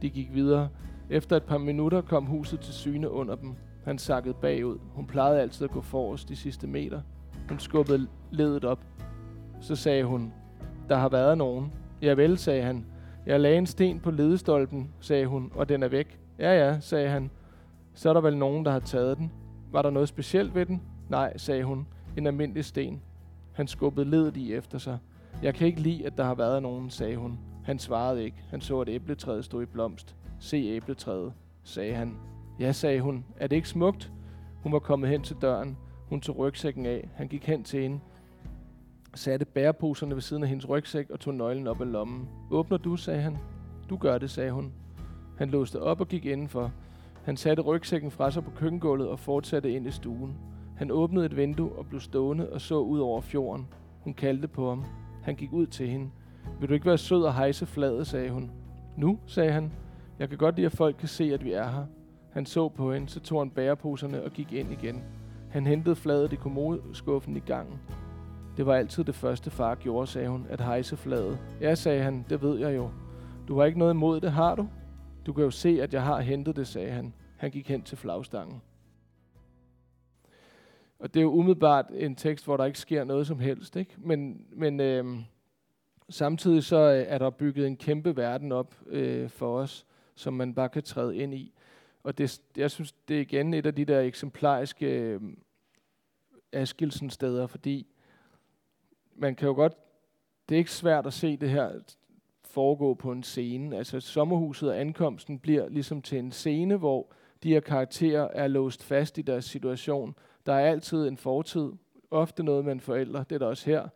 De 0.02 0.10
gik 0.10 0.34
videre. 0.34 0.69
Efter 1.10 1.36
et 1.36 1.43
par 1.43 1.58
minutter 1.58 2.02
kom 2.02 2.26
huset 2.26 2.60
til 2.60 2.74
syne 2.74 3.10
under 3.10 3.36
dem. 3.36 3.54
Han 3.84 3.98
sakkede 3.98 4.34
bagud. 4.41 4.78
Hun 4.93 5.08
plejede 5.08 5.41
altid 5.41 5.65
at 5.65 5.72
gå 5.72 5.82
forrest 5.82 6.30
de 6.30 6.36
sidste 6.36 6.67
meter. 6.67 7.02
Hun 7.50 7.60
skubbede 7.60 8.08
ledet 8.32 8.65
op. 8.65 8.86
Så 9.62 9.76
sagde 9.76 10.04
hun, 10.04 10.34
der 10.89 10.96
har 10.96 11.10
været 11.10 11.38
nogen. 11.38 11.74
Ja 12.02 12.13
vel, 12.13 12.38
sagde 12.38 12.63
han. 12.63 12.86
Jeg 13.26 13.39
lagde 13.39 13.58
en 13.58 13.65
sten 13.65 14.00
på 14.00 14.12
ledestolpen, 14.12 14.89
sagde 15.00 15.26
hun, 15.26 15.52
og 15.56 15.69
den 15.69 15.84
er 15.84 15.88
væk. 15.88 16.19
Ja 16.39 16.65
ja, 16.65 16.80
sagde 16.80 17.10
han. 17.10 17.30
Så 17.93 18.10
er 18.10 18.13
der 18.13 18.22
vel 18.22 18.38
nogen, 18.38 18.65
der 18.65 18.72
har 18.72 18.80
taget 18.80 19.17
den. 19.17 19.32
Var 19.72 19.82
der 19.82 19.89
noget 19.89 20.10
specielt 20.10 20.56
ved 20.56 20.65
den? 20.65 20.82
Nej, 21.13 21.38
sagde 21.38 21.63
hun. 21.63 21.88
En 22.17 22.28
almindelig 22.28 22.65
sten. 22.65 23.02
Han 23.52 23.67
skubbede 23.67 24.10
ledet 24.10 24.38
i 24.38 24.54
efter 24.54 24.78
sig. 24.78 24.97
Jeg 25.43 25.56
kan 25.56 25.67
ikke 25.67 25.82
lide, 25.82 26.06
at 26.06 26.17
der 26.17 26.23
har 26.23 26.36
været 26.36 26.62
nogen, 26.62 26.89
sagde 26.89 27.15
hun. 27.15 27.39
Han 27.63 27.80
svarede 27.80 28.23
ikke. 28.23 28.38
Han 28.49 28.62
så, 28.62 28.80
at 28.80 28.89
æbletræet 28.89 29.45
stod 29.45 29.63
i 29.63 29.65
blomst. 29.65 30.15
Se 30.39 30.58
æbletræet, 30.58 31.34
sagde 31.63 31.93
han. 31.93 32.17
Ja, 32.60 32.71
sagde 32.71 33.02
hun. 33.02 33.26
Er 33.38 33.47
det 33.47 33.56
ikke 33.56 33.69
smukt? 33.69 34.12
Hun 34.63 34.73
var 34.73 34.80
kommet 34.80 35.10
hen 35.10 35.21
til 35.21 35.36
døren. 35.41 35.78
Hun 36.10 36.21
tog 36.21 36.38
rygsækken 36.38 36.86
af. 36.86 37.10
Han 37.15 37.28
gik 37.28 37.45
hen 37.45 37.63
til 37.63 37.82
hende 37.82 37.99
satte 39.15 39.45
bæreposerne 39.45 40.15
ved 40.15 40.21
siden 40.21 40.43
af 40.43 40.49
hendes 40.49 40.69
rygsæk 40.69 41.10
og 41.10 41.19
tog 41.19 41.34
nøglen 41.34 41.67
op 41.67 41.82
af 41.82 41.91
lommen. 41.91 42.30
Åbner 42.52 42.78
du, 42.78 42.95
sagde 42.95 43.21
han. 43.21 43.38
Du 43.89 43.97
gør 43.97 44.17
det, 44.17 44.30
sagde 44.30 44.52
hun. 44.52 44.73
Han 45.38 45.49
låste 45.49 45.82
op 45.82 46.02
og 46.02 46.08
gik 46.08 46.26
indenfor. 46.26 46.71
Han 47.23 47.38
satte 47.38 47.63
rygsækken 47.63 48.12
fra 48.12 48.32
sig 48.32 48.43
på 48.43 48.52
køkkengulvet 48.52 49.08
og 49.08 49.19
fortsatte 49.19 49.71
ind 49.71 49.88
i 49.88 49.91
stuen. 49.91 50.38
Han 50.77 50.91
åbnede 50.91 51.25
et 51.25 51.38
vindue 51.38 51.71
og 51.71 51.86
blev 51.86 51.99
stående 52.01 52.49
og 52.49 52.62
så 52.62 52.79
ud 52.79 52.99
over 52.99 53.21
fjorden. 53.21 53.67
Hun 53.99 54.13
kaldte 54.13 54.47
på 54.47 54.69
ham. 54.69 54.86
Han 55.23 55.36
gik 55.36 55.53
ud 55.53 55.67
til 55.67 55.88
hende. 55.88 56.09
Vil 56.59 56.69
du 56.69 56.73
ikke 56.73 56.86
være 56.86 56.97
sød 56.97 57.23
og 57.23 57.33
hejse 57.33 57.65
fladet, 57.65 58.07
sagde 58.07 58.29
hun. 58.29 58.51
Nu, 58.97 59.19
sagde 59.25 59.51
han. 59.51 59.71
Jeg 60.19 60.29
kan 60.29 60.38
godt 60.38 60.55
lide, 60.55 60.65
at 60.65 60.71
folk 60.71 60.95
kan 60.99 61.07
se, 61.07 61.33
at 61.33 61.43
vi 61.43 61.51
er 61.51 61.67
her. 61.67 61.86
Han 62.31 62.45
så 62.45 62.69
på 62.69 62.93
hende, 62.93 63.09
så 63.09 63.19
tog 63.19 63.41
han 63.41 63.49
bæreposerne 63.49 64.23
og 64.23 64.31
gik 64.31 64.53
ind 64.53 64.71
igen. 64.71 65.03
Han 65.49 65.67
hentede 65.67 65.95
fladet 65.95 66.33
i 66.33 66.36
kommodeskuffen 66.36 67.38
i 67.38 67.39
gangen. 67.39 67.79
Det 68.57 68.65
var 68.65 68.75
altid 68.75 69.03
det 69.03 69.15
første, 69.15 69.49
far 69.51 69.75
gjorde, 69.75 70.07
sagde 70.07 70.29
hun, 70.29 70.45
at 70.49 70.62
hejse 70.62 70.97
fladet. 70.97 71.39
Ja, 71.62 71.75
sagde 71.75 72.03
han, 72.03 72.25
det 72.29 72.41
ved 72.41 72.57
jeg 72.59 72.75
jo. 72.75 72.89
Du 73.47 73.57
har 73.57 73.65
ikke 73.65 73.79
noget 73.79 73.93
imod 73.93 74.21
det, 74.21 74.31
har 74.31 74.55
du? 74.55 74.67
Du 75.25 75.33
kan 75.33 75.43
jo 75.43 75.51
se, 75.51 75.81
at 75.81 75.93
jeg 75.93 76.03
har 76.03 76.21
hentet 76.21 76.55
det, 76.55 76.67
sagde 76.67 76.91
han. 76.91 77.13
Han 77.38 77.51
gik 77.51 77.69
hen 77.69 77.81
til 77.81 77.97
flagstangen. 77.97 78.62
Og 81.03 81.13
det 81.13 81.19
er 81.19 81.23
jo 81.23 81.31
umiddelbart 81.31 81.85
en 81.93 82.15
tekst, 82.15 82.45
hvor 82.45 82.57
der 82.57 82.65
ikke 82.65 82.79
sker 82.79 83.03
noget 83.03 83.27
som 83.27 83.39
helst, 83.39 83.75
ikke? 83.75 83.93
Men, 83.97 84.45
men 84.51 84.79
øh, 84.79 85.05
samtidig 86.09 86.63
så 86.63 86.77
øh, 86.77 87.05
er 87.07 87.17
der 87.17 87.29
bygget 87.29 87.67
en 87.67 87.77
kæmpe 87.77 88.17
verden 88.17 88.51
op 88.51 88.75
øh, 88.87 89.29
for 89.29 89.57
os, 89.57 89.85
som 90.15 90.33
man 90.33 90.53
bare 90.53 90.69
kan 90.69 90.83
træde 90.83 91.17
ind 91.17 91.33
i. 91.33 91.53
Og 92.03 92.17
det, 92.17 92.41
jeg 92.57 92.71
synes, 92.71 92.91
det 92.91 93.17
er 93.17 93.21
igen 93.21 93.53
et 93.53 93.65
af 93.65 93.75
de 93.75 93.85
der 93.85 94.01
eksemplariske 94.01 94.85
øh, 94.85 95.21
Askilsen-steder, 96.51 97.47
fordi 97.47 97.87
man 99.15 99.35
kan 99.35 99.47
jo 99.47 99.53
godt, 99.53 99.73
det 100.49 100.55
er 100.55 100.59
ikke 100.59 100.71
svært 100.71 101.07
at 101.07 101.13
se 101.13 101.37
det 101.37 101.49
her 101.49 101.71
foregå 102.43 102.93
på 102.93 103.11
en 103.11 103.23
scene. 103.23 103.77
Altså 103.77 103.99
sommerhuset 103.99 104.69
og 104.69 104.79
ankomsten 104.79 105.39
bliver 105.39 105.69
ligesom 105.69 106.01
til 106.01 106.17
en 106.19 106.31
scene, 106.31 106.77
hvor 106.77 107.13
de 107.43 107.49
her 107.49 107.59
karakterer 107.59 108.27
er 108.33 108.47
låst 108.47 108.83
fast 108.83 109.17
i 109.17 109.21
deres 109.21 109.45
situation. 109.45 110.15
Der 110.45 110.53
er 110.53 110.71
altid 110.71 111.08
en 111.08 111.17
fortid, 111.17 111.71
ofte 112.12 112.43
noget 112.43 112.65
med 112.65 112.71
en 112.71 112.79
forælder, 112.79 113.23
det 113.23 113.36
er 113.36 113.39
der 113.39 113.45
også 113.45 113.69
her. 113.69 113.88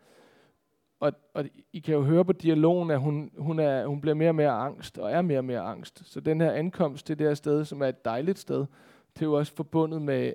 Og, 0.99 1.13
og 1.33 1.45
I 1.73 1.79
kan 1.79 1.93
jo 1.95 2.03
høre 2.03 2.25
på 2.25 2.33
dialogen, 2.33 2.91
at 2.91 2.99
hun, 2.99 3.31
hun, 3.37 3.59
er, 3.59 3.85
hun 3.85 4.01
bliver 4.01 4.13
mere 4.13 4.29
og 4.29 4.35
mere 4.35 4.51
angst, 4.51 4.97
og 4.97 5.11
er 5.11 5.21
mere 5.21 5.37
og 5.37 5.45
mere 5.45 5.59
angst. 5.59 6.01
Så 6.05 6.19
den 6.19 6.41
her 6.41 6.51
ankomst 6.51 7.05
til 7.05 7.19
det 7.19 7.27
her 7.27 7.33
sted, 7.33 7.65
som 7.65 7.81
er 7.81 7.87
et 7.87 8.05
dejligt 8.05 8.39
sted, 8.39 8.65
det 9.13 9.21
er 9.21 9.25
jo 9.25 9.33
også 9.33 9.53
forbundet 9.55 10.01
med 10.01 10.33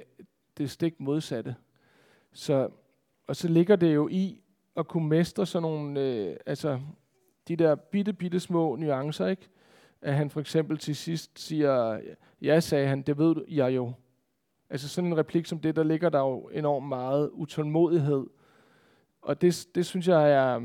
det 0.59 0.71
stik 0.71 1.01
modsatte. 1.01 1.57
Så, 2.33 2.69
og 3.27 3.37
så 3.37 3.49
ligger 3.49 3.77
det 3.77 3.95
jo 3.95 4.09
i, 4.09 4.43
at 4.77 4.89
kunne 4.89 5.09
mestre 5.09 5.47
sådan 5.47 5.63
nogle, 5.63 6.01
øh, 6.01 6.37
altså 6.47 6.81
de 7.49 7.57
der 7.57 7.75
bitte, 7.75 8.13
bitte 8.13 8.41
små 8.41 8.77
nuancer, 8.77 9.27
ikke? 9.27 9.49
At 10.03 10.15
han 10.15 10.31
for 10.31 10.41
eksempel 10.41 10.79
til 10.79 10.97
sidst 10.97 11.39
siger, 11.39 12.01
ja, 12.43 12.61
sagde 12.61 12.89
han, 12.89 13.03
det 13.03 13.19
ved 13.19 13.35
jeg 13.49 13.75
jo. 13.75 13.93
Altså 14.73 14.89
sådan 14.89 15.11
en 15.11 15.19
replik 15.19 15.47
som 15.47 15.59
det, 15.59 15.77
der 15.77 15.83
ligger 15.83 16.09
der 16.09 16.19
jo 16.19 16.51
enormt 16.53 16.89
meget 16.89 17.31
utålmodighed. 17.33 18.27
Og 19.23 19.41
det, 19.43 19.67
det 19.75 19.87
synes 19.87 20.09
jeg 20.09 20.33
er, 20.33 20.61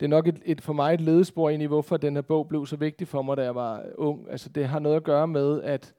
det 0.00 0.06
er 0.06 0.08
nok 0.08 0.26
et, 0.26 0.42
et, 0.44 0.60
for 0.60 0.72
mig 0.72 0.94
et 0.94 1.00
ledespor 1.00 1.50
ind 1.50 1.62
i, 1.62 1.66
hvorfor 1.66 1.96
den 1.96 2.14
her 2.14 2.22
bog 2.22 2.48
blev 2.48 2.66
så 2.66 2.76
vigtig 2.76 3.08
for 3.08 3.22
mig, 3.22 3.36
da 3.36 3.42
jeg 3.42 3.54
var 3.54 3.84
ung. 3.94 4.30
Altså 4.30 4.48
det 4.48 4.68
har 4.68 4.78
noget 4.78 4.96
at 4.96 5.04
gøre 5.04 5.28
med, 5.28 5.62
at, 5.62 5.94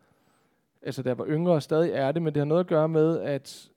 altså 0.82 1.04
da 1.04 1.10
jeg 1.10 1.18
var 1.18 1.28
yngre 1.28 1.54
og 1.54 1.64
stadig 1.64 1.92
er 1.92 2.12
det, 2.12 2.22
men 2.22 2.34
det 2.34 2.40
har 2.40 2.46
noget 2.46 2.60
at 2.60 2.68
gøre 2.68 2.90
med, 2.90 3.20
at, 3.20 3.70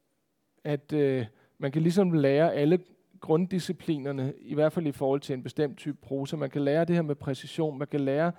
at 0.64 0.92
øh, 0.92 1.26
man 1.58 1.72
kan 1.72 1.82
ligesom 1.82 2.12
lære 2.12 2.54
alle 2.54 2.78
grunddisciplinerne, 3.20 4.34
i 4.40 4.54
hvert 4.54 4.72
fald 4.72 4.86
i 4.86 4.92
forhold 4.92 5.20
til 5.20 5.32
en 5.32 5.42
bestemt 5.42 5.78
type 5.78 5.98
prosa. 6.02 6.36
Man 6.36 6.50
kan 6.50 6.62
lære 6.62 6.84
det 6.84 6.94
her 6.94 7.02
med 7.02 7.14
præcision, 7.14 7.78
man 7.78 7.88
kan 7.88 8.00
lære 8.00 8.32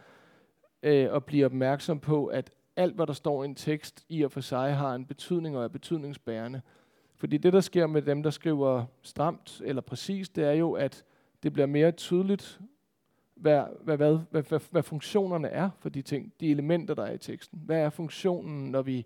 øh, 0.83 1.15
at 1.15 1.25
blive 1.25 1.45
opmærksom 1.45 1.99
på, 1.99 2.25
at 2.25 2.51
alt, 2.75 2.95
hvad 2.95 3.07
der 3.07 3.13
står 3.13 3.43
i 3.43 3.45
en 3.45 3.55
tekst, 3.55 4.05
i 4.09 4.21
og 4.21 4.31
for 4.31 4.41
sig 4.41 4.75
har 4.75 4.95
en 4.95 5.05
betydning 5.05 5.57
og 5.57 5.63
er 5.63 5.67
betydningsbærende. 5.67 6.61
Fordi 7.15 7.37
det, 7.37 7.53
der 7.53 7.61
sker 7.61 7.87
med 7.87 8.01
dem, 8.01 8.23
der 8.23 8.29
skriver 8.29 8.85
stramt 9.01 9.61
eller 9.65 9.81
præcist, 9.81 10.35
det 10.35 10.43
er 10.43 10.51
jo, 10.51 10.71
at 10.71 11.05
det 11.43 11.53
bliver 11.53 11.65
mere 11.65 11.91
tydeligt, 11.91 12.61
hvad, 13.35 13.63
hvad, 13.81 13.97
hvad, 13.97 14.19
hvad, 14.31 14.43
hvad, 14.43 14.59
hvad 14.71 14.83
funktionerne 14.83 15.47
er 15.47 15.69
for 15.79 15.89
de 15.89 16.01
ting, 16.01 16.33
de 16.39 16.51
elementer, 16.51 16.93
der 16.93 17.03
er 17.03 17.13
i 17.13 17.17
teksten. 17.17 17.61
Hvad 17.65 17.79
er 17.79 17.89
funktionen, 17.89 18.71
når 18.71 18.81
vi, 18.81 19.05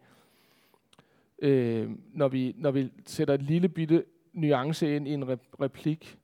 øh, 1.40 1.92
når 2.14 2.28
vi, 2.28 2.56
når 2.58 2.72
vi 2.72 2.92
sætter 3.06 3.34
et 3.34 3.42
lille 3.42 3.70
bitte 3.70 4.06
nuance 4.34 4.96
ind 4.96 5.08
i 5.08 5.14
en 5.14 5.30
replik. 5.62 6.20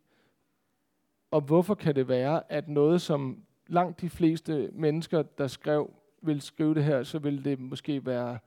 Og 1.32 1.42
hvorfor 1.42 1.76
kan 1.76 1.96
det 1.96 2.08
være, 2.08 2.52
at 2.52 2.68
noget, 2.68 3.02
som 3.02 3.44
langt 3.68 4.02
de 4.02 4.10
fleste 4.10 4.70
mennesker, 4.74 5.22
der 5.22 5.48
skrev, 5.48 5.94
vil 6.26 6.42
skrive 6.42 6.76
det 6.76 6.84
her, 6.84 7.04
så 7.04 7.20
vil 7.20 7.46
det 7.46 7.60
måske 7.60 8.06
være 8.06 8.40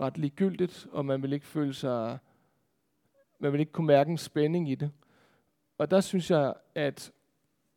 ret 0.00 0.18
ligegyldigt, 0.18 0.86
og 0.92 1.04
man 1.04 1.22
vil 1.22 1.32
ikke 1.32 1.46
føle 1.46 1.74
sig, 1.74 2.18
man 3.38 3.52
vil 3.52 3.60
ikke 3.60 3.72
kunne 3.72 3.86
mærke 3.86 4.10
en 4.10 4.18
spænding 4.18 4.70
i 4.70 4.74
det. 4.74 4.90
Og 5.78 5.90
der 5.90 6.00
synes 6.00 6.30
jeg, 6.30 6.54
at 6.74 7.12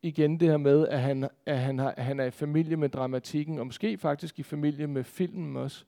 igen 0.01 0.39
det 0.39 0.47
her 0.47 0.57
med, 0.57 0.87
at 0.87 1.01
han, 1.01 1.29
at 1.45 1.59
han, 1.59 1.79
har, 1.79 1.91
at 1.97 2.03
han 2.03 2.19
er 2.19 2.25
i 2.25 2.31
familie 2.31 2.75
med 2.75 2.89
dramatikken, 2.89 3.59
og 3.59 3.65
måske 3.65 3.97
faktisk 3.97 4.39
i 4.39 4.43
familie 4.43 4.87
med 4.87 5.03
filmen 5.03 5.57
også. 5.57 5.85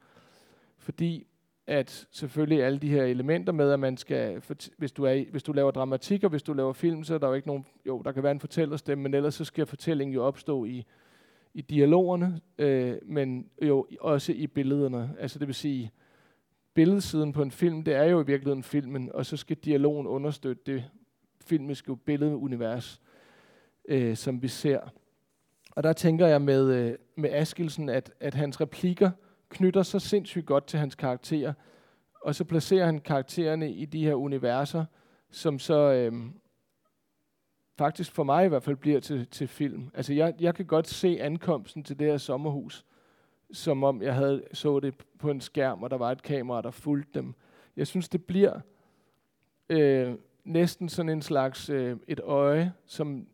Fordi 0.78 1.28
at 1.68 2.08
selvfølgelig 2.12 2.64
alle 2.64 2.80
de 2.80 2.90
her 2.90 3.04
elementer 3.04 3.54
med, 3.54 3.72
at 3.72 3.80
man 3.80 3.98
skal, 3.98 4.42
hvis 4.78 4.92
du, 4.92 5.04
er, 5.04 5.24
hvis 5.32 5.44
du 5.44 5.52
laver 5.52 5.72
dramatik, 5.72 6.24
og 6.24 6.30
hvis 6.30 6.44
du 6.44 6.54
laver 6.54 6.74
film, 6.74 7.04
så 7.04 7.14
er 7.14 7.18
der 7.18 7.28
jo 7.28 7.34
ikke 7.34 7.48
nogen, 7.48 7.66
jo, 7.88 8.02
der 8.02 8.12
kan 8.12 8.24
være 8.24 8.32
en 8.32 8.40
fortællerstemme, 8.40 9.04
men 9.04 9.14
ellers 9.14 9.36
så 9.36 9.46
skal 9.46 9.66
fortællingen 9.66 10.14
jo 10.14 10.24
opstå 10.24 10.66
i, 10.66 10.86
i 11.54 11.62
dialogerne, 11.62 12.42
øh, 12.58 12.98
men 13.06 13.50
jo 13.62 13.88
også 14.02 14.32
i 14.32 14.48
billederne. 14.48 15.16
Altså 15.20 15.40
det 15.40 15.48
vil 15.48 15.56
sige, 15.56 15.92
billedsiden 16.74 17.34
på 17.34 17.42
en 17.42 17.52
film, 17.52 17.84
det 17.84 17.96
er 17.96 18.04
jo 18.04 18.22
i 18.22 18.26
virkeligheden 18.26 18.64
filmen, 18.64 19.12
og 19.14 19.26
så 19.26 19.38
skal 19.38 19.58
dialogen 19.58 20.08
understøtte 20.08 20.62
det 20.66 20.84
filmiske 21.42 21.98
billedunivers, 21.98 23.02
øh, 23.88 24.16
som 24.16 24.42
vi 24.42 24.48
ser. 24.48 24.80
Og 25.72 25.84
der 25.84 25.94
tænker 25.94 26.28
jeg 26.28 26.42
med, 26.42 26.74
øh, 26.74 26.96
med 27.16 27.30
Askilsen, 27.30 27.90
at, 27.90 28.12
at 28.20 28.34
hans 28.34 28.62
replikker 28.62 29.12
knytter 29.50 29.84
sig 29.84 30.02
sindssygt 30.02 30.46
godt 30.46 30.68
til 30.68 30.80
hans 30.80 30.96
karakterer, 30.96 31.54
og 32.22 32.36
så 32.36 32.44
placerer 32.44 32.86
han 32.86 33.00
karaktererne 33.00 33.72
i 33.72 33.86
de 33.86 34.04
her 34.04 34.14
universer, 34.14 34.86
som 35.32 35.60
så 35.60 35.94
øh, 35.94 36.14
faktisk 37.80 38.12
for 38.12 38.24
mig 38.24 38.46
i 38.46 38.48
hvert 38.48 38.64
fald 38.64 38.76
bliver 38.76 39.00
til, 39.00 39.28
til 39.28 39.48
film. 39.48 39.90
Altså 39.94 40.14
jeg, 40.14 40.34
jeg 40.40 40.56
kan 40.56 40.66
godt 40.66 40.88
se 40.88 41.18
ankomsten 41.22 41.84
til 41.84 42.00
det 42.00 42.08
her 42.08 42.18
sommerhus, 42.18 42.86
som 43.52 43.84
om 43.84 44.02
jeg 44.02 44.16
havde 44.16 44.44
så 44.54 44.80
det 44.80 44.94
på 45.20 45.32
en 45.32 45.42
skærm, 45.42 45.84
og 45.84 45.90
der 45.90 45.98
var 45.98 46.12
et 46.12 46.24
kamera, 46.24 46.62
der 46.62 46.72
fulgte 46.72 47.20
dem. 47.20 47.34
Jeg 47.78 47.88
synes, 47.88 48.10
det 48.10 48.24
bliver 48.24 48.60
øh, 49.70 50.14
næsten 50.44 50.90
sådan 50.90 51.10
en 51.10 51.22
slags 51.22 51.70
øh, 51.70 51.98
et 52.08 52.20
øje, 52.20 52.74
som 52.86 53.28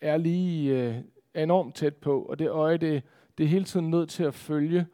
er 0.00 0.16
lige 0.16 0.82
øh, 0.82 0.96
enormt 1.34 1.74
tæt 1.74 1.96
på, 1.96 2.22
og 2.22 2.38
det 2.38 2.50
øje, 2.50 2.76
det, 2.76 3.02
det 3.38 3.44
er 3.44 3.48
hele 3.48 3.64
tiden 3.64 3.90
nødt 3.90 4.10
til 4.10 4.24
at 4.24 4.34
følge 4.34 4.86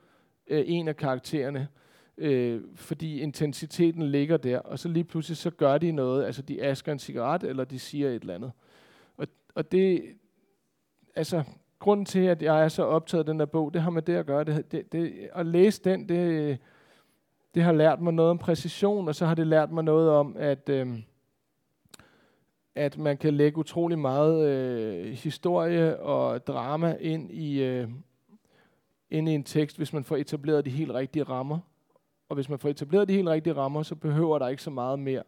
øh, 0.46 0.64
en 0.66 0.88
af 0.88 0.96
karaktererne, 0.96 1.68
øh, 2.18 2.60
fordi 2.74 3.20
intensiteten 3.20 4.02
ligger 4.02 4.36
der, 4.36 4.58
og 4.58 4.78
så 4.78 4.88
lige 4.88 5.04
pludselig 5.04 5.36
så 5.36 5.50
gør 5.50 5.78
de 5.78 5.92
noget, 5.92 6.24
altså 6.24 6.42
de 6.42 6.62
asker 6.62 6.92
en 6.92 6.98
cigaret, 6.98 7.42
eller 7.42 7.64
de 7.64 7.78
siger 7.78 8.08
et 8.08 8.20
eller 8.20 8.34
andet 8.34 8.52
og 9.54 9.72
det, 9.72 10.16
altså, 11.14 11.44
grunden 11.78 12.06
til, 12.06 12.20
at 12.20 12.42
jeg 12.42 12.64
er 12.64 12.68
så 12.68 12.82
optaget 12.82 13.20
af 13.20 13.26
den 13.26 13.40
der 13.40 13.46
bog, 13.46 13.74
det 13.74 13.82
har 13.82 13.90
med 13.90 14.02
det 14.02 14.14
at 14.14 14.26
gøre. 14.26 14.44
Det, 14.44 14.72
det, 14.72 14.92
det, 14.92 15.28
at 15.34 15.46
læse 15.46 15.82
den, 15.84 16.08
det, 16.08 16.58
det 17.54 17.62
har 17.62 17.72
lært 17.72 18.00
mig 18.00 18.14
noget 18.14 18.30
om 18.30 18.38
præcision, 18.38 19.08
og 19.08 19.14
så 19.14 19.26
har 19.26 19.34
det 19.34 19.46
lært 19.46 19.72
mig 19.72 19.84
noget 19.84 20.10
om, 20.10 20.36
at, 20.38 20.68
øh, 20.68 20.98
at 22.74 22.98
man 22.98 23.16
kan 23.16 23.34
lægge 23.34 23.58
utrolig 23.58 23.98
meget 23.98 24.48
øh, 24.48 25.12
historie 25.12 26.00
og 26.00 26.46
drama 26.46 26.96
ind 27.00 27.30
i, 27.30 27.62
øh, 27.62 27.88
ind 29.10 29.28
i 29.28 29.32
en 29.32 29.44
tekst, 29.44 29.76
hvis 29.76 29.92
man 29.92 30.04
får 30.04 30.16
etableret 30.16 30.64
de 30.64 30.70
helt 30.70 30.90
rigtige 30.90 31.22
rammer. 31.22 31.58
Og 32.28 32.34
hvis 32.34 32.48
man 32.48 32.58
får 32.58 32.68
etableret 32.68 33.08
de 33.08 33.14
helt 33.14 33.28
rigtige 33.28 33.54
rammer, 33.54 33.82
så 33.82 33.94
behøver 33.94 34.38
der 34.38 34.48
ikke 34.48 34.62
så 34.62 34.70
meget 34.70 34.98
mere. 34.98 35.22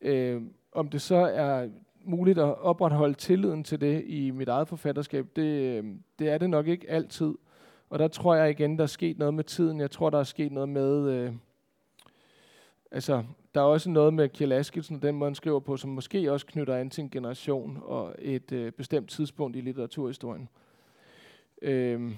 Øh, 0.00 0.42
om 0.72 0.88
det 0.88 1.02
så 1.02 1.16
er 1.16 1.68
muligt 2.06 2.38
at 2.38 2.58
opretholde 2.58 3.14
tilliden 3.14 3.64
til 3.64 3.80
det 3.80 4.04
i 4.06 4.30
mit 4.30 4.48
eget 4.48 4.68
forfatterskab, 4.68 5.26
det, 5.36 5.76
øhm, 5.76 6.02
det 6.18 6.28
er 6.28 6.38
det 6.38 6.50
nok 6.50 6.66
ikke 6.66 6.90
altid. 6.90 7.34
Og 7.90 7.98
der 7.98 8.08
tror 8.08 8.34
jeg 8.34 8.50
igen, 8.50 8.76
der 8.76 8.82
er 8.82 8.86
sket 8.86 9.18
noget 9.18 9.34
med 9.34 9.44
tiden. 9.44 9.80
Jeg 9.80 9.90
tror, 9.90 10.10
der 10.10 10.18
er 10.18 10.24
sket 10.24 10.52
noget 10.52 10.68
med... 10.68 11.10
Øh, 11.10 11.32
altså, 12.90 13.24
der 13.54 13.60
er 13.60 13.64
også 13.64 13.90
noget 13.90 14.14
med 14.14 14.28
Kjell 14.28 14.52
Askelsen, 14.52 15.02
den 15.02 15.14
måde 15.14 15.28
han 15.28 15.34
skriver 15.34 15.60
på, 15.60 15.76
som 15.76 15.90
måske 15.90 16.32
også 16.32 16.46
knytter 16.46 16.76
an 16.76 16.90
til 16.90 17.02
en 17.02 17.10
generation 17.10 17.78
og 17.82 18.14
et 18.18 18.52
øh, 18.52 18.72
bestemt 18.72 19.10
tidspunkt 19.10 19.56
i 19.56 19.60
litteraturhistorien. 19.60 20.48
Øh, 21.62 22.12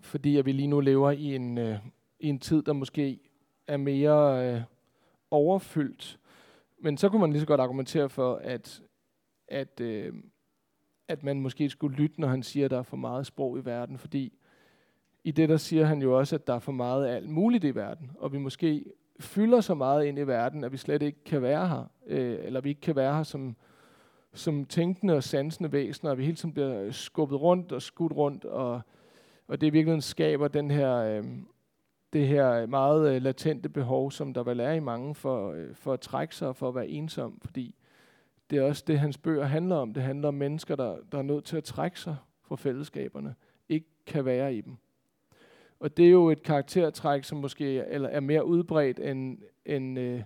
fordi 0.00 0.36
at 0.36 0.46
vi 0.46 0.52
lige 0.52 0.66
nu 0.66 0.80
lever 0.80 1.10
i 1.10 1.34
en, 1.34 1.58
øh, 1.58 1.78
i 2.20 2.28
en 2.28 2.38
tid, 2.38 2.62
der 2.62 2.72
måske 2.72 3.18
er 3.66 3.76
mere 3.76 4.48
øh, 4.54 4.60
overfyldt. 5.30 6.18
Men 6.82 6.96
så 6.96 7.08
kunne 7.08 7.20
man 7.20 7.30
lige 7.30 7.40
så 7.40 7.46
godt 7.46 7.60
argumentere 7.60 8.08
for, 8.08 8.34
at, 8.34 8.82
at, 9.48 9.80
øh, 9.80 10.12
at 11.08 11.22
man 11.22 11.40
måske 11.40 11.70
skulle 11.70 11.96
lytte, 11.96 12.20
når 12.20 12.28
han 12.28 12.42
siger, 12.42 12.64
at 12.64 12.70
der 12.70 12.78
er 12.78 12.82
for 12.82 12.96
meget 12.96 13.26
sprog 13.26 13.58
i 13.58 13.64
verden, 13.64 13.98
fordi 13.98 14.38
i 15.24 15.30
det 15.30 15.48
der 15.48 15.56
siger 15.56 15.84
han 15.84 16.02
jo 16.02 16.18
også, 16.18 16.34
at 16.34 16.46
der 16.46 16.54
er 16.54 16.58
for 16.58 16.72
meget 16.72 17.06
af 17.06 17.16
alt 17.16 17.28
muligt 17.28 17.64
i 17.64 17.74
verden, 17.74 18.10
og 18.18 18.32
vi 18.32 18.38
måske 18.38 18.84
fylder 19.20 19.60
så 19.60 19.74
meget 19.74 20.04
ind 20.04 20.18
i 20.18 20.26
verden, 20.26 20.64
at 20.64 20.72
vi 20.72 20.76
slet 20.76 21.02
ikke 21.02 21.24
kan 21.24 21.42
være 21.42 21.68
her, 21.68 21.84
øh, 22.06 22.38
eller 22.42 22.60
vi 22.60 22.68
ikke 22.68 22.80
kan 22.80 22.96
være 22.96 23.14
her 23.14 23.22
som, 23.22 23.56
som 24.32 24.64
tænkende 24.64 25.14
og 25.14 25.22
sansende 25.22 25.72
væsener, 25.72 26.10
og 26.10 26.18
vi 26.18 26.24
hele 26.24 26.36
tiden 26.36 26.52
bliver 26.52 26.90
skubbet 26.90 27.40
rundt 27.40 27.72
og 27.72 27.82
skudt 27.82 28.12
rundt, 28.12 28.44
og, 28.44 28.80
og 29.48 29.60
det 29.60 29.66
i 29.66 29.70
virkeligheden 29.70 30.02
skaber 30.02 30.48
den 30.48 30.70
her, 30.70 30.94
øh, 30.96 31.24
det 32.12 32.28
her 32.28 32.52
øh, 32.52 32.68
meget 32.68 33.14
øh, 33.14 33.22
latente 33.22 33.68
behov, 33.68 34.10
som 34.10 34.34
der 34.34 34.42
vel 34.42 34.60
er 34.60 34.72
i 34.72 34.80
mange 34.80 35.14
for, 35.14 35.52
øh, 35.52 35.74
for 35.74 35.92
at 35.92 36.00
trække 36.00 36.36
sig 36.36 36.48
og 36.48 36.56
for 36.56 36.68
at 36.68 36.74
være 36.74 36.88
ensom, 36.88 37.38
fordi 37.40 37.74
det 38.50 38.58
er 38.58 38.62
også 38.62 38.84
det, 38.86 38.98
hans 38.98 39.18
bøger 39.18 39.44
handler 39.44 39.76
om. 39.76 39.94
Det 39.94 40.02
handler 40.02 40.28
om 40.28 40.34
mennesker, 40.34 40.76
der, 40.76 40.96
der 41.12 41.18
er 41.18 41.22
nødt 41.22 41.44
til 41.44 41.56
at 41.56 41.64
trække 41.64 42.00
sig 42.00 42.16
fra 42.42 42.56
fællesskaberne, 42.56 43.34
ikke 43.68 43.86
kan 44.06 44.24
være 44.24 44.54
i 44.54 44.60
dem. 44.60 44.76
Og 45.80 45.96
det 45.96 46.06
er 46.06 46.10
jo 46.10 46.30
et 46.30 46.42
karaktertræk, 46.42 47.24
som 47.24 47.38
måske 47.38 47.78
er, 47.78 47.84
eller 47.88 48.08
er 48.08 48.20
mere 48.20 48.46
udbredt, 48.46 49.00
end, 49.00 49.38
end, 49.66 49.98
øh, 49.98 50.22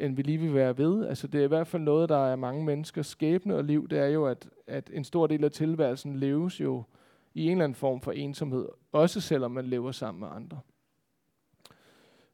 end 0.00 0.16
vi 0.16 0.22
lige 0.22 0.38
vil 0.38 0.54
være 0.54 0.78
ved. 0.78 1.06
Altså 1.06 1.26
det 1.26 1.40
er 1.40 1.44
i 1.44 1.48
hvert 1.48 1.66
fald 1.66 1.82
noget, 1.82 2.08
der 2.08 2.26
er 2.26 2.36
mange 2.36 2.64
menneskers 2.64 3.06
skæbne 3.06 3.56
og 3.56 3.64
liv. 3.64 3.88
Det 3.88 3.98
er 3.98 4.06
jo, 4.06 4.26
at, 4.26 4.48
at 4.66 4.90
en 4.92 5.04
stor 5.04 5.26
del 5.26 5.44
af 5.44 5.50
tilværelsen 5.50 6.16
leves 6.16 6.60
jo 6.60 6.82
i 7.34 7.44
en 7.44 7.50
eller 7.50 7.64
anden 7.64 7.74
form 7.74 8.00
for 8.00 8.12
ensomhed, 8.12 8.68
også 8.92 9.20
selvom 9.20 9.50
man 9.50 9.64
lever 9.64 9.92
sammen 9.92 10.20
med 10.20 10.28
andre. 10.32 10.60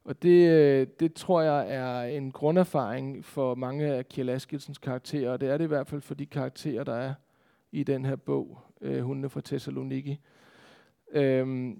Og 0.03 0.23
det, 0.23 0.49
øh, 0.49 0.87
det 0.99 1.13
tror 1.13 1.41
jeg 1.41 1.75
er 1.75 2.01
en 2.03 2.31
grunderfaring 2.31 3.25
for 3.25 3.55
mange 3.55 3.85
af 3.85 4.09
Kjell 4.09 4.29
Askelsens 4.29 4.77
karakterer, 4.77 5.31
og 5.31 5.41
det 5.41 5.49
er 5.49 5.57
det 5.57 5.63
i 5.63 5.67
hvert 5.67 5.87
fald 5.87 6.01
for 6.01 6.13
de 6.13 6.25
karakterer, 6.25 6.83
der 6.83 6.93
er 6.93 7.13
i 7.71 7.83
den 7.83 8.05
her 8.05 8.15
bog, 8.15 8.59
øh, 8.81 9.03
Hundene 9.03 9.29
fra 9.29 9.41
Thessaloniki. 9.45 10.19
Øhm, 11.11 11.79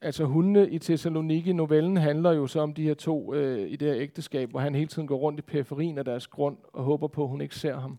altså 0.00 0.24
hundene 0.24 0.70
i 0.70 0.78
Thessaloniki, 0.78 1.52
novellen 1.52 1.96
handler 1.96 2.32
jo 2.32 2.46
så 2.46 2.60
om 2.60 2.74
de 2.74 2.82
her 2.82 2.94
to 2.94 3.34
øh, 3.34 3.70
i 3.70 3.76
det 3.76 3.88
her 3.88 4.00
ægteskab, 4.00 4.50
hvor 4.50 4.60
han 4.60 4.74
hele 4.74 4.88
tiden 4.88 5.08
går 5.08 5.16
rundt 5.16 5.38
i 5.38 5.42
periferien 5.42 5.98
af 5.98 6.04
deres 6.04 6.26
grund 6.26 6.56
og 6.72 6.84
håber 6.84 7.08
på, 7.08 7.22
at 7.22 7.28
hun 7.28 7.40
ikke 7.40 7.56
ser 7.56 7.78
ham. 7.78 7.98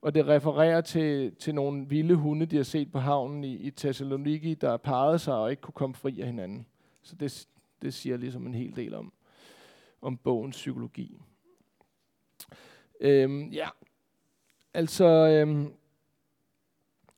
Og 0.00 0.14
det 0.14 0.28
refererer 0.28 0.80
til, 0.80 1.34
til 1.34 1.54
nogle 1.54 1.88
vilde 1.88 2.14
hunde, 2.14 2.46
de 2.46 2.56
har 2.56 2.62
set 2.62 2.92
på 2.92 2.98
havnen 2.98 3.44
i, 3.44 3.54
i 3.54 3.70
Thessaloniki, 3.70 4.54
der 4.54 4.76
parrede 4.76 5.18
sig 5.18 5.34
og 5.34 5.50
ikke 5.50 5.62
kunne 5.62 5.72
komme 5.72 5.94
fri 5.94 6.20
af 6.20 6.26
hinanden. 6.26 6.66
Så 7.02 7.16
det, 7.16 7.46
det 7.82 7.94
siger 7.94 8.16
ligesom 8.16 8.46
en 8.46 8.54
hel 8.54 8.76
del 8.76 8.94
om, 8.94 9.12
om 10.02 10.16
bogens 10.16 10.56
psykologi. 10.56 11.18
Øhm, 13.00 13.48
ja, 13.48 13.68
altså, 14.74 15.04
øhm, 15.04 15.72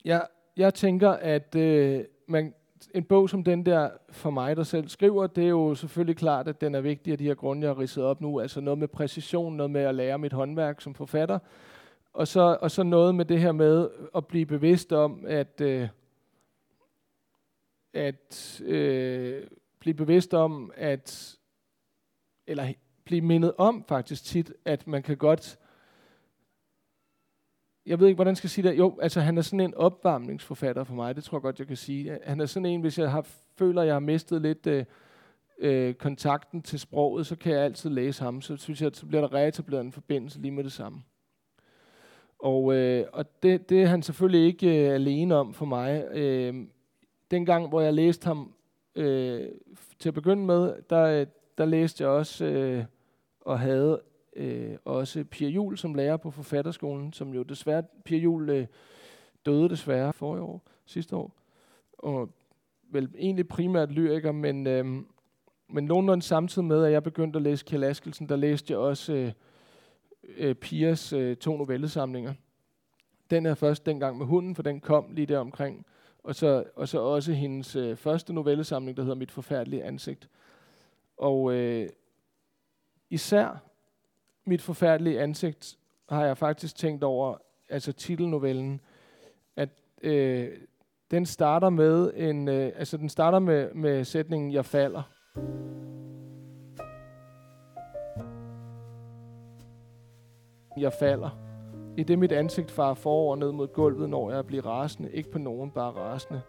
ja, 0.05 0.21
jeg 0.57 0.75
tænker, 0.75 1.11
at 1.11 1.55
øh, 1.55 2.05
man, 2.27 2.55
en 2.95 3.05
bog 3.05 3.31
som 3.31 3.45
den 3.45 3.67
der, 3.67 3.91
for 4.11 4.31
mig, 4.31 4.57
der 4.57 4.63
selv 4.63 4.89
skriver, 4.89 5.27
det 5.27 5.45
er 5.45 5.49
jo 5.49 5.75
selvfølgelig 5.75 6.17
klart, 6.17 6.49
at 6.49 6.61
den 6.61 6.75
er 6.75 6.81
vigtig 6.81 7.13
af 7.13 7.19
de 7.19 7.25
her 7.25 7.35
grunde, 7.35 7.67
jeg 7.67 7.75
har 7.75 7.83
ridset 7.83 8.05
op 8.05 8.21
nu. 8.21 8.41
Altså 8.41 8.61
noget 8.61 8.79
med 8.79 8.89
præcision, 8.89 9.57
noget 9.57 9.71
med 9.71 9.81
at 9.81 9.95
lære 9.95 10.19
mit 10.19 10.33
håndværk 10.33 10.81
som 10.81 10.95
forfatter, 10.95 11.39
og 12.13 12.29
så, 12.29 12.59
og 12.61 12.71
så 12.71 12.83
noget 12.83 13.15
med 13.15 13.25
det 13.25 13.41
her 13.41 13.53
med 13.53 13.89
at 14.15 14.27
blive 14.27 14.47
bevidst 14.47 14.93
om, 14.93 15.25
at, 15.29 15.61
øh, 15.61 15.89
at 17.93 18.61
øh, 18.65 19.47
blive 19.81 19.95
bevidst 19.95 20.35
om, 20.35 20.73
at, 20.77 21.39
eller 22.47 22.73
blive 23.05 23.21
mindet 23.21 23.53
om 23.59 23.85
faktisk 23.89 24.25
tit, 24.25 24.53
at 24.65 24.87
man 24.87 25.03
kan 25.03 25.17
godt, 25.17 25.59
jeg 27.87 28.01
ved 28.01 28.07
ikke, 28.07 28.17
hvordan 28.17 28.37
skal 28.37 28.47
jeg 28.47 28.51
sige 28.51 28.69
det, 28.69 28.79
jo, 28.79 28.99
altså 29.03 29.21
han 29.21 29.39
er 29.39 29.43
sådan 29.43 29.61
en 29.61 29.75
opvarmningsforfatter 29.75 30.85
for 30.85 30.95
mig, 30.95 31.17
det 31.17 31.25
tror 31.25 31.39
jeg 31.39 31.43
godt, 31.43 31.59
jeg 31.59 31.67
kan 31.67 31.77
sige. 31.77 32.19
Han 32.25 32.41
er 32.41 32.47
sådan 32.47 32.67
en, 32.67 32.81
hvis 32.81 32.99
jeg 32.99 33.11
har, 33.11 33.27
føler, 33.59 33.83
jeg 33.83 33.95
har 33.95 34.01
mistet 34.01 34.43
lidt 34.43 34.67
øh, 34.67 34.85
øh, 35.59 35.95
kontakten 35.95 36.63
til 36.63 36.81
sproget, 36.81 37.27
så 37.27 37.37
kan 37.37 37.53
jeg 37.53 37.61
altid 37.61 37.91
læse 37.91 38.23
ham, 38.25 38.41
så 38.41 38.57
synes 38.57 38.83
jeg, 38.83 38.91
så 38.95 39.07
bliver 39.07 39.21
der 39.21 39.35
reetableret 39.35 39.85
en 39.85 39.93
forbindelse 39.93 40.41
lige 40.41 40.53
med 40.53 40.65
det 40.65 40.73
samme. 40.73 41.03
Og, 42.39 42.75
øh, 42.75 43.07
og 43.13 43.43
det, 43.43 43.69
det 43.69 43.83
er 43.83 43.87
han 43.87 44.03
selvfølgelig 44.03 44.47
ikke 44.47 44.87
øh, 44.87 44.95
alene 44.95 45.35
om 45.35 45.55
for 45.55 45.67
mig. 45.67 46.05
Øh, 46.13 46.55
dengang, 47.31 47.69
hvor 47.69 47.81
jeg 47.81 47.95
læste 47.95 48.27
ham 48.27 48.55
øh, 48.95 49.49
til 49.99 50.09
at 50.09 50.15
begynde 50.15 50.45
med, 50.45 50.75
der, 50.91 51.03
øh, 51.03 51.27
der 51.59 51.65
læste 51.65 52.05
jeg 52.05 52.11
også 52.11 52.45
øh, 52.45 52.85
og 53.41 53.61
havde 53.61 54.01
øh, 54.37 54.77
også 54.85 55.25
Pia 55.25 55.49
Jul 55.49 55.79
som 55.79 55.95
lærer 55.95 56.17
på 56.17 56.31
forfatterskolen, 56.31 57.13
som 57.13 57.35
jo 57.35 57.43
desværre, 57.43 57.83
Pia 58.05 58.19
Jul 58.19 58.51
øh, 58.51 58.67
døde 59.47 59.69
desværre 59.69 60.13
for 60.13 60.37
i 60.37 60.41
år, 60.41 60.63
sidste 60.87 61.17
år. 61.17 61.37
Og 61.93 62.31
vel 62.91 63.09
egentlig 63.19 63.49
primært 63.49 63.91
lyriker, 63.91 64.33
men, 64.33 64.67
øh, 64.67 64.87
men 65.69 65.85
nogenlunde 65.85 66.23
samtidig 66.23 66.69
med, 66.69 66.85
at 66.85 66.93
jeg 66.93 67.03
begyndte 67.03 67.37
at 67.37 67.43
læse 67.43 67.65
Kjell 67.65 67.85
Askelsen, 67.85 68.29
der 68.29 68.37
læste 68.37 68.73
jeg 68.73 68.79
også 68.79 69.13
øh, 69.13 69.33
øh, 70.37 70.55
Pias 70.55 71.13
øh, 71.13 71.37
to 71.37 71.57
novellesamlinger. 71.57 72.35
Den 73.31 73.47
er 73.47 73.55
først 73.55 73.87
dengang 73.87 74.19
med 74.19 74.27
hunden, 74.27 74.55
for 74.55 74.63
den 74.63 74.81
kom 74.81 75.13
lige 75.13 75.27
der 75.27 75.39
omkring 75.39 75.87
og 76.25 76.35
så, 76.35 76.65
og 76.77 76.89
så 76.89 77.01
også 77.01 77.33
hendes 77.33 77.77
øh, 77.77 77.97
første 77.97 78.33
novellesamling, 78.33 78.97
der 78.97 79.03
hedder 79.03 79.17
Mit 79.17 79.31
forfærdelige 79.31 79.85
ansigt. 79.85 80.29
Og 81.17 81.53
øh, 81.55 81.89
især 83.11 83.63
Mit 84.45 84.63
forfærdelige 84.63 85.21
ansigt 85.21 85.79
har 86.09 86.25
jeg 86.27 86.39
faktisk 86.39 86.77
tænkt 86.77 87.05
over, 87.05 87.37
altså 87.69 87.93
titelnovellen, 87.93 88.81
at 89.57 89.69
øh, 90.03 90.49
den 91.11 91.27
starter 91.27 91.71
med 91.71 92.13
en, 92.17 92.49
øh, 92.49 92.73
altså 92.77 92.97
den 92.97 93.09
starter 93.09 93.39
med, 93.39 93.75
med 93.75 94.05
sætningen, 94.05 94.53
jeg 94.53 94.65
falder. 94.65 95.03
jeg 100.77 100.93
falder. 100.93 101.50
I 102.01 102.03
det 102.03 102.19
mit 102.19 102.33
ansigt 102.33 102.71
farer 102.71 102.95
forover 102.95 103.37
ned 103.37 103.53
mod 103.53 103.67
gulvet, 103.67 104.11
når 104.11 104.31
jeg 104.31 104.47
bliver 104.47 104.67
rasende. 104.67 105.11
Ikke 105.13 105.31
på 105.31 105.39
nogen, 105.39 105.71
bare 105.71 105.91
rasende. 105.91 106.41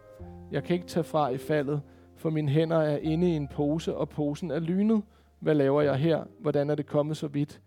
Jeg 0.50 0.64
kan 0.64 0.74
ikke 0.74 0.86
tage 0.86 1.04
fra 1.04 1.28
i 1.28 1.38
faldet, 1.38 1.80
for 2.16 2.30
mine 2.30 2.48
hænder 2.48 2.76
er 2.76 2.96
inde 2.96 3.30
i 3.30 3.36
en 3.36 3.48
pose, 3.48 3.96
og 3.96 4.08
posen 4.08 4.50
er 4.50 4.58
lynet. 4.58 5.02
Hvad 5.40 5.54
laver 5.54 5.82
jeg 5.82 5.96
her? 5.96 6.24
Hvordan 6.40 6.70
er 6.70 6.74
det 6.74 6.86
kommet 6.86 7.16
så 7.16 7.28
vidt? 7.28 7.60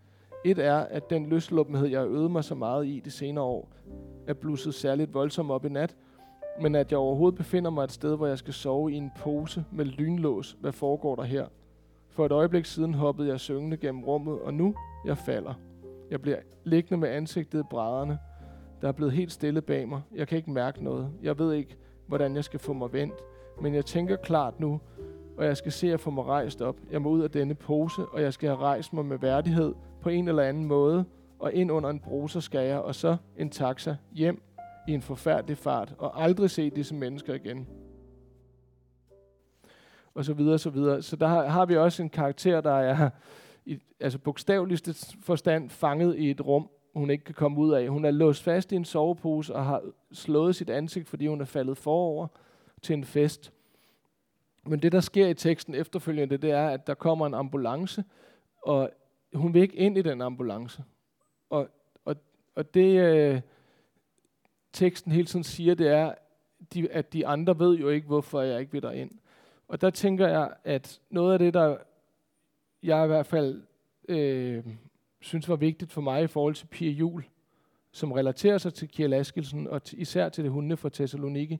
Et 0.44 0.58
er, 0.58 0.76
at 0.76 1.10
den 1.10 1.26
løsluppenhed, 1.26 1.88
jeg 1.88 2.00
har 2.00 2.06
øvet 2.06 2.30
mig 2.30 2.44
så 2.44 2.54
meget 2.54 2.86
i 2.86 3.02
de 3.04 3.10
senere 3.10 3.44
år, 3.44 3.68
er 4.26 4.34
blusset 4.34 4.74
særligt 4.74 5.14
voldsomt 5.14 5.50
op 5.50 5.64
i 5.64 5.68
nat, 5.68 5.96
men 6.60 6.74
at 6.74 6.90
jeg 6.90 6.98
overhovedet 6.98 7.38
befinder 7.38 7.70
mig 7.70 7.84
et 7.84 7.92
sted, 7.92 8.16
hvor 8.16 8.26
jeg 8.26 8.38
skal 8.38 8.54
sove 8.54 8.92
i 8.92 8.96
en 8.96 9.10
pose 9.20 9.64
med 9.72 9.84
lynlås. 9.84 10.56
Hvad 10.60 10.72
foregår 10.72 11.16
der 11.16 11.24
her? 11.24 11.46
For 12.10 12.26
et 12.26 12.32
øjeblik 12.32 12.64
siden 12.64 12.94
hoppede 12.94 13.28
jeg 13.28 13.40
syngende 13.40 13.76
gennem 13.76 14.04
rummet, 14.04 14.40
og 14.40 14.54
nu 14.54 14.74
jeg 15.04 15.18
falder. 15.18 15.54
Jeg 16.10 16.22
bliver 16.22 16.38
liggende 16.64 17.00
med 17.00 17.08
ansigtet 17.08 17.60
i 17.60 17.62
brædderne. 17.70 18.18
Der 18.80 18.88
er 18.88 18.92
blevet 18.92 19.12
helt 19.12 19.32
stille 19.32 19.62
bag 19.62 19.88
mig. 19.88 20.02
Jeg 20.14 20.28
kan 20.28 20.38
ikke 20.38 20.50
mærke 20.50 20.84
noget. 20.84 21.10
Jeg 21.22 21.38
ved 21.38 21.52
ikke, 21.52 21.76
hvordan 22.06 22.36
jeg 22.36 22.44
skal 22.44 22.60
få 22.60 22.72
mig 22.72 22.92
vendt. 22.92 23.14
Men 23.60 23.74
jeg 23.74 23.84
tænker 23.84 24.16
klart 24.16 24.60
nu, 24.60 24.80
og 25.36 25.44
jeg 25.44 25.56
skal 25.56 25.72
se 25.72 25.92
at 25.92 26.00
få 26.00 26.10
mig 26.10 26.24
rejst 26.24 26.62
op. 26.62 26.76
Jeg 26.90 27.02
må 27.02 27.08
ud 27.10 27.22
af 27.22 27.30
denne 27.30 27.54
pose, 27.54 28.06
og 28.06 28.22
jeg 28.22 28.32
skal 28.32 28.48
have 28.48 28.58
rejst 28.58 28.92
mig 28.92 29.04
med 29.04 29.18
værdighed 29.18 29.74
på 30.00 30.08
en 30.08 30.28
eller 30.28 30.42
anden 30.42 30.64
måde, 30.64 31.04
og 31.38 31.52
ind 31.52 31.72
under 31.72 31.90
en 31.90 32.00
bruser 32.00 32.40
skal 32.40 32.66
jeg, 32.66 32.78
og 32.78 32.94
så 32.94 33.16
en 33.36 33.50
taxa 33.50 33.96
hjem 34.12 34.42
i 34.88 34.92
en 34.92 35.02
forfærdelig 35.02 35.58
fart, 35.58 35.94
og 35.98 36.22
aldrig 36.22 36.50
se 36.50 36.70
disse 36.70 36.94
mennesker 36.94 37.34
igen. 37.34 37.66
Og 40.14 40.24
så 40.24 40.32
videre, 40.32 40.58
så 40.58 40.70
videre. 40.70 41.02
Så 41.02 41.16
der 41.16 41.26
har, 41.26 41.46
har 41.46 41.66
vi 41.66 41.76
også 41.76 42.02
en 42.02 42.10
karakter, 42.10 42.60
der 42.60 42.74
er 42.74 43.10
i, 43.66 43.78
altså 44.00 44.18
bogstaveligste 44.18 44.94
forstand 45.20 45.70
fanget 45.70 46.18
i 46.18 46.30
et 46.30 46.40
rum, 46.46 46.68
hun 46.94 47.10
ikke 47.10 47.24
kan 47.24 47.34
komme 47.34 47.58
ud 47.58 47.72
af. 47.72 47.88
Hun 47.88 48.04
er 48.04 48.10
låst 48.10 48.42
fast 48.42 48.72
i 48.72 48.76
en 48.76 48.84
sovepose 48.84 49.54
og 49.54 49.64
har 49.64 49.82
slået 50.12 50.56
sit 50.56 50.70
ansigt, 50.70 51.08
fordi 51.08 51.26
hun 51.26 51.40
er 51.40 51.44
faldet 51.44 51.78
forover 51.78 52.26
til 52.82 52.94
en 52.94 53.04
fest. 53.04 53.52
Men 54.66 54.82
det, 54.82 54.92
der 54.92 55.00
sker 55.00 55.26
i 55.26 55.34
teksten 55.34 55.74
efterfølgende, 55.74 56.36
det 56.36 56.50
er, 56.50 56.68
at 56.68 56.86
der 56.86 56.94
kommer 56.94 57.26
en 57.26 57.34
ambulance, 57.34 58.04
og 58.62 58.90
hun 59.34 59.54
vil 59.54 59.62
ikke 59.62 59.76
ind 59.76 59.98
i 59.98 60.02
den 60.02 60.22
ambulance. 60.22 60.84
Og, 61.50 61.68
og, 62.04 62.16
og 62.54 62.74
det, 62.74 63.00
øh, 63.00 63.40
teksten 64.72 65.12
hele 65.12 65.26
tiden 65.26 65.44
siger, 65.44 65.74
det 65.74 65.88
er, 65.88 66.14
de, 66.74 66.92
at 66.92 67.12
de 67.12 67.26
andre 67.26 67.58
ved 67.58 67.78
jo 67.78 67.88
ikke, 67.88 68.06
hvorfor 68.06 68.40
jeg 68.40 68.60
ikke 68.60 68.72
vil 68.72 68.90
ind. 68.94 69.10
Og 69.68 69.80
der 69.80 69.90
tænker 69.90 70.28
jeg, 70.28 70.52
at 70.64 71.00
noget 71.10 71.32
af 71.32 71.38
det, 71.38 71.54
der 71.54 71.76
jeg 72.82 73.04
i 73.04 73.06
hvert 73.06 73.26
fald 73.26 73.62
øh, 74.08 74.64
synes 75.20 75.48
var 75.48 75.56
vigtigt 75.56 75.92
for 75.92 76.00
mig 76.00 76.22
i 76.22 76.26
forhold 76.26 76.54
til 76.54 76.66
Pia 76.66 76.90
Jul, 76.90 77.24
som 77.92 78.12
relaterer 78.12 78.58
sig 78.58 78.74
til 78.74 78.88
Kjell 78.88 79.14
Askelsen, 79.14 79.66
og 79.66 79.80
især 79.92 80.28
til 80.28 80.44
det 80.44 80.52
hunde 80.52 80.76
fra 80.76 80.88
Thessaloniki, 80.92 81.58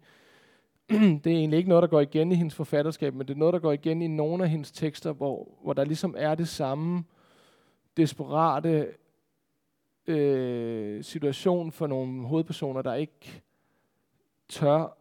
det 1.25 1.27
er 1.27 1.37
egentlig 1.37 1.57
ikke 1.57 1.69
noget, 1.69 1.83
der 1.83 1.89
går 1.89 2.01
igen 2.01 2.33
i 2.33 2.35
hendes 2.35 2.55
forfatterskab, 2.55 3.15
men 3.15 3.29
det 3.29 3.35
er 3.35 3.39
noget, 3.39 3.53
der 3.53 3.59
går 3.59 3.73
igen 3.73 4.03
i 4.03 4.07
nogle 4.07 4.45
af 4.45 4.51
hendes 4.51 4.73
tekster, 4.73 5.13
hvor, 5.13 5.59
hvor 5.63 5.73
der 5.73 5.85
ligesom 5.85 6.15
er 6.19 6.35
det 6.35 6.49
samme 6.49 7.05
desperate 7.97 8.89
øh, 10.07 11.05
situation 11.05 11.73
for 11.73 11.87
nogle 11.87 12.27
hovedpersoner, 12.27 12.83
der 12.83 12.95
ikke 12.95 13.43
tør 14.49 14.99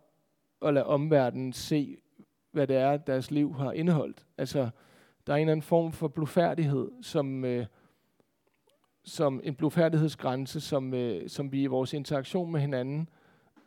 at 0.62 0.74
lade 0.74 0.86
omverdenen 0.86 1.54
se, 1.54 1.98
hvad 2.52 2.68
det 2.68 2.76
er, 2.76 2.98
deres 2.98 3.32
liv 3.32 3.56
har 3.56 3.72
indeholdt. 3.72 4.26
Altså, 4.38 4.70
der 5.28 5.34
er 5.34 5.38
en 5.38 5.42
eller 5.42 5.52
anden 5.52 5.62
form 5.62 5.92
for 5.92 6.08
blufærdighed, 6.08 6.92
som, 7.02 7.46
øh, 7.46 7.66
som 9.04 9.42
en 9.44 9.56
blufærdighedsgrænse, 9.56 10.62
som, 10.62 10.94
øh, 10.94 11.30
som 11.30 11.52
vi 11.52 11.62
i 11.62 11.66
vores 11.66 11.94
interaktion 11.94 12.52
med 12.52 12.62
hinanden 12.62 13.10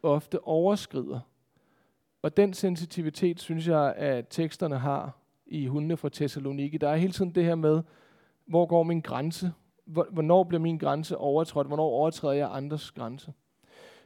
ofte 0.02 0.44
overskrider. 0.44 1.20
Og 2.22 2.36
den 2.36 2.54
sensitivitet, 2.54 3.40
synes 3.40 3.68
jeg, 3.68 3.94
at 3.96 4.26
teksterne 4.30 4.78
har 4.78 5.18
i 5.46 5.66
Hundene 5.66 5.96
fra 5.96 6.08
Thessaloniki. 6.12 6.78
Der 6.78 6.88
er 6.88 6.96
hele 6.96 7.12
tiden 7.12 7.34
det 7.34 7.44
her 7.44 7.54
med, 7.54 7.82
hvor 8.46 8.66
går 8.66 8.82
min 8.82 9.00
grænse? 9.00 9.52
Hvornår 9.84 10.44
bliver 10.44 10.60
min 10.60 10.78
grænse 10.78 11.16
overtrådt? 11.16 11.66
Hvornår 11.66 11.84
overtræder 11.84 12.34
jeg 12.34 12.48
andres 12.52 12.90
grænse? 12.90 13.32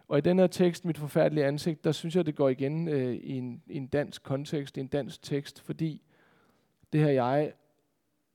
Og 0.08 0.18
i 0.18 0.20
den 0.20 0.38
her 0.38 0.46
tekst, 0.46 0.84
Mit 0.84 0.98
forfærdelige 0.98 1.46
ansigt, 1.46 1.84
der 1.84 1.92
synes 1.92 2.16
jeg, 2.16 2.26
det 2.26 2.36
går 2.36 2.48
igen 2.48 2.88
øh, 2.88 3.14
i, 3.14 3.38
en, 3.38 3.62
i 3.66 3.76
en 3.76 3.86
dansk 3.86 4.22
kontekst, 4.22 4.76
i 4.76 4.80
en 4.80 4.86
dansk 4.86 5.22
tekst, 5.22 5.60
fordi 5.60 6.02
det 6.92 7.00
her 7.00 7.10
jeg 7.10 7.52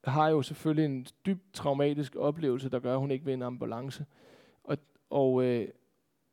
har 0.06 0.30
jo 0.30 0.42
selvfølgelig 0.42 0.86
en 0.86 1.08
dybt 1.26 1.54
traumatisk 1.54 2.16
oplevelse, 2.16 2.70
der 2.70 2.80
gør, 2.80 2.94
at 2.94 3.00
hun 3.00 3.12
ikke 3.12 3.26
vil 3.26 3.34
en 3.34 3.42
ambulance. 3.42 4.06
Og, 4.64 4.78
og, 5.10 5.44
øh, 5.44 5.68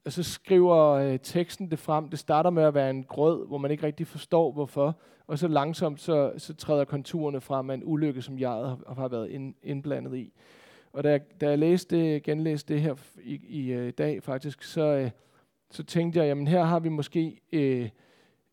og 0.05 0.13
så 0.13 0.23
skriver 0.23 0.91
øh, 0.91 1.19
teksten 1.23 1.71
det 1.71 1.79
frem. 1.79 2.09
Det 2.09 2.19
starter 2.19 2.51
med 2.51 2.63
at 2.63 2.75
være 2.75 2.91
en 2.91 3.05
grød, 3.05 3.47
hvor 3.47 3.59
man 3.59 3.71
ikke 3.71 3.87
rigtig 3.87 4.07
forstår, 4.07 4.53
hvorfor. 4.53 4.97
Og 5.27 5.39
så 5.39 5.49
langsomt 5.49 6.01
så, 6.01 6.33
så 6.37 6.55
træder 6.55 6.85
konturerne 6.85 7.41
frem 7.41 7.71
af 7.71 7.75
en 7.75 7.83
ulykke, 7.85 8.23
som 8.23 8.39
jeg 8.39 8.51
har, 8.51 8.95
har 8.95 9.09
været 9.09 9.31
ind, 9.31 9.55
indblandet 9.63 10.17
i. 10.17 10.33
Og 10.93 11.05
da 11.05 11.11
jeg, 11.11 11.41
da 11.41 11.49
jeg 11.49 11.59
læste, 11.59 12.21
genlæste 12.21 12.75
det 12.75 12.83
her 12.83 12.95
i, 13.23 13.41
i 13.49 13.73
øh, 13.73 13.93
dag 13.99 14.23
faktisk, 14.23 14.63
så, 14.63 14.83
øh, 14.83 15.11
så 15.71 15.85
tænkte 15.85 16.19
jeg, 16.19 16.27
jamen 16.27 16.47
her 16.47 16.63
har 16.63 16.81
vi 16.81 16.89
måske 16.89 17.41
øh, 17.53 17.89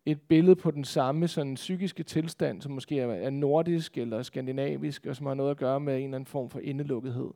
et 0.06 0.22
billede 0.22 0.56
på 0.56 0.72
den 0.72 0.84
samme 0.84 1.28
sådan 1.28 1.56
psykiske 1.56 2.04
tilstand, 2.04 2.62
som 2.62 2.72
måske 2.72 3.00
er, 3.00 3.30
nordisk 3.30 3.98
eller 3.98 4.22
skandinavisk, 4.22 5.06
og 5.06 5.16
som 5.16 5.26
har 5.26 5.34
noget 5.34 5.52
at 5.52 5.58
gøre 5.58 5.80
med 5.80 5.98
en 5.98 6.04
eller 6.04 6.16
anden 6.16 6.28
form 6.28 6.50
for 6.50 6.60
indelukkethed. 6.60 7.30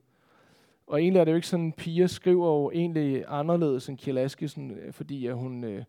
Og 0.87 1.01
egentlig 1.01 1.19
er 1.19 1.23
det 1.23 1.31
jo 1.31 1.35
ikke 1.35 1.47
sådan, 1.47 1.71
piger 1.71 2.07
skriver 2.07 2.47
jo 2.47 2.71
egentlig 2.71 3.23
anderledes 3.27 3.89
end 3.89 3.97
Kjell 3.97 4.17
Askesen, 4.17 4.71
øh, 4.71 4.93
fordi 4.93 5.25
at 5.27 5.35
hun 5.35 5.63
øh, 5.63 5.83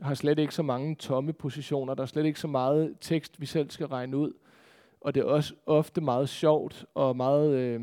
har 0.00 0.14
slet 0.14 0.38
ikke 0.38 0.54
så 0.54 0.62
mange 0.62 0.94
tomme 0.94 1.32
positioner. 1.32 1.94
Der 1.94 2.02
er 2.02 2.06
slet 2.06 2.26
ikke 2.26 2.40
så 2.40 2.48
meget 2.48 2.96
tekst, 3.00 3.40
vi 3.40 3.46
selv 3.46 3.70
skal 3.70 3.86
regne 3.86 4.16
ud. 4.16 4.32
Og 5.00 5.14
det 5.14 5.20
er 5.20 5.24
også 5.24 5.54
ofte 5.66 6.00
meget 6.00 6.28
sjovt 6.28 6.84
og 6.94 7.16
meget... 7.16 7.54
Øh, 7.54 7.80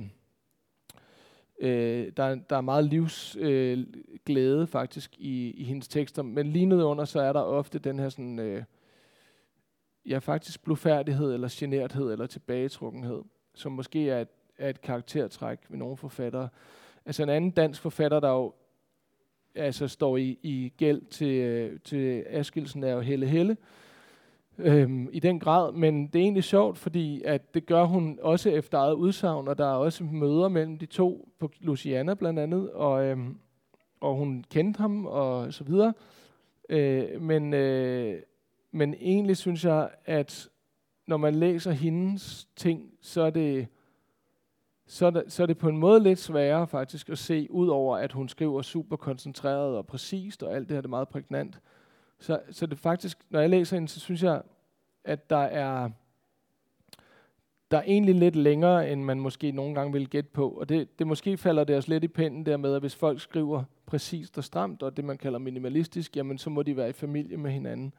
Øh, 1.60 2.12
der, 2.18 2.36
der 2.36 2.56
er 2.58 2.62
meget 2.62 2.86
livsglæde 2.86 4.62
øh, 4.62 4.68
faktisk 4.68 5.16
i, 5.18 5.52
i 5.52 5.64
hendes 5.64 5.88
tekster, 5.88 6.22
men 6.22 6.48
lige 6.48 6.86
under, 6.86 7.06
så 7.06 7.22
er 7.22 7.34
der 7.34 7.40
ofte 7.40 7.80
den 7.80 8.00
her 8.00 8.10
sådan, 8.10 8.40
øh, 8.40 8.64
ja 10.06 10.18
faktisk 10.18 10.64
blufærdighed, 10.64 11.34
eller 11.34 11.48
generthed, 11.52 12.12
eller 12.12 12.26
tilbagetrukkenhed, 12.26 13.22
som 13.56 13.72
måske 13.72 14.10
er 14.10 14.22
et, 14.22 14.28
er 14.58 14.70
et 14.70 14.82
karaktertræk 14.82 15.60
ved 15.70 15.78
nogle 15.78 15.98
forfattere. 15.98 16.50
Altså 17.06 17.24
en 17.24 17.30
anden 17.30 17.52
dansk 17.52 17.82
forfatter, 17.82 18.20
der 18.20 18.30
jo 18.30 18.54
altså 19.56 19.88
står 19.88 20.18
i, 20.18 20.40
i 20.44 20.74
gæld 20.78 21.02
til, 21.06 21.28
øh, 21.28 21.80
til 21.84 22.26
Askilsen, 22.28 22.84
er 22.84 22.92
jo 22.92 23.00
Helle 23.00 23.28
Helle, 23.28 23.58
øhm, 24.58 25.10
i 25.12 25.20
den 25.20 25.40
grad, 25.40 25.74
men 25.74 26.08
det 26.08 26.20
er 26.20 26.24
egentlig 26.24 26.44
sjovt, 26.44 26.78
fordi 26.78 27.22
at 27.26 27.54
det 27.54 27.66
gør 27.66 27.84
hun 27.84 28.20
også 28.22 28.50
efter 28.50 28.78
eget 28.78 28.94
udsagn, 28.94 29.48
og 29.48 29.58
der 29.58 29.66
er 29.66 29.76
også 29.76 30.04
møder 30.04 30.48
mellem 30.48 30.78
de 30.78 30.86
to, 30.86 31.30
på 31.40 31.52
Luciana 31.60 32.14
blandt 32.14 32.40
andet, 32.40 32.72
og, 32.72 33.06
øhm, 33.06 33.38
og 34.02 34.16
hun 34.16 34.46
kendte 34.50 34.78
ham 34.78 35.06
og 35.06 35.54
så 35.54 35.64
videre. 35.64 35.94
Øh, 36.70 37.22
men, 37.22 37.54
øh, 37.54 38.22
men 38.72 38.94
egentlig 38.94 39.38
synes 39.38 39.66
jeg, 39.66 39.90
at 40.06 40.50
når 41.08 41.18
man 41.18 41.36
læser 41.36 41.72
hendes 41.72 42.48
ting, 42.56 42.92
så 43.02 43.22
er 43.22 43.30
det 43.30 43.68
så 44.90 45.06
er, 45.06 45.10
det, 45.10 45.24
så 45.28 45.44
er 45.44 45.48
det 45.48 45.58
på 45.58 45.70
en 45.70 45.78
måde 45.78 46.04
lidt 46.04 46.20
sværere 46.20 46.68
faktisk 46.68 47.10
at 47.10 47.18
se, 47.18 47.48
ud 47.50 47.68
over 47.68 47.98
at 47.98 48.12
hun 48.12 48.30
skriver 48.30 48.62
super 48.62 48.96
koncentreret 48.96 49.78
og 49.78 49.88
præcist, 49.88 50.44
og 50.44 50.56
alt 50.56 50.70
det 50.70 50.76
her 50.76 50.82
det 50.82 50.88
er 50.88 50.90
meget 50.90 51.08
prægnant, 51.08 51.60
så, 52.20 52.42
så 52.52 52.66
det 52.66 52.80
faktisk, 52.80 53.18
når 53.30 53.40
jeg 53.40 53.50
læser 53.50 53.76
hende, 53.76 53.88
så 53.88 54.00
synes 54.00 54.24
jeg, 54.24 54.42
at 55.04 55.30
der 55.30 55.38
er, 55.38 55.90
der 57.72 57.78
er 57.78 57.84
egentlig 57.84 58.16
lidt 58.16 58.36
længere, 58.36 58.92
end 58.92 59.04
man 59.04 59.20
måske 59.20 59.52
nogle 59.52 59.76
gange 59.76 59.94
vil 59.94 60.10
gætte 60.10 60.30
på. 60.30 60.50
Og 60.50 60.70
det, 60.70 61.00
det 61.00 61.08
måske 61.08 61.38
falder 61.38 61.64
det 61.64 61.78
os 61.78 61.88
lidt 61.88 62.04
i 62.04 62.08
pinden 62.08 62.46
der 62.46 62.58
med, 62.58 62.76
at 62.76 62.82
hvis 62.82 62.96
folk 62.96 63.22
skriver 63.22 63.64
præcist 63.86 64.38
og 64.38 64.44
stramt, 64.44 64.84
og 64.84 64.98
det 64.98 65.06
man 65.06 65.18
kalder 65.18 65.40
minimalistisk, 65.40 66.18
jamen 66.18 66.38
så 66.38 66.50
må 66.50 66.64
de 66.64 66.78
være 66.78 66.90
i 66.90 66.94
familie 66.94 67.38
med 67.38 67.52
hinanden. 67.52 67.94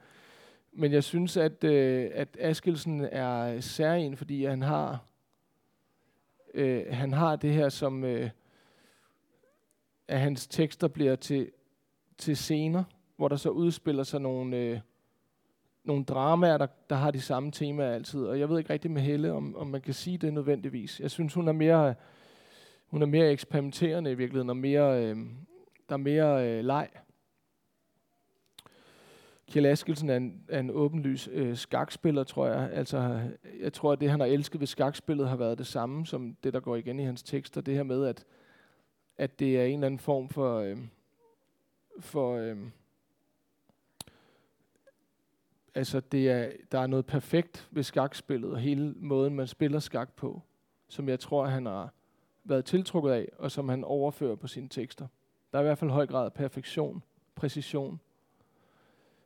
Men 0.71 0.91
jeg 0.91 1.03
synes, 1.03 1.37
at, 1.37 1.63
øh, 1.63 2.11
at 2.13 2.37
Askelsen 2.39 3.01
er 3.01 3.59
særlig, 3.59 4.17
fordi 4.17 4.45
han 4.45 4.61
har, 4.61 5.05
øh, 6.53 6.85
han 6.89 7.13
har 7.13 7.35
det 7.35 7.53
her, 7.53 7.69
som 7.69 8.03
øh, 8.03 8.29
at 10.07 10.19
hans 10.19 10.47
tekster 10.47 10.87
bliver 10.87 11.15
til, 11.15 11.51
til 12.17 12.37
scener, 12.37 12.83
hvor 13.19 13.27
der 13.27 13.35
så 13.35 13.49
udspiller 13.49 14.03
sig 14.03 14.21
nogle, 14.21 14.57
øh, 14.57 14.79
nogle 15.83 16.03
dramaer, 16.03 16.57
der, 16.57 16.67
der 16.89 16.95
har 16.95 17.11
de 17.11 17.21
samme 17.21 17.51
temaer 17.51 17.91
altid. 17.91 18.25
Og 18.25 18.39
jeg 18.39 18.49
ved 18.49 18.57
ikke 18.57 18.73
rigtig 18.73 18.91
med 18.91 19.01
Helle, 19.01 19.33
om, 19.33 19.55
om 19.55 19.67
man 19.67 19.81
kan 19.81 19.93
sige 19.93 20.17
det 20.17 20.33
nødvendigvis. 20.33 20.99
Jeg 20.99 21.11
synes, 21.11 21.33
hun 21.33 21.47
er 21.47 21.51
mere, 21.51 21.95
hun 22.87 23.01
er 23.01 23.05
mere 23.05 23.31
eksperimenterende 23.31 24.11
i 24.11 24.13
virkeligheden, 24.13 24.49
og 24.49 24.57
mere, 24.57 25.05
øh, 25.05 25.17
der 25.89 25.93
er 25.93 25.97
mere 25.97 26.49
øh, 26.49 26.65
leg. 26.65 26.89
Kjell 29.51 29.65
Askelsen 29.65 30.09
er 30.09 30.17
en, 30.17 30.43
er 30.49 30.59
en 30.59 30.71
åbenlys 30.71 31.29
øh, 31.31 31.57
skakspiller, 31.57 32.23
tror 32.23 32.47
jeg. 32.47 32.69
Altså, 32.73 33.21
jeg 33.59 33.73
tror, 33.73 33.91
at 33.91 34.01
det, 34.01 34.09
han 34.09 34.19
har 34.19 34.27
elsket 34.27 34.59
ved 34.59 34.67
skakspillet, 34.67 35.29
har 35.29 35.35
været 35.35 35.57
det 35.57 35.67
samme 35.67 36.05
som 36.05 36.35
det, 36.43 36.53
der 36.53 36.59
går 36.59 36.75
igen 36.75 36.99
i 36.99 37.03
hans 37.03 37.23
tekster. 37.23 37.61
Det 37.61 37.75
her 37.75 37.83
med, 37.83 38.05
at 38.05 38.25
at 39.17 39.39
det 39.39 39.59
er 39.59 39.63
en 39.63 39.73
eller 39.73 39.85
anden 39.85 39.99
form 39.99 40.29
for, 40.29 40.59
øh, 40.59 40.77
for 41.99 42.35
øh, 42.35 42.57
altså 45.75 45.99
det 45.99 46.29
er, 46.29 46.51
der 46.71 46.79
er 46.79 46.87
noget 46.87 47.05
perfekt 47.05 47.67
ved 47.71 47.83
skakspillet, 47.83 48.51
og 48.51 48.59
hele 48.59 48.93
måden, 48.97 49.35
man 49.35 49.47
spiller 49.47 49.79
skak 49.79 50.13
på, 50.13 50.41
som 50.87 51.09
jeg 51.09 51.19
tror, 51.19 51.45
han 51.45 51.65
har 51.65 51.93
været 52.43 52.65
tiltrukket 52.65 53.11
af, 53.11 53.29
og 53.37 53.51
som 53.51 53.69
han 53.69 53.83
overfører 53.83 54.35
på 54.35 54.47
sine 54.47 54.69
tekster. 54.69 55.07
Der 55.51 55.57
er 55.57 55.61
i 55.61 55.65
hvert 55.65 55.77
fald 55.77 55.91
høj 55.91 56.07
grad 56.07 56.25
af 56.25 56.33
perfektion, 56.33 57.03
præcision, 57.35 57.99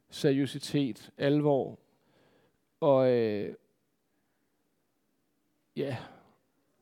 seriøsitet, 0.10 1.12
alvor, 1.18 1.80
og 2.80 3.12
øh, 3.12 3.56
ja, 5.76 5.98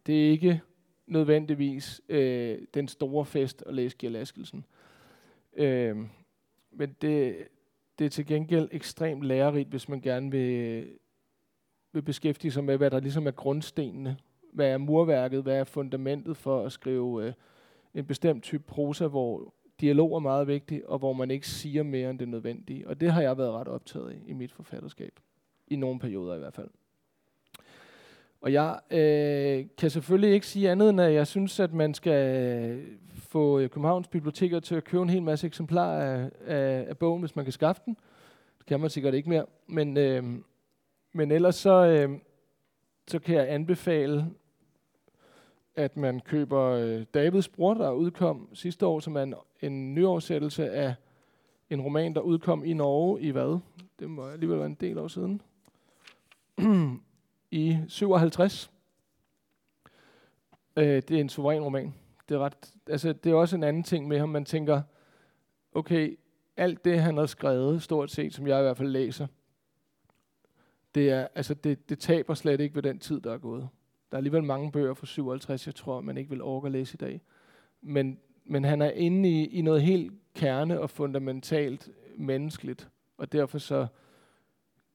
det 0.05 0.25
er 0.25 0.31
ikke 0.31 0.61
nødvendigvis 1.07 2.01
øh, 2.09 2.59
den 2.73 2.87
store 2.87 3.25
fest 3.25 3.63
at 3.65 3.73
læse 3.73 3.97
Gjell 3.97 4.15
Askelsen. 4.15 4.65
Øh, 5.53 5.97
men 6.71 6.95
det, 7.01 7.47
det 7.99 8.05
er 8.05 8.09
til 8.09 8.25
gengæld 8.25 8.69
ekstremt 8.71 9.23
lærerigt, 9.23 9.69
hvis 9.69 9.89
man 9.89 10.01
gerne 10.01 10.31
vil, 10.31 10.87
vil 11.93 12.01
beskæftige 12.01 12.51
sig 12.51 12.63
med, 12.63 12.77
hvad 12.77 12.91
der 12.91 12.99
ligesom 12.99 13.27
er 13.27 13.31
grundstenene. 13.31 14.17
Hvad 14.53 14.67
er 14.67 14.77
murværket? 14.77 15.43
Hvad 15.43 15.57
er 15.57 15.63
fundamentet 15.63 16.37
for 16.37 16.65
at 16.65 16.71
skrive 16.71 17.25
øh, 17.27 17.33
en 17.93 18.05
bestemt 18.05 18.43
type 18.43 18.63
prosa, 18.63 19.07
hvor 19.07 19.53
dialog 19.81 20.15
er 20.15 20.19
meget 20.19 20.47
vigtig, 20.47 20.89
og 20.89 20.99
hvor 20.99 21.13
man 21.13 21.31
ikke 21.31 21.47
siger 21.47 21.83
mere 21.83 22.09
end 22.09 22.19
det 22.19 22.27
nødvendige. 22.27 22.87
Og 22.87 23.01
det 23.01 23.11
har 23.11 23.21
jeg 23.21 23.37
været 23.37 23.51
ret 23.51 23.67
optaget 23.67 24.09
af 24.09 24.21
i 24.27 24.33
mit 24.33 24.51
forfatterskab. 24.51 25.19
I 25.67 25.75
nogle 25.75 25.99
perioder 25.99 26.35
i 26.35 26.39
hvert 26.39 26.53
fald. 26.53 26.69
Og 28.41 28.53
jeg 28.53 28.79
øh, 28.91 29.65
kan 29.77 29.89
selvfølgelig 29.89 30.33
ikke 30.33 30.47
sige 30.47 30.71
andet, 30.71 30.89
end 30.89 31.01
at 31.01 31.13
jeg 31.13 31.27
synes, 31.27 31.59
at 31.59 31.73
man 31.73 31.93
skal 31.93 32.45
øh, 32.45 32.87
få 33.15 33.59
øh, 33.59 33.69
Københavns 33.69 34.07
Biblioteker 34.07 34.59
til 34.59 34.75
at 34.75 34.83
købe 34.83 35.03
en 35.03 35.09
hel 35.09 35.23
masse 35.23 35.47
eksemplarer 35.47 36.01
af, 36.01 36.29
af, 36.45 36.85
af 36.89 36.97
bogen, 36.97 37.19
hvis 37.19 37.35
man 37.35 37.45
kan 37.45 37.51
skaffe 37.51 37.81
den. 37.85 37.97
Det 38.57 38.65
kan 38.65 38.79
man 38.79 38.89
sikkert 38.89 39.13
ikke 39.13 39.29
mere. 39.29 39.45
Men, 39.67 39.97
øh, 39.97 40.23
men 41.13 41.31
ellers 41.31 41.55
så, 41.55 41.85
øh, 41.85 42.17
så 43.07 43.19
kan 43.19 43.35
jeg 43.35 43.51
anbefale, 43.51 44.25
at 45.75 45.97
man 45.97 46.19
køber 46.19 46.63
øh, 46.63 47.05
Davids 47.13 47.47
bror, 47.47 47.73
der 47.73 47.91
udkom 47.91 48.49
sidste 48.53 48.85
år, 48.85 48.99
som 48.99 49.15
er 49.15 49.23
en, 49.23 49.33
en 49.61 49.95
nyoversættelse 49.95 50.71
af 50.71 50.95
en 51.69 51.81
roman, 51.81 52.13
der 52.13 52.21
udkom 52.21 52.65
i 52.65 52.73
Norge 52.73 53.21
i 53.21 53.29
hvad? 53.29 53.59
Det 53.99 54.09
må 54.09 54.27
alligevel 54.27 54.57
være 54.57 54.67
en 54.67 54.77
del 54.79 54.97
år 54.97 55.07
siden. 55.07 55.41
I 57.51 57.77
57. 57.87 58.71
Øh, 60.75 60.85
det 60.85 61.11
er 61.11 61.19
en 61.19 61.29
suveræn 61.29 61.63
roman. 61.63 61.93
Det 62.29 62.35
er, 62.35 62.39
ret, 62.39 62.73
altså, 62.87 63.13
det 63.13 63.31
er 63.31 63.35
også 63.35 63.55
en 63.55 63.63
anden 63.63 63.83
ting 63.83 64.07
med 64.07 64.19
ham. 64.19 64.29
Man 64.29 64.45
tænker, 64.45 64.81
okay, 65.73 66.19
alt 66.57 66.85
det, 66.85 67.01
han 67.01 67.17
har 67.17 67.25
skrevet, 67.25 67.83
stort 67.83 68.11
set, 68.11 68.33
som 68.33 68.47
jeg 68.47 68.59
i 68.59 68.61
hvert 68.61 68.77
fald 68.77 68.89
læser, 68.89 69.27
det, 70.95 71.09
er, 71.09 71.27
altså, 71.35 71.53
det, 71.53 71.89
det 71.89 71.99
taber 71.99 72.33
slet 72.33 72.59
ikke 72.59 72.75
ved 72.75 72.83
den 72.83 72.99
tid, 72.99 73.21
der 73.21 73.33
er 73.33 73.37
gået. 73.37 73.69
Der 74.11 74.15
er 74.15 74.17
alligevel 74.17 74.43
mange 74.43 74.71
bøger 74.71 74.93
fra 74.93 75.05
57, 75.05 75.65
jeg 75.65 75.75
tror, 75.75 76.01
man 76.01 76.17
ikke 76.17 76.29
vil 76.29 76.41
orke 76.41 76.65
at 76.65 76.71
læse 76.71 76.95
i 76.95 76.97
dag. 76.97 77.21
Men, 77.81 78.19
men 78.45 78.63
han 78.63 78.81
er 78.81 78.89
inde 78.89 79.29
i, 79.29 79.45
i 79.45 79.61
noget 79.61 79.81
helt 79.81 80.13
kerne 80.35 80.79
og 80.79 80.89
fundamentalt 80.89 81.89
menneskeligt, 82.17 82.89
og 83.17 83.31
derfor 83.31 83.57
så 83.57 83.87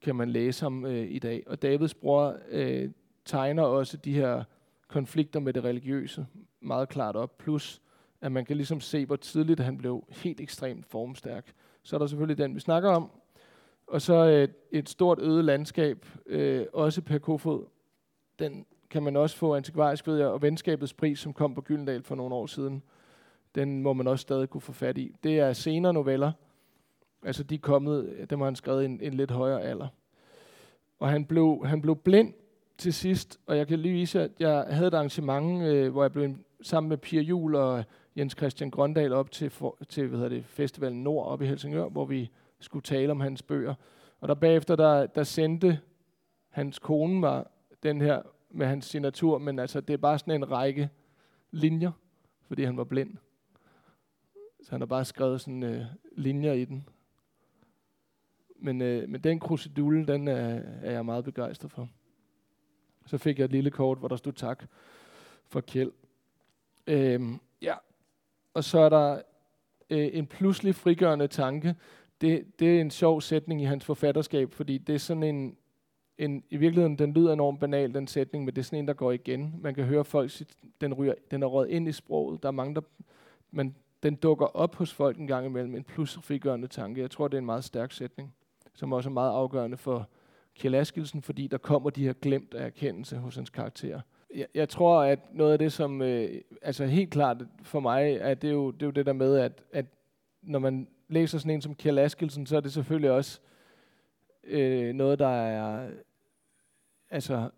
kan 0.01 0.15
man 0.15 0.29
læse 0.29 0.65
ham 0.65 0.85
øh, 0.85 1.11
i 1.11 1.19
dag. 1.19 1.43
Og 1.47 1.61
Davids 1.61 1.93
bror 1.93 2.35
øh, 2.49 2.89
tegner 3.25 3.63
også 3.63 3.97
de 3.97 4.13
her 4.13 4.43
konflikter 4.87 5.39
med 5.39 5.53
det 5.53 5.63
religiøse 5.63 6.27
meget 6.61 6.89
klart 6.89 7.15
op, 7.15 7.37
plus 7.37 7.81
at 8.21 8.31
man 8.31 8.45
kan 8.45 8.57
ligesom 8.57 8.79
se, 8.79 9.05
hvor 9.05 9.15
tidligt 9.15 9.59
han 9.59 9.77
blev 9.77 10.03
helt 10.09 10.41
ekstremt 10.41 10.85
formstærk. 10.85 11.53
Så 11.83 11.95
er 11.95 11.99
der 11.99 12.07
selvfølgelig 12.07 12.37
den, 12.37 12.55
vi 12.55 12.59
snakker 12.59 12.89
om, 12.89 13.11
og 13.87 14.01
så 14.01 14.13
et, 14.13 14.53
et 14.71 14.89
stort 14.89 15.19
øde 15.21 15.43
landskab, 15.43 16.05
øh, 16.25 16.65
også 16.73 17.01
per 17.01 17.17
Kofod. 17.17 17.65
Den 18.39 18.65
kan 18.89 19.03
man 19.03 19.15
også 19.15 19.37
få 19.37 19.55
antikvarisk, 19.55 20.07
ved 20.07 20.17
jeg, 20.17 20.27
og 20.27 20.41
Venskabets 20.41 20.93
pris, 20.93 21.19
som 21.19 21.33
kom 21.33 21.55
på 21.55 21.61
Gyldendal 21.61 22.03
for 22.03 22.15
nogle 22.15 22.35
år 22.35 22.45
siden, 22.45 22.83
den 23.55 23.81
må 23.81 23.93
man 23.93 24.07
også 24.07 24.21
stadig 24.21 24.49
kunne 24.49 24.61
få 24.61 24.73
fat 24.73 24.97
i. 24.97 25.15
Det 25.23 25.39
er 25.39 25.53
senere 25.53 25.93
noveller, 25.93 26.31
altså 27.23 27.43
de 27.43 27.55
er 27.55 27.59
kommet, 27.59 28.25
dem 28.29 28.39
har 28.39 28.45
han 28.45 28.55
skrevet 28.55 28.81
i 28.81 28.85
en, 28.85 28.99
en 29.01 29.13
lidt 29.13 29.31
højere 29.31 29.61
alder. 29.61 29.87
Og 30.99 31.09
han 31.09 31.25
blev, 31.25 31.61
han 31.65 31.81
blev 31.81 31.95
blind 31.95 32.33
til 32.77 32.93
sidst, 32.93 33.39
og 33.45 33.57
jeg 33.57 33.67
kan 33.67 33.79
lige 33.79 33.93
vise, 33.93 34.21
at 34.21 34.31
jeg 34.39 34.65
havde 34.69 34.87
et 34.87 34.93
arrangement, 34.93 35.63
øh, 35.63 35.91
hvor 35.91 36.03
jeg 36.03 36.11
blev 36.11 36.35
sammen 36.61 36.89
med 36.89 36.97
Pia 36.97 37.21
Jul 37.21 37.55
og 37.55 37.83
Jens 38.17 38.33
Christian 38.37 38.71
Grøndal 38.71 39.13
op 39.13 39.31
til, 39.31 39.49
for, 39.49 39.77
til 39.89 40.07
hvad 40.07 40.19
hedder 40.19 40.35
det, 40.35 40.45
Festivalen 40.45 41.03
Nord 41.03 41.27
op 41.27 41.41
i 41.41 41.45
Helsingør, 41.45 41.89
hvor 41.89 42.05
vi 42.05 42.31
skulle 42.59 42.83
tale 42.83 43.11
om 43.11 43.19
hans 43.19 43.43
bøger. 43.43 43.73
Og 44.19 44.27
der 44.27 44.33
bagefter, 44.33 44.75
der, 44.75 45.05
der 45.05 45.23
sendte 45.23 45.79
hans 46.49 46.79
kone 46.79 47.19
mig 47.19 47.45
den 47.83 48.01
her 48.01 48.21
med 48.49 48.65
hans 48.65 48.85
signatur, 48.85 49.37
men 49.37 49.59
altså, 49.59 49.81
det 49.81 49.93
er 49.93 49.97
bare 49.97 50.19
sådan 50.19 50.33
en 50.33 50.51
række 50.51 50.89
linjer, 51.51 51.91
fordi 52.47 52.63
han 52.63 52.77
var 52.77 52.83
blind. 52.83 53.17
Så 54.63 54.71
han 54.71 54.81
har 54.81 54.85
bare 54.85 55.05
skrevet 55.05 55.41
sådan 55.41 55.63
øh, 55.63 55.85
linjer 56.15 56.53
i 56.53 56.65
den. 56.65 56.87
Men, 58.59 58.81
øh, 58.81 59.09
men 59.09 59.21
den 59.21 59.39
krusidule, 59.39 60.07
den 60.07 60.27
er, 60.27 60.61
er 60.81 60.91
jeg 60.91 61.05
meget 61.05 61.25
begejstret 61.25 61.71
for. 61.71 61.89
Så 63.05 63.17
fik 63.17 63.39
jeg 63.39 63.45
et 63.45 63.51
lille 63.51 63.71
kort, 63.71 63.97
hvor 63.97 64.07
der 64.07 64.15
stod 64.15 64.33
tak 64.33 64.65
for 65.47 65.61
Kjeld. 65.61 65.91
Øhm, 66.87 67.39
ja, 67.61 67.75
og 68.53 68.63
så 68.63 68.79
er 68.79 68.89
der 68.89 69.21
øh, 69.89 70.09
en 70.13 70.27
pludselig 70.27 70.75
frigørende 70.75 71.27
tanke. 71.27 71.75
Det, 72.21 72.59
det 72.59 72.77
er 72.77 72.81
en 72.81 72.91
sjov 72.91 73.21
sætning 73.21 73.61
i 73.61 73.65
hans 73.65 73.85
forfatterskab, 73.85 74.53
fordi 74.53 74.77
det 74.77 74.95
er 74.95 74.99
sådan 74.99 75.23
en, 75.23 75.57
en, 76.17 76.43
i 76.49 76.57
virkeligheden, 76.57 76.99
den 76.99 77.13
lyder 77.13 77.33
enormt 77.33 77.59
banal, 77.59 77.93
den 77.93 78.07
sætning, 78.07 78.45
men 78.45 78.55
det 78.55 78.61
er 78.61 78.65
sådan 78.65 78.79
en, 78.79 78.87
der 78.87 78.93
går 78.93 79.11
igen. 79.11 79.55
Man 79.61 79.75
kan 79.75 79.83
høre 79.83 80.05
folk, 80.05 80.31
den, 80.81 80.93
ryger, 80.93 81.13
den 81.31 81.43
er 81.43 81.47
røget 81.47 81.69
ind 81.69 81.87
i 81.87 81.91
sproget. 81.91 82.43
Der 82.43 82.49
er 82.49 82.53
mange, 82.53 82.75
der, 82.75 82.81
men 83.51 83.75
den 84.03 84.15
dukker 84.15 84.45
op 84.45 84.75
hos 84.75 84.93
folk 84.93 85.17
en 85.17 85.27
gang 85.27 85.45
imellem, 85.45 85.75
en 85.75 85.83
pludselig 85.83 86.23
frigørende 86.23 86.67
tanke. 86.67 87.01
Jeg 87.01 87.11
tror, 87.11 87.27
det 87.27 87.33
er 87.33 87.39
en 87.39 87.45
meget 87.45 87.63
stærk 87.63 87.91
sætning, 87.91 88.33
som 88.77 88.93
også 88.93 89.09
er 89.09 89.13
meget 89.13 89.31
afgørende 89.31 89.77
for 89.77 90.09
Kjell 90.55 90.75
Askelsen, 90.75 91.21
fordi 91.21 91.47
der 91.47 91.57
kommer 91.57 91.89
de 91.89 92.05
her 92.05 92.13
glemt 92.13 92.53
af 92.53 92.65
erkendelse 92.65 93.17
hos 93.17 93.35
hans 93.35 93.49
karakter. 93.49 94.01
Jeg, 94.35 94.47
jeg 94.53 94.69
tror, 94.69 95.01
at 95.01 95.19
noget 95.33 95.51
af 95.51 95.59
det, 95.59 95.73
som 95.73 96.01
øh, 96.01 96.41
altså 96.61 96.85
helt 96.85 97.11
klart 97.11 97.37
for 97.63 97.79
mig, 97.79 98.13
er 98.13 98.33
det, 98.33 98.47
er 98.47 98.53
jo, 98.53 98.71
det 98.71 98.81
er 98.81 98.87
jo 98.87 98.91
det 98.91 99.05
der 99.05 99.13
med, 99.13 99.37
at, 99.37 99.63
at 99.71 99.85
når 100.41 100.59
man 100.59 100.87
læser 101.07 101.37
sådan 101.37 101.51
en 101.51 101.61
som 101.61 101.75
Kjell 101.75 101.99
Askelsen, 101.99 102.45
så 102.45 102.57
er 102.57 102.61
det 102.61 102.73
selvfølgelig 102.73 103.11
også 103.11 103.39
øh, 104.43 104.93
noget, 104.93 105.19
der 105.19 105.27
er 105.27 105.89
altså 107.09 107.49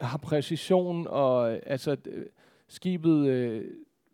har 0.00 0.18
præcision, 0.18 1.06
og 1.06 1.50
altså 1.68 1.96
skibet, 2.68 3.26
øh, 3.26 3.64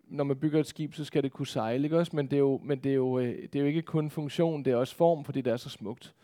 når 0.05 0.25
man 0.25 0.37
bygger 0.37 0.61
et 0.61 0.67
skib, 0.67 0.95
så 0.95 1.05
skal 1.05 1.23
det 1.23 1.33
kunne 1.33 1.47
sejle, 1.47 1.85
ikke 1.85 1.99
også? 1.99 2.17
Men 2.17 2.27
det 2.27 2.37
er 2.37 2.41
jo, 2.41 2.61
men 2.65 2.79
det 2.79 2.91
er 2.91 2.95
jo, 2.95 3.19
øh, 3.19 3.43
det 3.43 3.57
er 3.57 3.61
jo 3.61 3.67
ikke 3.67 3.83
kun 3.83 4.11
funktion, 4.11 4.65
det 4.65 4.73
er 4.73 4.77
også 4.77 4.95
form, 4.95 5.25
fordi 5.25 5.41
det 5.41 5.53
er 5.53 5.57
så 5.57 5.69
smukt. 5.69 6.15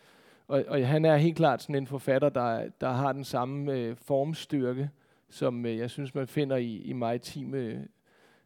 Og, 0.48 0.64
og 0.68 0.86
han 0.86 1.04
er 1.04 1.16
helt 1.16 1.36
klart 1.36 1.62
sådan 1.62 1.74
en 1.74 1.86
forfatter, 1.86 2.28
der, 2.28 2.68
der 2.80 2.90
har 2.90 3.12
den 3.12 3.24
samme 3.24 3.72
øh, 3.72 3.96
formstyrke, 3.96 4.90
som 5.28 5.66
øh, 5.66 5.78
jeg 5.78 5.90
synes, 5.90 6.14
man 6.14 6.26
finder 6.26 6.56
i, 6.56 6.76
i 6.76 6.92
maritime 6.92 7.88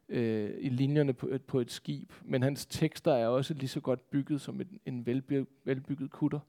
øh, 0.09 0.51
i 0.59 0.69
linjerne 0.69 1.13
på, 1.13 1.29
på 1.47 1.61
et 1.61 1.71
skib. 1.71 2.13
Men 2.25 2.43
hans 2.43 2.67
tekster 2.67 3.13
er 3.13 3.27
også 3.27 3.55
lige 3.55 3.69
så 3.69 3.81
godt 3.81 4.11
bygget 4.11 4.41
som 4.41 4.61
en, 4.61 4.81
en 4.87 5.07
velbygget, 5.07 5.47
velbygget 5.65 6.11
kutter. 6.11 6.41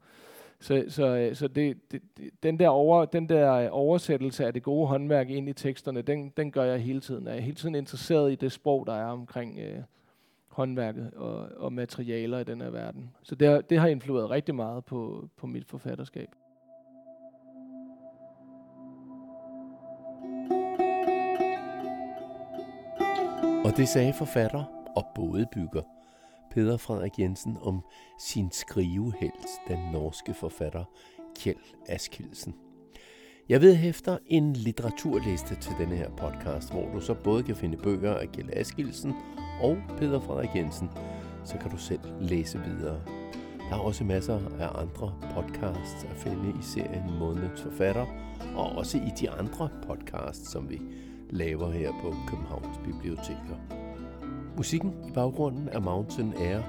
Så, 0.60 0.84
så, 0.88 1.06
øh, 1.06 1.34
så 1.34 1.48
det, 1.48 1.92
det, 1.92 2.02
den, 2.42 2.58
der 2.58 2.68
over, 2.68 3.04
den 3.04 3.28
der 3.28 3.52
øh, 3.52 3.68
oversættelse 3.70 4.46
af 4.46 4.52
det 4.52 4.62
gode 4.62 4.86
håndværk 4.86 5.30
ind 5.30 5.48
i 5.48 5.52
teksterne, 5.52 6.02
den, 6.02 6.32
den 6.36 6.50
gør 6.50 6.64
jeg 6.64 6.78
hele 6.78 7.00
tiden. 7.00 7.26
Jeg 7.26 7.36
er 7.36 7.40
hele 7.40 7.56
tiden 7.56 7.74
interesseret 7.74 8.32
i 8.32 8.34
det 8.34 8.52
sprog, 8.52 8.86
der 8.86 8.94
er 8.94 9.06
omkring 9.06 9.58
øh, 9.58 9.82
håndværket 10.54 11.10
og, 11.14 11.48
og 11.56 11.72
materialer 11.72 12.38
i 12.38 12.44
den 12.44 12.60
her 12.60 12.70
verden. 12.70 13.10
Så 13.22 13.34
det 13.34 13.48
har, 13.48 13.60
det 13.60 13.78
har 13.78 13.86
influeret 13.88 14.30
rigtig 14.30 14.54
meget 14.54 14.84
på, 14.84 15.28
på 15.36 15.46
mit 15.46 15.64
forfatterskab. 15.64 16.28
Og 23.64 23.76
det 23.76 23.88
sagde 23.88 24.12
forfatter 24.12 24.64
og 24.96 25.06
bådebygger 25.14 25.82
Peder 26.50 26.76
Frederik 26.76 27.18
Jensen 27.18 27.56
om 27.62 27.80
sin 28.20 28.50
skrivehelt, 28.52 29.48
den 29.68 29.78
norske 29.92 30.34
forfatter 30.34 30.84
Kjeld 31.36 31.56
Askildsen. 31.88 32.54
Jeg 33.48 33.60
ved 33.60 33.74
hæfter 33.74 34.18
en 34.26 34.52
litteraturliste 34.52 35.54
til 35.54 35.72
denne 35.78 35.96
her 35.96 36.10
podcast, 36.10 36.72
hvor 36.72 36.92
du 36.92 37.00
så 37.00 37.14
både 37.14 37.42
kan 37.42 37.56
finde 37.56 37.76
bøger 37.76 38.14
af 38.14 38.32
Kjeld 38.32 38.50
Askildsen 38.52 39.14
og 39.60 39.76
Peter 39.98 40.20
Frederik 40.20 40.56
Jensen, 40.56 40.90
så 41.44 41.58
kan 41.58 41.70
du 41.70 41.76
selv 41.76 42.00
læse 42.20 42.60
videre. 42.60 43.00
Der 43.70 43.76
er 43.76 43.80
også 43.80 44.04
masser 44.04 44.40
af 44.60 44.82
andre 44.82 45.12
podcasts 45.34 46.04
at 46.04 46.16
finde 46.16 46.50
i 46.60 46.62
serien 46.62 47.18
Månedens 47.18 47.62
Forfatter, 47.62 48.06
og 48.56 48.66
også 48.76 48.98
i 48.98 49.10
de 49.20 49.30
andre 49.30 49.68
podcasts, 49.86 50.50
som 50.50 50.70
vi 50.70 50.80
laver 51.30 51.70
her 51.70 51.92
på 52.02 52.14
Københavns 52.28 52.78
Biblioteker. 52.84 53.56
Musikken 54.56 54.94
i 55.08 55.10
baggrunden 55.10 55.68
er 55.68 55.80
Mountain 55.80 56.34
Air 56.38 56.60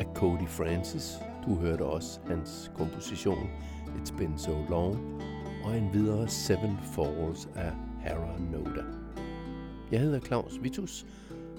af 0.00 0.06
Cody 0.14 0.48
Francis. 0.48 1.18
Du 1.46 1.54
hørte 1.54 1.82
også 1.84 2.20
hans 2.26 2.70
komposition 2.74 3.50
It's 3.96 4.16
Been 4.18 4.38
So 4.38 4.52
Long, 4.68 5.22
og 5.64 5.78
en 5.78 5.90
videre 5.92 6.28
Seven 6.28 6.78
Falls 6.82 7.48
af 7.54 7.72
Hara 8.00 8.38
Noda. 8.52 8.82
Jeg 9.92 10.00
hedder 10.00 10.20
Claus 10.20 10.58
Vitus. 10.62 11.06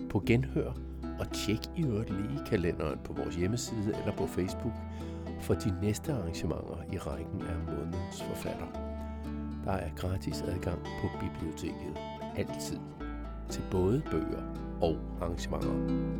På 0.09 0.23
genhør 0.25 0.71
og 1.19 1.31
tjek 1.33 1.59
i 1.75 1.83
øvrigt 1.83 2.09
lige 2.09 2.39
kalenderen 2.45 2.99
på 3.03 3.13
vores 3.13 3.35
hjemmeside 3.35 3.95
eller 3.99 4.15
på 4.17 4.27
Facebook 4.27 4.73
for 5.41 5.53
de 5.53 5.73
næste 5.81 6.13
arrangementer 6.13 6.83
i 6.93 6.97
rækken 6.97 7.41
af 7.41 7.55
månedens 7.65 8.23
forfatter. 8.23 8.67
Der 9.65 9.71
er 9.71 9.89
gratis 9.95 10.41
adgang 10.41 10.79
på 10.79 11.07
biblioteket. 11.19 11.97
Altid. 12.37 12.77
Til 13.49 13.61
både 13.71 14.01
bøger 14.11 14.41
og 14.81 14.97
arrangementer. 15.21 16.17